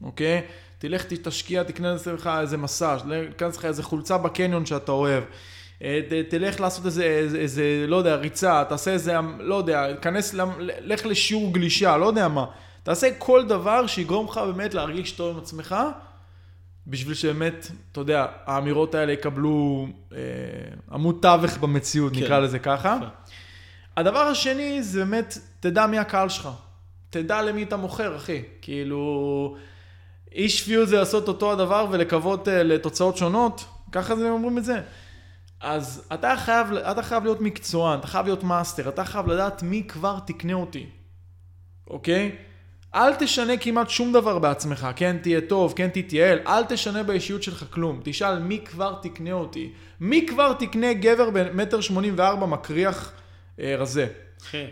אוקיי? 0.03 0.41
תלך, 0.79 1.05
תשקיע, 1.07 1.63
תקנה 1.63 1.95
לך 2.15 2.31
איזה 2.41 2.57
מסאז', 2.57 3.01
תיכנס 3.31 3.57
לך 3.57 3.65
איזה 3.65 3.83
חולצה 3.83 4.19
בקניון 4.19 4.67
שאתה 4.67 4.93
אוהב. 4.93 5.25
אה, 5.83 6.01
ת- 6.09 6.31
תלך 6.31 6.61
לעשות 6.61 6.87
איזה, 6.87 7.05
איזה, 7.05 7.39
איזה, 7.39 7.63
לא 7.89 7.97
יודע, 7.97 8.15
ריצה, 8.15 8.65
תעשה 8.69 8.91
איזה, 8.91 9.15
לא 9.39 9.55
יודע, 9.55 9.87
כנס, 10.03 10.35
לך 10.61 11.07
לשיעור 11.07 11.53
גלישה, 11.53 11.97
לא 11.97 12.07
יודע 12.07 12.29
מה. 12.29 12.45
תעשה 12.85 13.09
כל 13.19 13.45
דבר 13.47 13.87
שיגרום 13.87 14.27
לך 14.27 14.39
באמת 14.39 14.75
להרגיש 14.75 15.13
טוב 15.13 15.37
עם 15.37 15.43
עצמך, 15.43 15.77
בשביל 16.87 17.15
שבאמת, 17.15 17.67
אתה 17.93 18.01
יודע, 18.01 18.27
האמירות 18.45 18.95
האלה 18.95 19.13
יקבלו 19.13 19.87
אה, 20.13 20.19
עמוד 20.93 21.19
תווך 21.23 21.57
במציאות, 21.59 22.13
כן. 22.13 22.21
נקרא 22.21 22.39
לזה 22.39 22.59
ככה. 22.59 22.99
הדבר 23.97 24.19
השני 24.19 24.83
זה 24.83 25.05
באמת, 25.05 25.39
תדע 25.61 25.87
מי 25.87 25.99
הקהל 25.99 26.29
שלך. 26.29 26.49
תדע 27.11 27.43
למי 27.43 27.63
אתה 27.63 27.77
מוכר, 27.77 28.17
אחי. 28.17 28.43
כאילו, 28.63 29.57
אי 30.35 30.49
שפיות 30.49 30.89
זה 30.89 30.99
לעשות 30.99 31.29
אותו 31.29 31.53
הדבר 31.53 31.87
ולקוות 31.91 32.49
אה, 32.49 32.63
לתוצאות 32.63 33.17
שונות, 33.17 33.65
ככה 33.93 34.17
זה 34.17 34.31
אומרים 34.31 34.59
את 34.59 34.65
זה. 34.65 34.81
אז 35.61 36.09
אתה 36.15 36.35
חייב, 36.37 36.73
אתה 36.73 37.03
חייב 37.03 37.25
להיות 37.25 37.41
מקצוען, 37.41 37.99
אתה 37.99 38.07
חייב 38.07 38.27
להיות 38.27 38.45
מאסטר, 38.45 38.89
אתה 38.89 39.05
חייב 39.05 39.27
לדעת 39.27 39.63
מי 39.63 39.85
כבר 39.89 40.19
תקנה 40.27 40.53
אותי, 40.53 40.87
אוקיי? 41.87 42.37
אל 42.95 43.15
תשנה 43.15 43.57
כמעט 43.57 43.91
שום 43.91 44.13
דבר 44.13 44.39
בעצמך, 44.39 44.89
כן 44.97 45.17
תהיה 45.23 45.41
טוב, 45.41 45.73
כן 45.77 45.89
תתייעל, 45.89 46.39
אל 46.47 46.65
תשנה 46.65 47.03
באישיות 47.03 47.43
שלך 47.43 47.65
כלום. 47.71 48.01
תשאל 48.05 48.39
מי 48.39 48.61
כבר 48.65 48.95
תקנה 49.03 49.33
אותי. 49.33 49.73
מי 50.01 50.27
כבר 50.27 50.53
תקנה 50.53 50.93
גבר 50.93 51.31
במטר 51.31 51.81
שמונים 51.81 52.15
וארבע 52.17 52.47
מקריח 52.47 53.13
אה, 53.61 53.77
רזה. 53.79 54.07
אחי, 54.43 54.65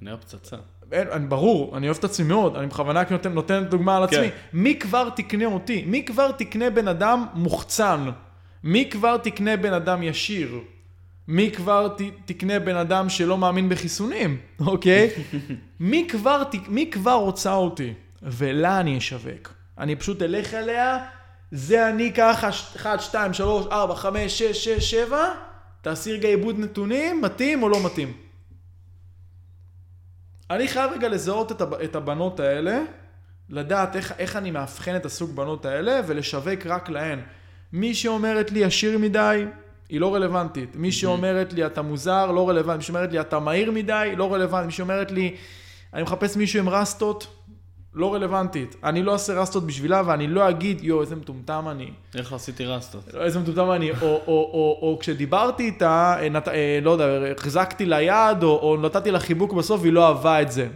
כנראה 0.00 0.16
פצצה. 0.16 0.56
אין, 0.92 1.08
אני, 1.10 1.26
ברור, 1.26 1.76
אני 1.76 1.86
אוהב 1.86 1.98
את 1.98 2.04
עצמי 2.04 2.26
מאוד, 2.26 2.56
אני 2.56 2.66
בכוונה 2.66 3.02
נותן, 3.10 3.32
נותן 3.32 3.64
דוגמה 3.64 3.96
על 3.96 4.04
עצמי. 4.04 4.30
כן. 4.30 4.36
מי 4.52 4.78
כבר 4.78 5.08
תקנה 5.10 5.44
אותי? 5.44 5.84
מי 5.86 6.04
כבר 6.04 6.32
תקנה 6.32 6.70
בן 6.70 6.88
אדם 6.88 7.26
מוחצן? 7.34 8.10
מי 8.64 8.90
כבר 8.90 9.16
תקנה 9.16 9.56
בן 9.56 9.72
אדם 9.72 10.02
ישיר? 10.02 10.60
מי 11.30 11.50
כבר 11.50 11.88
ת, 11.88 12.00
תקנה 12.24 12.58
בן 12.58 12.76
אדם 12.76 13.08
שלא 13.08 13.38
מאמין 13.38 13.68
בחיסונים, 13.68 14.36
אוקיי? 14.66 15.10
מי, 15.80 16.06
כבר, 16.10 16.44
ת- 16.44 16.68
מי 16.68 16.90
כבר 16.90 17.14
רוצה 17.14 17.52
אותי? 17.54 17.94
ולה 18.22 18.80
אני 18.80 18.98
אשווק. 18.98 19.52
אני 19.78 19.96
פשוט 19.96 20.22
אלך 20.22 20.54
אליה, 20.54 20.98
זה 21.50 21.88
אני 21.88 22.12
ככה, 22.12 22.48
1, 22.48 23.00
2, 23.00 23.34
3, 23.34 23.66
4, 23.72 23.94
5, 23.94 24.38
6, 24.38 24.64
6, 24.64 24.90
7, 24.90 25.18
תעשי 25.82 26.12
רגע 26.12 26.28
עיבוד 26.28 26.58
נתונים, 26.58 27.20
מתאים 27.22 27.62
או 27.62 27.68
לא 27.68 27.84
מתאים. 27.86 28.12
אני 30.50 30.68
חייב 30.68 30.90
רגע 30.92 31.08
לזהות 31.08 31.52
את, 31.52 31.62
את 31.84 31.96
הבנות 31.96 32.40
האלה, 32.40 32.82
לדעת 33.48 33.96
איך, 33.96 34.12
איך 34.18 34.36
אני 34.36 34.50
מאבחן 34.50 34.96
את 34.96 35.06
הסוג 35.06 35.36
בנות 35.36 35.64
האלה 35.64 36.00
ולשווק 36.06 36.66
רק 36.66 36.88
להן. 36.88 37.20
מי 37.72 37.94
שאומרת 37.94 38.50
לי 38.50 38.64
עשיר 38.64 38.98
מדי, 38.98 39.44
היא 39.90 40.00
לא 40.00 40.14
רלוונטית. 40.14 40.76
מי 40.76 40.92
שאומרת 40.92 41.52
לי 41.52 41.66
אתה 41.66 41.82
מוזר, 41.82 42.32
לא 42.32 42.48
רלוונטי. 42.48 42.78
מי 42.78 42.82
שאומרת 42.84 43.12
לי 43.12 43.20
אתה 43.20 43.38
מהיר 43.38 43.70
מדי, 43.70 44.12
לא 44.16 44.34
רלוונטי. 44.34 44.66
מי 44.66 44.72
שאומרת 44.72 45.10
לי 45.10 45.36
אני 45.94 46.02
מחפש 46.02 46.36
מישהו 46.36 46.60
עם 46.60 46.68
רסטות, 46.68 47.26
לא 47.94 48.14
רלוונטית. 48.14 48.76
אני 48.84 49.02
לא 49.02 49.12
אעשה 49.12 49.32
רסטות 49.32 49.66
בשבילה, 49.66 50.02
ואני 50.06 50.26
לא 50.26 50.48
אגיד, 50.48 50.84
יואו, 50.84 51.00
איזה 51.00 51.16
מטומטם 51.16 51.64
אני. 51.70 51.90
איך 52.14 52.32
עשיתי 52.32 52.64
רסטות? 52.64 53.14
איזה 53.14 53.38
מטומטם 53.38 53.70
אני. 53.70 53.90
או, 53.90 53.96
או, 54.02 54.20
או, 54.26 54.78
או 54.82 54.98
כשדיברתי 55.00 55.62
איתה, 55.62 56.16
אה, 56.20 56.28
נת, 56.28 56.48
אה, 56.48 56.78
לא 56.82 56.90
יודע, 56.90 57.32
החזקתי 57.36 57.86
לה 57.86 58.02
יד, 58.02 58.42
או, 58.42 58.58
או 58.58 58.76
נתתי 58.82 59.10
לה 59.10 59.20
חיבוק 59.20 59.52
בסוף, 59.52 59.80
והיא 59.80 59.92
לא 59.92 60.08
אהבה 60.08 60.42
את 60.42 60.52
זה. 60.52 60.68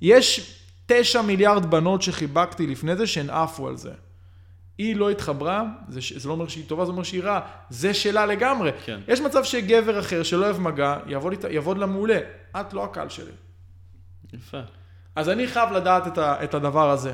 יש 0.00 0.54
תשע 0.86 1.22
מיליארד 1.22 1.70
בנות 1.70 2.02
שחיבקתי 2.02 2.66
לפני 2.66 2.96
זה, 2.96 3.06
שהן 3.06 3.30
עפו 3.30 3.68
על 3.68 3.76
זה. 3.76 3.90
היא 4.78 4.96
לא 4.96 5.10
התחברה, 5.10 5.64
זה, 5.88 6.00
זה 6.16 6.28
לא 6.28 6.32
אומר 6.32 6.48
שהיא 6.48 6.64
טובה, 6.66 6.84
זה 6.84 6.90
אומר 6.90 7.02
שהיא 7.02 7.22
רעה, 7.22 7.40
זה 7.70 7.94
שלה 7.94 8.26
לגמרי. 8.26 8.70
כן. 8.84 9.00
יש 9.08 9.20
מצב 9.20 9.44
שגבר 9.44 10.00
אחר 10.00 10.22
שלא 10.22 10.44
אוהב 10.44 10.60
מגע, 10.60 10.96
יעבוד, 11.06 11.34
יעבוד 11.50 11.78
לה 11.78 11.86
מעולה. 11.86 12.18
את 12.60 12.72
לא 12.72 12.84
הקהל 12.84 13.08
שלי. 13.08 13.32
יפה. 14.32 14.60
אז 15.16 15.28
אני 15.28 15.46
חייב 15.46 15.72
לדעת 15.72 16.06
את, 16.06 16.18
ה, 16.18 16.44
את 16.44 16.54
הדבר 16.54 16.90
הזה. 16.90 17.12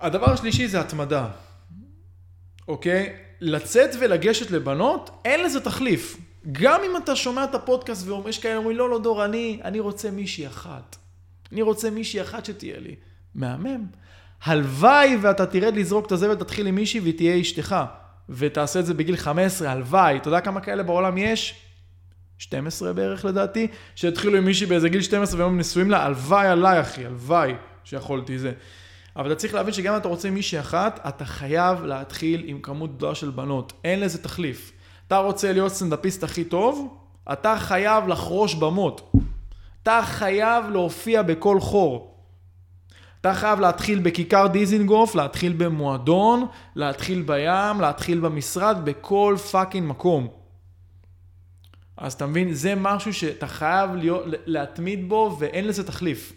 הדבר 0.00 0.30
השלישי 0.30 0.68
זה 0.68 0.80
התמדה, 0.80 1.28
אוקיי? 2.68 3.16
לצאת 3.40 3.90
ולגשת 4.00 4.50
לבנות, 4.50 5.10
אין 5.24 5.44
לזה 5.44 5.60
תחליף. 5.60 6.16
גם 6.52 6.80
אם 6.86 6.96
אתה 6.96 7.16
שומע 7.16 7.44
את 7.44 7.54
הפודקאסט 7.54 8.08
ויש 8.24 8.38
כאלה 8.38 8.56
אומרים, 8.56 8.76
לא, 8.76 8.90
לא, 8.90 8.98
דור, 8.98 9.24
אני, 9.24 9.60
אני 9.64 9.80
רוצה 9.80 10.10
מישהי 10.10 10.46
אחת. 10.46 10.96
אני 11.52 11.62
רוצה 11.62 11.90
מישהי 11.90 12.22
אחת 12.22 12.44
שתהיה 12.44 12.80
לי. 12.80 12.96
מהמם. 13.34 13.86
הלוואי 14.44 15.16
ואתה 15.20 15.46
תרד 15.46 15.76
לזרוק 15.76 16.06
את 16.06 16.12
הזבל, 16.12 16.34
תתחיל 16.34 16.66
עם 16.66 16.74
מישהי 16.74 17.00
והיא 17.00 17.16
תהיה 17.16 17.40
אשתך. 17.40 17.76
ותעשה 18.28 18.80
את 18.80 18.86
זה 18.86 18.94
בגיל 18.94 19.16
15, 19.16 19.70
הלוואי. 19.70 20.16
אתה 20.16 20.28
יודע 20.28 20.40
כמה 20.40 20.60
כאלה 20.60 20.82
בעולם 20.82 21.18
יש? 21.18 21.54
12 22.38 22.92
בערך 22.92 23.24
לדעתי, 23.24 23.66
שהתחילו 23.94 24.38
עם 24.38 24.44
מישהי 24.44 24.66
באיזה 24.66 24.88
גיל 24.88 25.02
12 25.02 25.38
והיום 25.40 25.58
נשואים 25.58 25.90
לה, 25.90 26.04
הלוואי 26.04 26.46
עליי 26.46 26.80
אחי, 26.80 27.06
הלוואי 27.06 27.52
שיכולתי 27.84 28.38
זה. 28.38 28.52
אבל 29.16 29.32
אתה 29.32 29.40
צריך 29.40 29.54
להבין 29.54 29.74
שגם 29.74 29.92
אם 29.92 30.00
אתה 30.00 30.08
רוצה 30.08 30.30
מישהי 30.30 30.60
אחת, 30.60 31.00
אתה 31.08 31.24
חייב 31.24 31.84
להתחיל 31.84 32.42
עם 32.46 32.60
כמות 32.60 32.96
גדולה 32.96 33.14
של 33.14 33.30
בנות. 33.30 33.72
אין 33.84 34.00
לזה 34.00 34.22
תחליף. 34.22 34.72
אתה 35.06 35.18
רוצה 35.18 35.52
להיות 35.52 35.72
סטנדאפיסט 35.72 36.24
הכי 36.24 36.44
טוב, 36.44 36.98
אתה 37.32 37.56
חייב 37.58 38.08
לחרוש 38.08 38.54
במות. 38.54 39.12
אתה 39.82 40.00
חייב 40.04 40.64
להופיע 40.70 41.22
בכל 41.22 41.60
חור. 41.60 42.17
אתה 43.20 43.34
חייב 43.34 43.60
להתחיל 43.60 43.98
בכיכר 43.98 44.46
דיזינגוף, 44.46 45.14
להתחיל 45.14 45.52
במועדון, 45.52 46.46
להתחיל 46.74 47.22
בים, 47.22 47.80
להתחיל 47.80 48.20
במשרד, 48.20 48.84
בכל 48.84 49.36
fucking 49.50 49.88
מקום. 49.88 50.28
אז 51.96 52.12
אתה 52.12 52.26
מבין, 52.26 52.52
זה 52.54 52.74
משהו 52.76 53.14
שאתה 53.14 53.46
חייב 53.46 53.94
להיות, 53.94 54.24
להתמיד 54.46 55.08
בו 55.08 55.36
ואין 55.40 55.66
לזה 55.66 55.86
תחליף. 55.86 56.32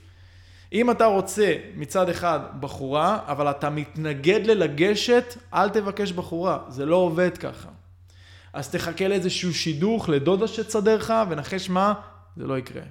אם 0.73 0.91
אתה 0.91 1.05
רוצה 1.05 1.55
מצד 1.75 2.09
אחד 2.09 2.39
בחורה, 2.59 3.19
אבל 3.27 3.49
אתה 3.49 3.69
מתנגד 3.69 4.45
ללגשת, 4.45 5.38
אל 5.53 5.69
תבקש 5.69 6.11
בחורה, 6.11 6.59
זה 6.69 6.86
לא 6.86 6.95
עובד 6.95 7.38
ככה. 7.38 7.69
אז 8.53 8.69
תחכה 8.69 9.07
לאיזשהו 9.07 9.53
שידוך 9.53 10.09
לדודה 10.09 10.47
שתסדר 10.47 10.97
לך, 10.97 11.13
ונחש 11.29 11.69
מה, 11.69 11.93
זה 12.38 12.47
לא 12.47 12.57
יקרה. 12.57 12.82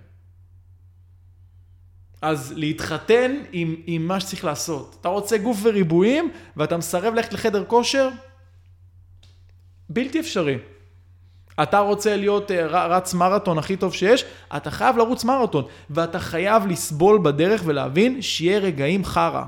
אז 2.23 2.53
להתחתן 2.57 3.33
עם, 3.53 3.75
עם 3.87 4.09
מה 4.09 4.21
שצריך 4.21 4.45
לעשות. 4.45 4.97
אתה 5.01 5.09
רוצה 5.09 5.39
גוף 5.39 5.59
וריבועים, 5.63 6.31
ואתה 6.57 6.77
מסרב 6.77 7.15
ללכת 7.15 7.33
לחדר 7.33 7.65
כושר? 7.65 8.09
בלתי 9.89 10.21
אפשרי. 10.21 10.59
אתה 11.63 11.79
רוצה 11.79 12.17
להיות 12.17 12.51
אה, 12.51 12.67
רץ 12.67 13.15
מרתון 13.15 13.59
הכי 13.59 13.77
טוב 13.77 13.95
שיש, 13.95 14.25
אתה 14.57 14.71
חייב 14.71 14.97
לרוץ 14.97 15.25
מרתון, 15.25 15.65
ואתה 15.91 16.19
חייב 16.19 16.67
לסבול 16.67 17.19
בדרך 17.23 17.63
ולהבין 17.65 18.23
שיהיה 18.23 18.59
רגעים 18.59 19.05
חרא. 19.05 19.45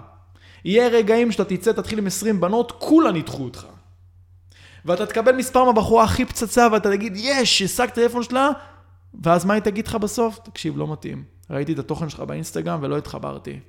יהיה 0.64 0.88
רגעים 0.88 1.32
שאתה 1.32 1.44
תצא, 1.44 1.72
תתחיל 1.72 1.98
עם 1.98 2.06
20 2.06 2.40
בנות, 2.40 2.72
כולן 2.72 3.16
ידחו 3.16 3.44
אותך. 3.44 3.66
ואתה 4.84 5.06
תקבל 5.06 5.36
מספר 5.36 5.64
מהבחורה 5.64 6.04
הכי 6.04 6.24
פצצה, 6.24 6.68
ואתה 6.72 6.90
תגיד, 6.90 7.12
יש, 7.16 7.62
השגת 7.62 7.94
טלפון 7.94 8.22
שלה, 8.22 8.50
ואז 9.22 9.44
מה 9.44 9.54
היא 9.54 9.62
תגיד 9.62 9.86
לך 9.86 9.94
בסוף? 9.94 10.38
תקשיב, 10.38 10.78
לא 10.78 10.92
מתאים. 10.92 11.31
ראיתי 11.50 11.72
את 11.72 11.78
התוכן 11.78 12.08
שלך 12.08 12.20
באינסטגרם 12.20 12.78
ולא 12.82 12.98
התחברתי. 12.98 13.60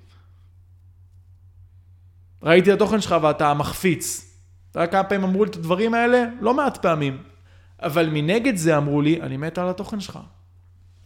ראיתי 2.43 2.69
את 2.69 2.75
התוכן 2.75 3.01
שלך 3.01 3.15
ואתה 3.21 3.53
מחפיץ. 3.53 4.33
אתה 4.71 4.79
יודע 4.79 4.91
כמה 4.91 5.03
פעמים 5.03 5.23
אמרו 5.23 5.45
לי 5.45 5.49
את 5.49 5.55
הדברים 5.55 5.93
האלה? 5.93 6.25
לא 6.41 6.53
מעט 6.53 6.77
פעמים. 6.77 7.23
אבל 7.81 8.09
מנגד 8.09 8.55
זה 8.55 8.77
אמרו 8.77 9.01
לי, 9.01 9.21
אני 9.21 9.37
מת 9.37 9.57
על 9.57 9.69
התוכן 9.69 9.99
שלך. 9.99 10.19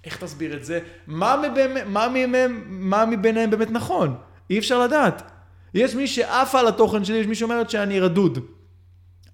איך 0.03 0.23
תסביר 0.23 0.57
את 0.57 0.65
זה? 0.65 0.79
מה, 1.07 1.35
מבאמת, 1.43 1.83
מה, 1.87 2.09
מביניהם, 2.09 2.63
מה 2.67 3.05
מביניהם 3.05 3.49
באמת 3.49 3.71
נכון? 3.71 4.15
אי 4.49 4.59
אפשר 4.59 4.79
לדעת. 4.79 5.31
יש 5.73 5.95
מי 5.95 6.07
שעפה 6.07 6.59
על 6.59 6.67
התוכן 6.67 7.05
שלי, 7.05 7.17
יש 7.17 7.27
מי 7.27 7.35
שאומרת 7.35 7.69
שאני 7.69 7.99
רדוד. 7.99 8.39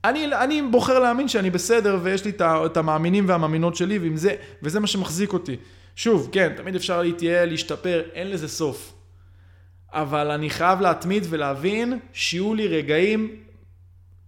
אני, 0.03 0.36
אני 0.36 0.61
בוחר 0.61 0.99
להאמין 0.99 1.27
שאני 1.27 1.49
בסדר 1.49 1.99
ויש 2.03 2.25
לי 2.25 2.31
את 2.41 2.77
המאמינים 2.77 3.25
והמאמינות 3.27 3.75
שלי 3.75 3.99
זה, 4.15 4.36
וזה 4.63 4.79
מה 4.79 4.88
שמחזיק 4.88 5.34
אותי. 5.34 5.55
שוב, 5.96 6.30
כן, 6.32 6.54
תמיד 6.58 6.76
אפשר 6.76 7.02
להתייעל, 7.02 7.50
להשתפר, 7.50 8.04
אין 8.14 8.30
לזה 8.30 8.48
סוף. 8.48 8.94
אבל 9.89 10.32
אני 10.32 10.50
חייב 10.50 10.82
להתמיד 10.82 11.24
ולהבין 11.30 12.00
שיהיו 12.14 12.54
לי 12.54 12.68
רגעים 12.68 13.36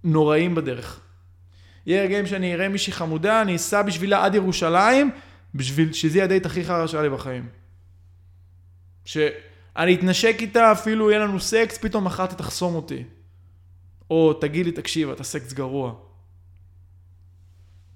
נוראים 0.03 0.55
בדרך. 0.55 0.99
יהיה 1.85 2.03
רגעים 2.03 2.27
שאני 2.27 2.53
אראה 2.53 2.69
מישהי 2.69 2.93
חמודה, 2.93 3.41
אני 3.41 3.55
אסע 3.55 3.81
בשבילה 3.81 4.25
עד 4.25 4.35
ירושלים, 4.35 5.11
בשביל 5.55 5.93
שזה 5.93 6.17
יהיה 6.17 6.25
הדייט 6.25 6.45
הכי 6.45 6.65
חרא 6.65 6.87
שהיה 6.87 7.03
לי 7.03 7.09
בחיים. 7.09 7.49
שאני 9.05 9.95
אתנשק 9.95 10.35
איתה, 10.39 10.71
אפילו 10.71 11.11
יהיה 11.11 11.19
לנו 11.19 11.39
סקס, 11.39 11.77
פתאום 11.77 12.03
מחר 12.03 12.25
תחסום 12.25 12.75
אותי. 12.75 13.03
או 14.09 14.33
תגיד 14.33 14.65
לי, 14.65 14.71
תקשיב, 14.71 15.09
אתה 15.09 15.23
סקס 15.23 15.53
גרוע. 15.53 15.93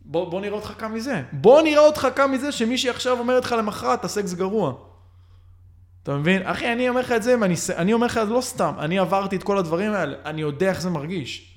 בוא, 0.10 0.32
בוא 0.32 0.42
נראה 0.42 0.56
אותך 0.56 0.74
קם 0.78 0.94
מזה. 0.94 1.22
בוא 1.32 1.62
נראה 1.62 1.86
אותך 1.86 2.08
קם 2.16 2.32
מזה 2.32 2.52
שמישהי 2.52 2.90
עכשיו 2.90 3.20
אומרת 3.20 3.46
לך 3.46 3.52
למחרת, 3.52 4.00
אתה 4.00 4.08
סקס 4.08 4.34
גרוע. 4.34 4.74
אתה 6.04 6.16
מבין? 6.16 6.42
אחי, 6.46 6.74
אני 6.74 6.90
אומר 6.90 7.02
לך 7.02 7.12
את 7.12 7.24
זה, 7.24 7.36
ואני, 7.42 7.56
אני 7.76 7.94
אומר 7.94 8.06
לך 8.08 8.20
לא 8.30 8.42
סתם, 8.42 8.74
אני 8.80 9.00
עברתי 9.00 9.36
את 9.36 9.44
כל 9.44 9.58
הדברים 9.58 9.92
האלה, 9.92 10.18
אני 10.26 10.42
יודע 10.42 10.70
איך 10.70 10.82
זה 10.82 10.90
מרגיש. 10.90 11.56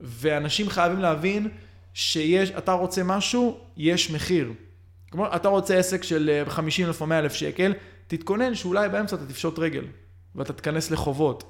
ואנשים 0.00 0.68
חייבים 0.68 0.98
להבין 0.98 1.48
שיש, 1.94 2.50
אתה 2.50 2.72
רוצה 2.72 3.02
משהו, 3.04 3.58
יש 3.76 4.10
מחיר. 4.10 4.52
כמו, 5.10 5.26
אתה 5.36 5.48
רוצה 5.48 5.78
עסק 5.78 6.02
של 6.02 6.42
50 6.48 6.86
אלף 6.86 7.00
או 7.00 7.06
100 7.06 7.18
אלף 7.18 7.32
שקל, 7.32 7.72
תתכונן 8.06 8.54
שאולי 8.54 8.88
באמצע 8.88 9.16
אתה 9.16 9.26
תפשוט 9.26 9.58
רגל, 9.58 9.84
ואתה 10.34 10.52
תיכנס 10.52 10.90
לחובות. 10.90 11.44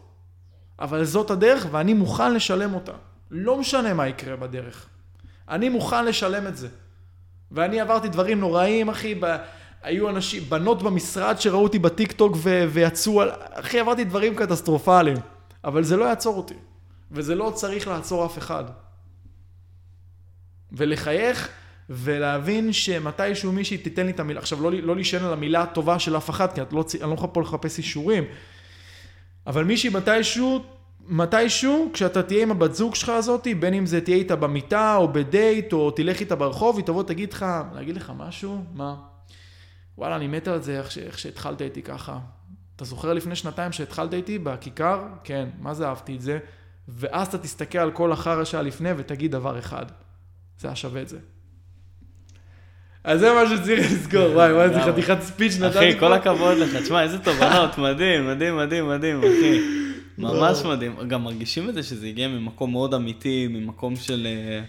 אבל 0.78 1.04
זאת 1.04 1.30
הדרך, 1.30 1.66
ואני 1.70 1.94
מוכן 1.94 2.34
לשלם 2.34 2.74
אותה. 2.74 2.92
לא 3.30 3.56
משנה 3.56 3.94
מה 3.94 4.08
יקרה 4.08 4.36
בדרך. 4.36 4.88
אני 5.48 5.68
מוכן 5.68 6.04
לשלם 6.04 6.46
את 6.46 6.56
זה. 6.56 6.68
ואני 7.50 7.80
עברתי 7.80 8.08
דברים 8.08 8.40
נוראים, 8.40 8.88
אחי, 8.88 9.14
ב... 9.20 9.36
היו 9.82 10.08
אנשים, 10.08 10.42
בנות 10.48 10.82
במשרד 10.82 11.40
שראו 11.40 11.62
אותי 11.62 11.78
בטיקטוק 11.78 12.36
ו... 12.36 12.66
ויצאו 12.70 13.22
על... 13.22 13.30
אחי, 13.50 13.80
עברתי 13.80 14.04
דברים 14.04 14.34
קטסטרופליים. 14.34 15.16
אבל 15.64 15.84
זה 15.84 15.96
לא 15.96 16.04
יעצור 16.04 16.36
אותי. 16.36 16.54
וזה 17.10 17.34
לא 17.34 17.52
צריך 17.54 17.88
לעצור 17.88 18.26
אף 18.26 18.38
אחד. 18.38 18.64
ולחייך 20.72 21.48
ולהבין 21.90 22.72
שמתישהו 22.72 23.52
מישהי 23.52 23.78
תיתן 23.78 24.06
לי 24.06 24.12
את 24.12 24.20
המילה, 24.20 24.40
עכשיו 24.40 24.62
לא, 24.62 24.72
לא 24.72 24.94
להישען 24.94 25.24
על 25.24 25.32
המילה 25.32 25.62
הטובה 25.62 25.98
של 25.98 26.16
אף 26.16 26.30
אחד, 26.30 26.52
כי 26.52 26.62
את 26.62 26.72
לא, 26.72 26.84
אני 27.02 27.10
לא 27.10 27.14
יכול 27.14 27.30
פה 27.32 27.40
לחפש 27.40 27.78
אישורים, 27.78 28.24
אבל 29.46 29.64
מישהי 29.64 29.90
מתישהו, 29.90 30.64
מתישהו, 31.08 31.90
כשאתה 31.92 32.22
תהיה 32.22 32.42
עם 32.42 32.50
הבת 32.50 32.74
זוג 32.74 32.94
שלך 32.94 33.08
הזאת, 33.08 33.46
בין 33.60 33.74
אם 33.74 33.86
זה 33.86 34.00
תהיה 34.00 34.16
איתה 34.16 34.36
במיטה 34.36 34.96
או 34.96 35.12
בדייט, 35.12 35.72
או 35.72 35.90
תלך 35.90 36.20
איתה 36.20 36.36
ברחוב, 36.36 36.76
היא 36.76 36.84
תבוא 36.84 37.02
תגיד 37.02 37.32
לך, 37.32 37.46
להגיד 37.74 37.96
לך 37.96 38.12
משהו? 38.16 38.64
מה? 38.74 38.94
וואלה, 39.98 40.16
אני 40.16 40.26
מת 40.26 40.48
על 40.48 40.62
זה, 40.62 40.78
איך, 40.78 40.90
ש... 40.90 40.98
איך 40.98 41.18
שהתחלת 41.18 41.62
איתי 41.62 41.82
ככה. 41.82 42.18
אתה 42.76 42.84
זוכר 42.84 43.12
לפני 43.12 43.36
שנתיים 43.36 43.72
שהתחלת 43.72 44.14
איתי 44.14 44.38
בכיכר? 44.38 45.02
כן, 45.24 45.48
מה 45.60 45.74
זה 45.74 45.88
אהבתי 45.88 46.16
את 46.16 46.20
זה? 46.20 46.38
ואז 46.88 47.26
אתה 47.26 47.38
תסתכל 47.38 47.78
על 47.78 47.90
כל 47.90 48.12
החרא 48.12 48.44
שהיה 48.44 48.62
לפני 48.62 48.90
ותגיד 48.96 49.32
דבר 49.32 49.58
אחד. 49.58 49.86
זה 50.58 50.68
היה 50.68 50.76
שווה 50.76 51.02
את 51.02 51.08
זה. 51.08 51.18
אז 53.04 53.20
זה 53.20 53.32
מה 53.32 53.56
שצריך 53.56 53.92
לזכור, 53.92 54.30
וואי, 54.34 54.52
וואי, 54.52 54.64
איזה 54.64 54.80
חתיכת 54.80 55.20
ספיץ' 55.20 55.58
נתתי 55.60 55.78
אחי, 55.78 55.98
כל 55.98 56.12
הכבוד 56.12 56.58
לך, 56.58 56.82
תשמע, 56.82 57.02
איזה 57.02 57.18
תובנות, 57.18 57.78
מדהים, 57.78 58.28
מדהים, 58.28 58.56
מדהים, 58.56 58.88
מדהים, 58.88 59.18
אחי. 59.18 59.60
ממש 60.18 60.62
מדהים. 60.62 61.08
גם 61.08 61.24
מרגישים 61.24 61.68
את 61.68 61.74
זה 61.74 61.82
שזה 61.82 62.06
הגיע 62.06 62.28
ממקום 62.28 62.72
מאוד 62.72 62.94
אמיתי, 62.94 63.48
ממקום 63.50 63.96
של... 63.96 64.26
אה, 64.26 64.64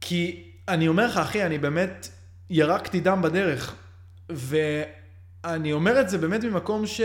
כי 0.00 0.42
אני 0.68 0.88
אומר 0.88 1.06
לך, 1.06 1.16
אחי, 1.16 1.46
אני 1.46 1.58
באמת 1.58 2.08
ירקתי 2.50 3.00
דם 3.00 3.22
בדרך. 3.22 3.74
ואני 4.28 5.72
אומר 5.72 6.00
את 6.00 6.08
זה 6.08 6.18
באמת 6.18 6.44
ממקום 6.44 6.86
ש... 6.86 7.00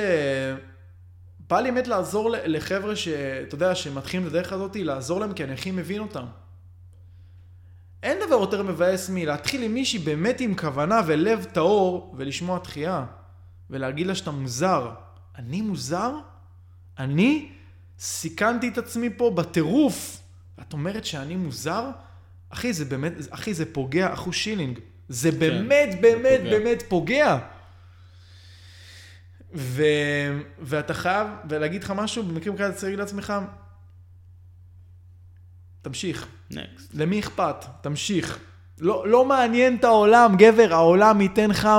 בא 1.49 1.60
לי 1.60 1.72
באמת 1.72 1.88
לעזור 1.88 2.30
לחבר'ה 2.45 2.95
שאתה 2.95 3.55
יודע, 3.55 3.76
שמתחילים 3.76 4.28
את 4.28 4.32
הדרך 4.32 4.53
הזאת, 4.53 4.76
לעזור 4.76 5.20
להם 5.20 5.34
כי 5.34 5.43
אני 5.43 5.53
הכי 5.53 5.72
מבין 5.72 6.01
אותם. 6.01 6.26
אין 8.03 8.18
דבר 8.28 8.36
יותר 8.36 8.64
מבאס 8.64 9.10
מלהתחיל 9.10 9.64
עם 9.64 9.74
מישהי 9.74 9.99
באמת 9.99 10.39
עם 10.39 10.55
כוונה 10.55 11.01
ולב 11.05 11.43
טהור 11.43 12.16
ולשמוע 12.18 12.60
תחייה 12.60 13.05
ולהגיד 13.70 14.07
לה 14.07 14.16
שאתה 14.16 14.32
מוזר 14.32 14.91
אני 15.38 15.62
מוזר? 15.62 16.12
אני 16.99 17.49
סיכנתי 17.99 18.67
את 18.67 18.77
עצמי 18.77 19.09
פה 19.17 19.31
בטירוף. 19.35 20.21
ואת 20.57 20.73
אומרת 20.73 21.05
שאני 21.05 21.35
מוזר? 21.35 21.89
אחי, 22.49 22.73
זה 22.73 22.85
באמת, 22.85 23.13
אחי, 23.29 23.53
זה 23.53 23.73
פוגע 23.73 24.13
אחוז 24.13 24.35
שילינג. 24.35 24.79
זה 25.09 25.31
באמת, 25.31 26.01
באמת, 26.01 26.39
פוגע. 26.39 26.49
באמת 26.49 26.83
פוגע. 26.87 27.37
ו... 29.53 29.83
ואתה 30.59 30.93
חייב, 30.93 31.27
ולהגיד 31.49 31.83
לך 31.83 31.91
משהו, 31.91 32.23
במקרים 32.23 32.57
כאלה 32.57 32.71
צריך 32.71 32.83
להגיד 32.83 32.99
לעצמך, 32.99 33.33
תמשיך. 35.81 36.27
נקסט. 36.51 36.93
למי 36.93 37.19
אכפת? 37.19 37.65
תמשיך. 37.81 38.39
לא, 38.79 39.07
לא 39.07 39.25
מעניין 39.25 39.75
את 39.75 39.83
העולם, 39.83 40.35
גבר, 40.37 40.73
העולם 40.73 41.21
ייתן 41.21 41.49
לך 41.49 41.69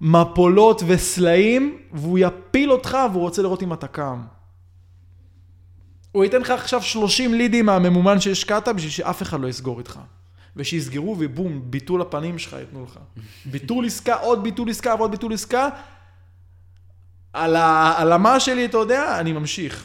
מפולות 0.00 0.82
וסלעים, 0.86 1.78
והוא 1.92 2.18
יפיל 2.18 2.72
אותך 2.72 2.98
והוא 3.12 3.22
רוצה 3.22 3.42
לראות 3.42 3.62
אם 3.62 3.72
אתה 3.72 3.86
קם. 3.86 4.22
הוא 6.18 6.24
ייתן 6.24 6.40
לך 6.40 6.50
עכשיו 6.50 6.82
30 6.82 7.34
לידים 7.34 7.66
מהממומן 7.66 8.20
שהשקעת 8.20 8.68
בשביל 8.68 8.90
שאף 8.90 9.22
אחד 9.22 9.40
לא 9.40 9.48
יסגור 9.48 9.78
איתך. 9.78 9.98
ושיסגרו 10.56 11.16
ובום, 11.18 11.62
ביטול 11.64 12.02
הפנים 12.02 12.38
שלך 12.38 12.56
ייתנו 12.60 12.84
לך. 12.84 12.98
ביטול 13.44 13.86
עסקה, 13.86 14.14
עוד 14.14 14.42
ביטול 14.42 14.70
עסקה 14.70 14.94
ועוד 14.98 15.10
ביטול 15.10 15.32
עסקה. 15.32 15.68
על, 17.32 17.56
ה, 17.56 17.94
על 17.96 18.12
המה 18.12 18.40
שלי, 18.40 18.64
אתה 18.64 18.78
יודע, 18.78 19.20
אני 19.20 19.32
ממשיך. 19.32 19.84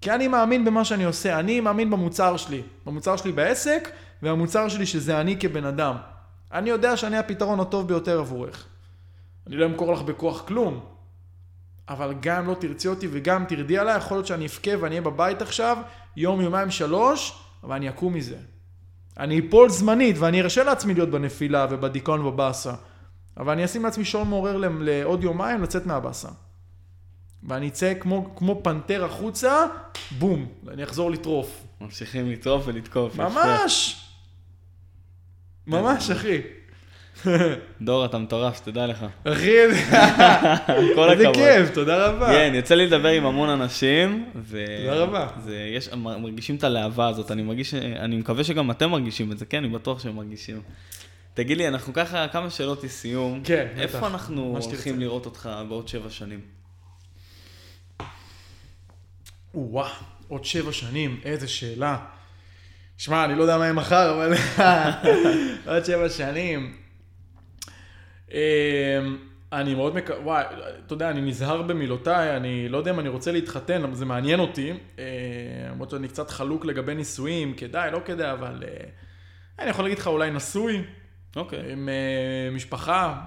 כי 0.00 0.10
אני 0.10 0.28
מאמין 0.28 0.64
במה 0.64 0.84
שאני 0.84 1.04
עושה, 1.04 1.38
אני 1.38 1.60
מאמין 1.60 1.90
במוצר 1.90 2.36
שלי. 2.36 2.62
במוצר 2.86 3.16
שלי 3.16 3.32
בעסק, 3.32 3.88
והמוצר 4.22 4.68
שלי 4.68 4.86
שזה 4.86 5.20
אני 5.20 5.36
כבן 5.40 5.64
אדם. 5.64 5.96
אני 6.52 6.70
יודע 6.70 6.96
שאני 6.96 7.16
הפתרון 7.16 7.60
הטוב 7.60 7.88
ביותר 7.88 8.18
עבורך. 8.18 8.66
אני 9.46 9.56
לא 9.56 9.66
אמכור 9.66 9.92
לך 9.92 10.02
בכוח 10.02 10.44
כלום, 10.46 10.80
אבל 11.88 12.14
גם 12.20 12.42
אם 12.42 12.48
לא 12.48 12.54
תרצי 12.54 12.88
אותי 12.88 13.08
וגם 13.12 13.44
תרדי 13.44 13.78
עליי, 13.78 13.96
יכול 13.96 14.16
להיות 14.16 14.26
שאני 14.26 14.46
אבכה 14.46 14.70
ואני 14.80 14.88
אהיה 14.88 15.00
בבית 15.00 15.42
עכשיו, 15.42 15.76
יום, 16.16 16.40
יומיים, 16.40 16.70
שלוש, 16.70 17.42
אבל 17.62 17.76
אני 17.76 17.88
אקום 17.88 18.14
מזה. 18.14 18.36
אני 19.18 19.40
אפול 19.48 19.68
זמנית 19.68 20.16
ואני 20.18 20.42
ארשה 20.42 20.64
לעצמי 20.64 20.94
להיות 20.94 21.10
בנפילה 21.10 21.66
ובדיכאון 21.70 22.20
ובבאסה. 22.20 22.74
אבל 23.36 23.52
אני 23.52 23.64
אשים 23.64 23.84
לעצמי 23.84 24.04
שעון 24.04 24.28
מעורר 24.28 24.56
לעוד 24.80 25.24
יומיים 25.24 25.62
לצאת 25.62 25.86
מהבאסה. 25.86 26.28
ואני 27.42 27.68
אצא 27.68 27.92
כמו, 28.00 28.36
כמו 28.36 28.60
פנתר 28.64 29.04
החוצה, 29.04 29.66
בום, 30.18 30.46
אני 30.68 30.84
אחזור 30.84 31.10
לטרוף. 31.10 31.64
ממשיכים 31.80 32.30
לטרוף 32.30 32.62
ולתקוף. 32.66 33.16
ממש! 33.16 34.04
ממש, 35.66 36.10
אחי. 36.10 36.40
דור, 37.82 38.04
אתה 38.04 38.18
מטורף, 38.18 38.56
שתדע 38.56 38.86
לך. 38.86 39.06
אחי, 39.24 39.56
כל 40.94 41.10
איזה 41.10 41.28
הכבוד. 41.28 41.44
כיף, 41.44 41.70
תודה 41.74 42.06
רבה. 42.06 42.26
כן, 42.26 42.52
יוצא 42.54 42.74
לי 42.74 42.86
לדבר 42.86 43.08
עם 43.08 43.26
המון 43.26 43.48
אנשים, 43.48 44.30
ו... 44.36 44.64
תודה 44.78 44.94
רבה. 44.94 45.26
זה, 45.44 45.56
יש, 45.76 45.88
מרגישים 45.92 46.56
את 46.56 46.64
הלהבה 46.64 47.08
הזאת, 47.08 47.30
אני 47.30 47.42
מרגיש, 47.42 47.74
אני 47.74 48.16
מקווה 48.16 48.44
שגם 48.44 48.70
אתם 48.70 48.90
מרגישים 48.90 49.32
את 49.32 49.38
זה, 49.38 49.46
כן, 49.46 49.58
אני 49.58 49.68
בטוח 49.68 50.02
שהם 50.02 50.16
מרגישים. 50.16 50.60
תגיד 51.34 51.58
לי, 51.58 51.68
אנחנו 51.68 51.92
ככה, 51.92 52.28
כמה 52.28 52.50
שאלות 52.50 52.84
לסיום. 52.84 53.40
כן, 53.44 53.66
איפה 53.76 53.98
בטח. 53.98 54.06
אנחנו 54.06 54.52
מה 54.52 54.62
שתרצה. 54.62 54.76
הולכים 54.76 55.00
לראות 55.00 55.26
אותך 55.26 55.50
בעוד 55.68 55.88
שבע 55.88 56.10
שנים? 56.10 56.40
וואו, 59.54 59.88
עוד 60.28 60.44
שבע 60.44 60.72
שנים, 60.72 61.20
איזה 61.24 61.48
שאלה. 61.48 61.96
שמע, 62.98 63.24
אני 63.24 63.34
לא 63.34 63.42
יודע 63.42 63.58
מה 63.58 63.64
יהיה 63.64 63.72
מחר, 63.72 64.14
אבל 64.14 64.34
עוד 65.74 65.84
שבע 65.84 66.08
שנים. 66.08 66.81
אמ, 68.32 68.38
אני 69.52 69.74
מאוד 69.74 69.94
מקווה, 69.94 70.20
וואי, 70.20 70.44
אתה 70.86 70.94
יודע, 70.94 71.10
אני 71.10 71.20
נזהר 71.20 71.62
במילותיי, 71.62 72.36
אני 72.36 72.68
לא 72.68 72.78
יודע 72.78 72.90
אם 72.90 73.00
אני 73.00 73.08
רוצה 73.08 73.32
להתחתן, 73.32 73.84
אבל 73.84 73.94
זה 73.94 74.04
מעניין 74.04 74.40
אותי. 74.40 74.72
אה, 74.98 75.04
למרות 75.70 75.90
שאני 75.90 76.08
קצת 76.08 76.30
חלוק 76.30 76.64
לגבי 76.64 76.94
נישואים, 76.94 77.54
כדאי, 77.54 77.90
לא 77.90 78.00
כדאי, 78.04 78.32
אבל 78.32 78.62
אה, 78.68 78.84
אני 79.58 79.70
יכול 79.70 79.84
להגיד 79.84 79.98
לך 79.98 80.06
אולי 80.06 80.30
נשוי, 80.30 80.82
אוקיי. 81.36 81.72
עם 81.72 81.88
אה, 81.88 82.54
משפחה, 82.54 83.20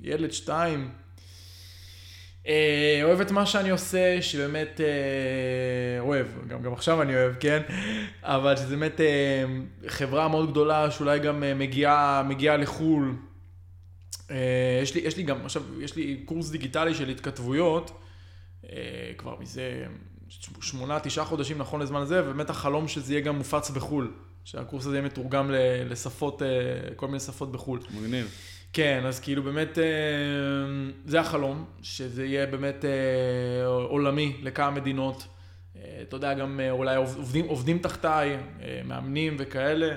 ילד, 0.00 0.32
שתיים. 0.32 0.90
אה, 2.46 3.00
אוהב 3.02 3.20
את 3.20 3.30
מה 3.30 3.46
שאני 3.46 3.70
עושה, 3.70 4.22
שבאמת 4.22 4.80
אוהב, 6.00 6.26
גם, 6.48 6.62
גם 6.62 6.72
עכשיו 6.72 7.02
אני 7.02 7.14
אוהב, 7.14 7.34
כן? 7.40 7.62
אבל 8.22 8.56
שזה 8.56 8.76
באמת 8.76 9.00
חברה 9.86 10.28
מאוד 10.28 10.50
גדולה, 10.50 10.90
שאולי 10.90 11.18
גם 11.18 11.42
מגיעה, 11.58 12.22
מגיעה 12.28 12.56
לחו"ל. 12.56 13.14
אה, 14.32 14.80
יש, 14.82 14.94
לי, 14.94 15.00
יש 15.00 15.16
לי 15.16 15.22
גם, 15.22 15.44
עכשיו, 15.44 15.82
יש 15.82 15.96
לי 15.96 16.22
קורס 16.24 16.50
דיגיטלי 16.50 16.94
של 16.94 17.08
התכתבויות, 17.08 18.02
אה, 18.64 19.12
כבר 19.18 19.36
מזה 19.40 19.84
שמונה, 20.60 21.00
תשעה 21.00 21.24
חודשים 21.24 21.58
נכון 21.58 21.82
לזמן 21.82 22.00
הזה, 22.00 22.22
ובאמת 22.24 22.50
החלום 22.50 22.88
שזה 22.88 23.12
יהיה 23.12 23.24
גם 23.24 23.36
מופץ 23.36 23.70
בחו"ל. 23.70 24.12
שהקורס 24.44 24.86
הזה 24.86 24.96
יהיה 24.96 25.06
מתורגם 25.06 25.50
לשפות, 25.90 26.42
אה, 26.42 26.48
כל 26.96 27.06
מיני 27.06 27.20
שפות 27.20 27.52
בחו"ל. 27.52 27.80
מגניב. 27.90 28.28
כן, 28.72 29.02
אז 29.06 29.20
כאילו 29.20 29.42
באמת, 29.42 29.78
זה 31.04 31.20
החלום, 31.20 31.64
שזה 31.82 32.24
יהיה 32.24 32.46
באמת 32.46 32.84
עולמי 33.64 34.36
לכמה 34.42 34.70
מדינות. 34.70 35.26
אתה 36.02 36.16
יודע, 36.16 36.34
גם 36.34 36.60
אולי 36.70 36.96
עובדים, 36.96 37.44
עובדים 37.44 37.78
תחתיי, 37.78 38.36
מאמנים 38.84 39.36
וכאלה. 39.38 39.96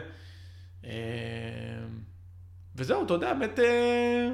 וזהו, 2.76 3.06
אתה 3.06 3.14
יודע, 3.14 3.34
באמת, 3.34 3.60
אה, 3.60 4.30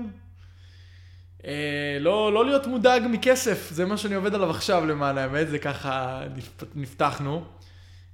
אה, 1.45 1.97
לא, 1.99 2.33
לא 2.33 2.45
להיות 2.45 2.67
מודאג 2.67 3.03
מכסף, 3.11 3.67
זה 3.71 3.85
מה 3.85 3.97
שאני 3.97 4.15
עובד 4.15 4.35
עליו 4.35 4.49
עכשיו 4.49 4.85
למען 4.85 5.17
האמת, 5.17 5.49
זה 5.49 5.59
ככה 5.59 6.21
נפ- 6.35 6.63
נפתחנו. 6.75 7.43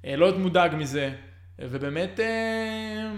אה, 0.05 0.15
לא 0.15 0.25
להיות 0.27 0.39
מודאג 0.39 0.75
מזה, 0.75 1.11
ובאמת, 1.59 2.19
אה, 2.19 3.11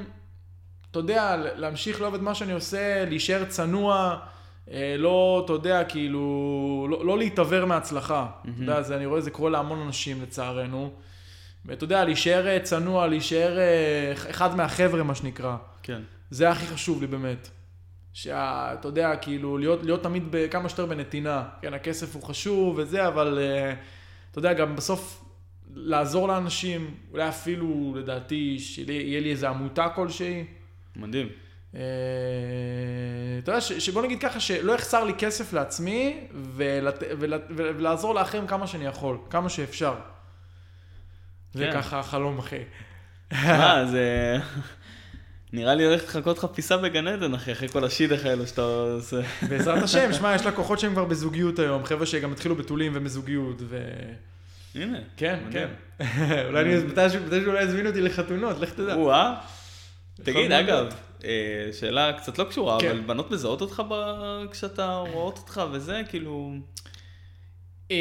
אתה 0.91 0.99
יודע, 0.99 1.35
להמשיך 1.55 2.01
לאהוב 2.01 2.15
את 2.15 2.21
מה 2.21 2.35
שאני 2.35 2.51
עושה, 2.51 3.05
להישאר 3.05 3.45
צנוע, 3.45 4.19
אה, 4.71 4.95
לא, 4.97 5.41
אתה 5.45 5.53
יודע, 5.53 5.83
כאילו, 5.83 6.19
לא, 6.89 7.05
לא 7.05 7.17
להתעוור 7.17 7.65
מהצלחה. 7.65 8.27
אתה 8.41 8.71
יודע, 8.71 8.81
זה, 8.81 8.95
אני 8.95 9.05
רואה 9.05 9.21
זה 9.21 9.31
קורה 9.31 9.49
להמון 9.49 9.79
אנשים 9.79 10.21
לצערנו. 10.21 10.91
ואתה 11.65 11.83
יודע, 11.83 12.05
להישאר 12.05 12.47
אה, 12.47 12.59
צנוע, 12.59 13.07
להישאר 13.07 13.59
אה, 13.59 14.11
אחד 14.29 14.55
מהחבר'ה, 14.55 15.03
מה 15.03 15.15
שנקרא. 15.15 15.55
כן. 15.83 16.01
זה 16.29 16.49
הכי 16.49 16.67
חשוב 16.67 17.01
לי 17.01 17.07
באמת. 17.07 17.49
שאתה 18.13 18.87
יודע, 18.87 19.15
כאילו, 19.15 19.57
להיות, 19.57 19.83
להיות 19.83 20.03
תמיד 20.03 20.23
ב- 20.31 20.47
כמה 20.47 20.69
שיותר 20.69 20.85
בנתינה. 20.85 21.43
כן, 21.61 21.73
הכסף 21.73 22.15
הוא 22.15 22.23
חשוב 22.23 22.75
וזה, 22.77 23.07
אבל 23.07 23.39
אה, 23.41 23.73
אתה 24.31 24.39
יודע, 24.39 24.53
גם 24.53 24.75
בסוף 24.75 25.25
לעזור 25.73 26.27
לאנשים, 26.27 26.95
אולי 27.11 27.29
אפילו, 27.29 27.93
לדעתי, 27.97 28.59
שיהיה 28.59 29.19
לי 29.19 29.31
איזו 29.31 29.47
עמותה 29.47 29.89
כלשהי. 29.89 30.45
מדהים. 30.95 31.29
אה, 31.75 31.81
אתה 33.43 33.51
יודע, 33.51 33.61
ש- 33.61 33.71
שבוא 33.73 34.01
נגיד 34.01 34.21
ככה, 34.21 34.39
שלא 34.39 34.71
יחסר 34.73 35.03
לי 35.03 35.13
כסף 35.17 35.53
לעצמי, 35.53 36.27
ולת, 36.33 37.03
ולת, 37.19 37.41
ולעזור 37.49 38.15
לאחרים 38.15 38.47
כמה 38.47 38.67
שאני 38.67 38.85
יכול, 38.85 39.17
כמה 39.29 39.49
שאפשר. 39.49 39.95
זה 41.53 41.65
כן. 41.65 41.73
ככה 41.81 41.99
החלום, 41.99 42.39
אחי. 42.39 42.59
מה, 43.31 43.85
זה... 43.85 44.37
נראה 45.53 45.75
לי 45.75 45.85
הולכת 45.85 46.07
לחכות 46.07 46.37
לך 46.37 46.45
פיסה 46.45 46.77
בגן 46.77 47.07
עדן, 47.07 47.33
אחי, 47.33 47.51
אחרי 47.51 47.67
כל 47.67 47.83
השידך 47.83 48.25
האלו 48.25 48.47
שאתה 48.47 48.61
עושה. 48.61 49.21
בעזרת 49.49 49.83
השם, 49.83 50.13
שמע, 50.17 50.35
יש 50.35 50.45
לקוחות 50.45 50.79
שהם 50.79 50.91
כבר 50.91 51.05
בזוגיות 51.05 51.59
היום, 51.59 51.85
חבר'ה 51.85 52.05
שגם 52.05 52.31
התחילו 52.31 52.55
בתולים 52.55 52.91
והם 52.95 53.13
בזוגיות, 53.13 53.61
ו... 53.69 53.79
הנה. 54.75 54.99
כן. 55.17 55.39
כן. 55.51 55.67
אולי 56.47 56.61
אני, 56.61 56.83
מתישהו 56.83 57.19
אולי 57.47 57.63
יזמינו 57.63 57.89
אותי 57.89 58.01
לחתונות, 58.01 58.59
לך 58.59 58.73
תדע. 58.73 58.95
או-אה. 58.95 59.35
תגיד, 60.23 60.51
אגב. 60.51 60.87
אה, 61.25 61.69
שאלה 61.79 62.13
קצת 62.13 62.39
לא 62.39 62.43
קשורה, 62.43 62.79
כן. 62.79 62.89
אבל 62.89 62.99
בנות 62.99 63.31
מזהות 63.31 63.61
אותך 63.61 63.83
כשאתה 64.51 65.03
רואות 65.11 65.37
אותך 65.37 65.61
וזה, 65.71 66.01
כאילו... 66.09 66.53
אמ, 67.91 67.95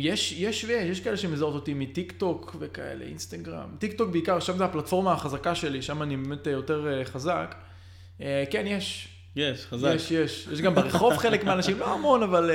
יש, 0.00 0.32
יש 0.38 0.64
ויש, 0.64 0.90
יש 0.90 1.00
כאלה 1.00 1.16
שמזהות 1.16 1.54
אותי 1.54 1.74
מטיק 1.74 2.12
טוק 2.12 2.56
וכאלה, 2.58 3.04
אינסטגרם. 3.04 3.68
טיק 3.78 3.92
טוק 3.92 4.10
בעיקר, 4.10 4.40
שם 4.40 4.56
זה 4.56 4.64
הפלטפורמה 4.64 5.12
החזקה 5.12 5.54
שלי, 5.54 5.82
שם 5.82 6.02
אני 6.02 6.16
באמת 6.16 6.46
אה, 6.46 6.52
יותר 6.52 6.88
אה, 6.88 7.04
חזק. 7.04 7.54
אה, 8.20 8.44
כן, 8.50 8.64
יש. 8.66 9.08
יש, 9.36 9.66
חזק. 9.66 9.92
יש, 9.94 10.10
יש. 10.10 10.48
יש 10.52 10.60
גם 10.60 10.74
ברחוב 10.74 11.16
חלק 11.22 11.44
מהאנשים, 11.44 11.78
לא 11.78 11.94
המון, 11.94 12.22
אבל 12.22 12.50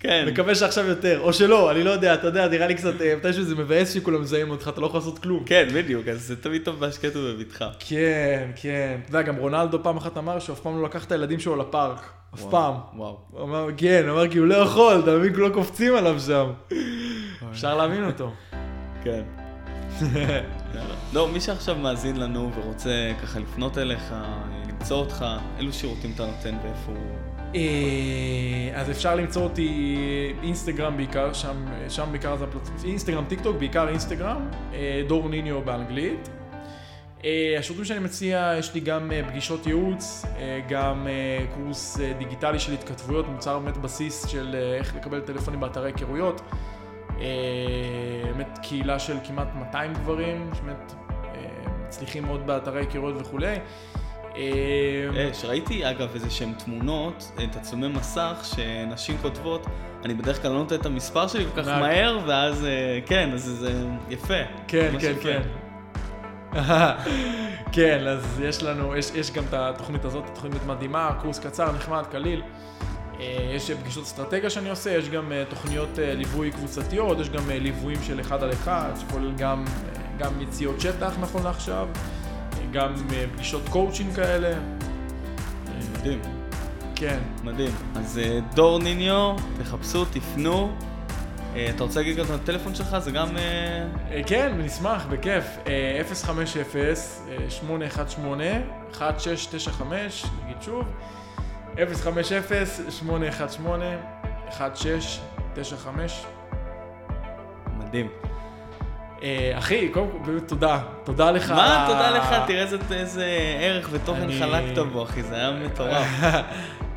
כן. 0.00 0.28
מקווה 0.28 0.54
שעכשיו 0.54 0.86
יותר. 0.86 1.20
או 1.20 1.32
שלא, 1.32 1.70
אני 1.70 1.84
לא 1.84 1.90
יודע, 1.90 2.14
אתה 2.14 2.26
יודע, 2.26 2.48
נראה 2.48 2.66
לי 2.66 2.74
קצת, 2.74 2.94
מתישהו 3.16 3.44
זה 3.44 3.54
מבאס 3.54 3.94
שכולם 3.94 4.22
מזהים 4.22 4.50
אותך, 4.50 4.68
אתה 4.68 4.80
לא 4.80 4.86
יכול 4.86 5.00
לעשות 5.00 5.18
כלום. 5.18 5.44
כן, 5.44 5.68
בדיוק, 5.74 6.08
אז 6.08 6.22
זה 6.22 6.42
תמיד 6.42 6.64
טוב 6.64 6.80
בהשקט 6.80 7.16
ובבטחה. 7.16 7.70
כן, 7.78 8.50
כן. 8.56 9.00
אתה 9.02 9.10
יודע, 9.10 9.22
גם 9.22 9.36
רונלדו 9.36 9.82
פעם 9.82 9.96
אחת 9.96 10.16
אמר 10.16 10.38
שהוא 10.38 10.54
אף 10.54 10.60
פעם 10.60 10.76
לא 10.76 10.84
לקח 10.84 11.04
את 11.04 11.12
הילדים 11.12 11.40
שלו 11.40 11.56
לפארק. 11.56 12.21
אף 12.34 12.40
וואו, 12.40 12.50
פעם. 12.50 12.74
וואו. 12.96 13.16
הוא 13.30 13.42
אמר, 13.42 13.68
כן, 13.76 14.04
הוא 14.08 14.18
אמר 14.18 14.30
כי 14.30 14.38
הוא 14.38 14.46
לא 14.46 14.54
יכול, 14.54 15.00
אתה 15.04 15.10
מבין? 15.10 15.34
כולם 15.34 15.52
קופצים 15.52 15.94
עליו 15.94 16.20
שם. 16.20 16.50
אפשר 17.50 17.76
להבין 17.76 18.04
אותו. 18.04 18.30
כן. 19.04 19.22
לא, 21.14 21.28
מי 21.28 21.40
שעכשיו 21.40 21.76
מאזין 21.76 22.16
לנו 22.16 22.50
ורוצה 22.54 23.12
ככה 23.22 23.38
לפנות 23.38 23.78
אליך, 23.78 24.14
למצוא 24.68 24.96
אותך, 24.96 25.24
אילו 25.58 25.72
שירותים 25.72 26.12
אתה 26.14 26.26
נותן 26.26 26.56
ואיפה 26.62 26.92
הוא... 26.92 27.32
אז 28.74 28.90
אפשר 28.90 29.14
למצוא 29.14 29.42
אותי 29.42 29.96
אינסטגרם 30.42 30.96
בעיקר, 30.96 31.32
שם, 31.32 31.64
שם 31.88 32.06
בעיקר 32.10 32.36
זה 32.36 32.44
הפלטפורמה, 32.44 32.84
אינסטגרם, 32.84 33.24
טיק 33.28 33.40
טוק, 33.40 33.56
בעיקר 33.56 33.88
אינסטגרם, 33.88 34.48
דור 35.06 35.28
ניניו 35.28 35.62
באנגלית. 35.62 36.28
השירותים 37.58 37.84
שאני 37.84 37.98
מציע, 37.98 38.54
יש 38.58 38.74
לי 38.74 38.80
גם 38.80 39.10
פגישות 39.28 39.66
ייעוץ, 39.66 40.24
גם 40.68 41.06
קורס 41.54 41.98
דיגיטלי 42.18 42.58
של 42.58 42.72
התכתבויות, 42.72 43.28
מוצר 43.28 43.58
באמת 43.58 43.76
בסיס 43.76 44.26
של 44.26 44.56
איך 44.78 44.96
לקבל 44.96 45.20
טלפונים 45.20 45.60
באתרי 45.60 45.88
היכרויות. 45.88 46.40
באמת 48.24 48.58
קהילה 48.62 48.98
של 48.98 49.16
כמעט 49.24 49.48
200 49.54 49.94
גברים, 49.94 50.50
שבאמת 50.54 50.92
מצליחים 51.86 52.24
מאוד 52.24 52.46
באתרי 52.46 52.80
היכרויות 52.80 53.20
וכולי. 53.20 53.56
שראיתי 55.32 55.90
אגב 55.90 56.14
איזה 56.14 56.30
שהן 56.30 56.52
תמונות, 56.52 57.32
תצלומי 57.52 57.88
מסך, 57.88 58.54
שנשים 58.56 59.16
כותבות, 59.22 59.66
אני 60.04 60.14
בדרך 60.14 60.42
כלל 60.42 60.50
לא 60.50 60.58
נותן 60.58 60.74
את 60.74 60.86
המספר 60.86 61.28
שלי 61.28 61.44
כל 61.54 61.62
כך 61.62 61.68
מהר, 61.68 62.18
ואז 62.26 62.66
כן, 63.06 63.30
אז 63.32 63.42
זה 63.42 63.84
יפה. 64.08 64.34
כן, 64.68 64.92
כן, 65.00 65.12
כן. 65.22 65.42
כן, 67.74 68.06
אז 68.06 68.40
יש 68.40 68.62
לנו, 68.62 68.96
יש, 68.96 69.10
יש 69.14 69.30
גם 69.30 69.44
את 69.48 69.54
התוכנית 69.54 70.04
הזאת, 70.04 70.24
תוכנית 70.34 70.66
מדהימה, 70.66 71.10
קורס 71.22 71.38
קצר, 71.38 71.72
נחמד, 71.72 72.02
קליל. 72.10 72.42
יש 73.54 73.70
פגישות 73.70 74.04
אסטרטגיה 74.04 74.50
שאני 74.50 74.70
עושה, 74.70 74.90
יש 74.90 75.08
גם 75.08 75.32
תוכניות 75.48 75.88
ליווי 75.98 76.50
קבוצתיות, 76.50 77.18
יש 77.20 77.30
גם 77.30 77.50
ליוויים 77.50 78.02
של 78.02 78.20
אחד 78.20 78.42
על 78.42 78.52
אחד, 78.52 78.90
שכולל 79.00 79.32
גם, 79.32 79.64
גם 80.18 80.40
יציאות 80.40 80.80
שטח 80.80 81.12
נכון 81.20 81.42
לעכשיו, 81.42 81.88
גם 82.72 82.94
פגישות 83.34 83.62
קואוצ'ינג 83.70 84.14
כאלה. 84.14 84.54
מדהים. 85.92 86.20
כן. 86.94 87.18
מדהים. 87.44 87.72
אז 87.94 88.20
דור 88.54 88.78
ניניו, 88.78 89.36
תחפשו, 89.58 90.04
תפנו. 90.04 90.72
אתה 91.74 91.84
רוצה 91.84 92.00
להגיד 92.00 92.16
גם 92.16 92.24
את 92.24 92.30
הטלפון 92.30 92.74
שלך? 92.74 92.98
זה 92.98 93.10
גם... 93.10 93.28
כן, 94.26 94.52
נשמח, 94.58 95.06
בכיף. 95.06 95.44
050-818-1695, 98.94 99.00
נגיד 100.44 100.62
שוב. 100.62 100.84
050-818-1695. 101.74 101.78
מדהים. 107.78 108.08
אחי, 109.54 109.88
קודם 109.88 110.06
כל, 110.24 110.40
תודה. 110.40 110.78
תודה 111.04 111.30
לך. 111.30 111.50
מה 111.50 111.84
תודה 111.88 112.10
לך? 112.10 112.34
תראה 112.46 112.64
איזה 112.90 113.26
ערך 113.60 113.88
ותוכן 113.92 114.28
חלקת 114.38 114.78
בו, 114.78 115.02
אחי, 115.02 115.22
זה 115.22 115.34
היה 115.34 115.50
מטורף. 115.50 116.06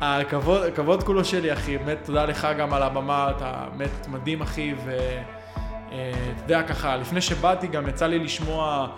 הכבוד 0.00 1.02
כולו 1.02 1.24
שלי, 1.24 1.52
אחי. 1.52 1.78
באמת 1.78 1.98
תודה 2.04 2.24
לך 2.24 2.48
גם 2.58 2.74
על 2.74 2.82
הבמה, 2.82 3.30
אתה 3.36 3.64
באמת 3.76 4.08
מדהים, 4.08 4.42
אחי, 4.42 4.74
ואתה 4.84 5.96
יודע, 6.44 6.62
ככה, 6.62 6.96
לפני 6.96 7.20
שבאתי 7.20 7.66
גם 7.66 7.88
יצא 7.88 8.06
לי 8.06 8.18
לשמוע 8.18 8.88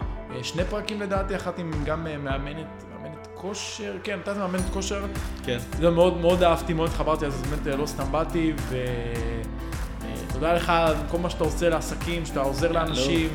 שני 0.42 0.64
פרקים 0.64 1.00
לדעתי, 1.00 1.36
אחת 1.36 1.58
עם 1.58 1.70
גם 1.84 2.04
מאמנת, 2.04 2.84
מאמנת 2.90 3.28
כושר, 3.34 3.96
כן, 4.02 4.18
נתת 4.18 4.36
מאמנת 4.36 4.70
כושר. 4.72 5.04
כן. 5.44 5.58
זה 5.58 5.90
מאוד 5.90 6.16
מאוד 6.16 6.42
אהבתי, 6.42 6.72
מאוד 6.72 6.88
התחברתי, 6.88 7.26
אז 7.26 7.42
באמת 7.42 7.78
לא 7.78 7.86
סתם 7.86 8.12
באתי, 8.12 8.52
ותודה 10.38 10.54
לך 10.54 10.70
על 10.70 10.94
כל 11.10 11.18
מה 11.18 11.30
שאתה 11.30 11.44
עושה 11.44 11.68
לעסקים, 11.68 12.26
שאתה 12.26 12.40
עוזר 12.40 12.72
לאנשים, 12.72 13.28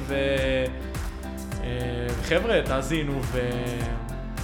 וחבר'ה, 2.21 2.61
תאזינו, 2.65 3.19
ו... 3.21 3.49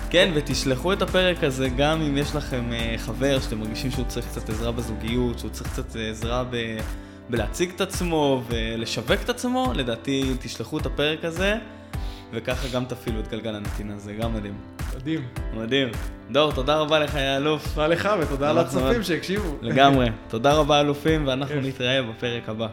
כן, 0.10 0.32
ותשלחו 0.36 0.93
את 0.93 1.01
הפרק 1.01 1.43
הזה 1.43 1.70
גם 1.70 2.01
אם 2.01 2.18
יש 2.18 2.36
לכם 2.36 2.70
חבר 2.97 3.39
שאתם 3.39 3.60
מרגישים 3.60 3.91
שהוא 3.91 4.05
צריך 4.05 4.28
קצת 4.28 4.49
עזרה 4.49 4.72
בזוגיות, 4.72 5.39
שהוא 5.39 5.51
צריך 5.51 5.70
קצת 5.70 5.95
עזרה 6.10 6.43
ב... 6.43 6.78
בלהציג 7.30 7.72
את 7.76 7.82
עצמו 7.82 8.43
ולשווק 8.47 9.22
את 9.24 9.30
עצמו, 9.30 9.74
לדעתי 9.76 10.34
תשלחו 10.41 10.78
את 10.78 10.86
הפרק 10.86 11.26
הזה, 11.26 11.55
וככה 12.34 12.67
גם 12.73 12.86
תפעילו 12.86 13.19
את 13.19 13.27
גלגל 13.27 13.55
הנתינה, 13.55 13.97
זה 13.97 14.13
גם 14.13 14.34
מדהים. 14.34 14.53
מדהים. 14.95 15.27
מדהים. 15.53 15.88
דור, 16.32 16.51
תודה 16.51 16.77
רבה 16.77 16.99
לך, 16.99 17.15
יא 17.15 17.38
אלוף. 17.38 17.73
תודה 17.73 17.88
לך 17.88 18.09
ותודה 18.21 18.51
לצופים 18.53 19.03
שהקשיבו. 19.03 19.57
לגמרי. 19.61 20.09
תודה 20.27 20.53
רבה, 20.53 20.82
אלופים, 20.82 21.27
ואנחנו 21.27 21.61
נתראה 21.61 22.01
בפרק 22.01 22.49
הבא. 22.49 22.67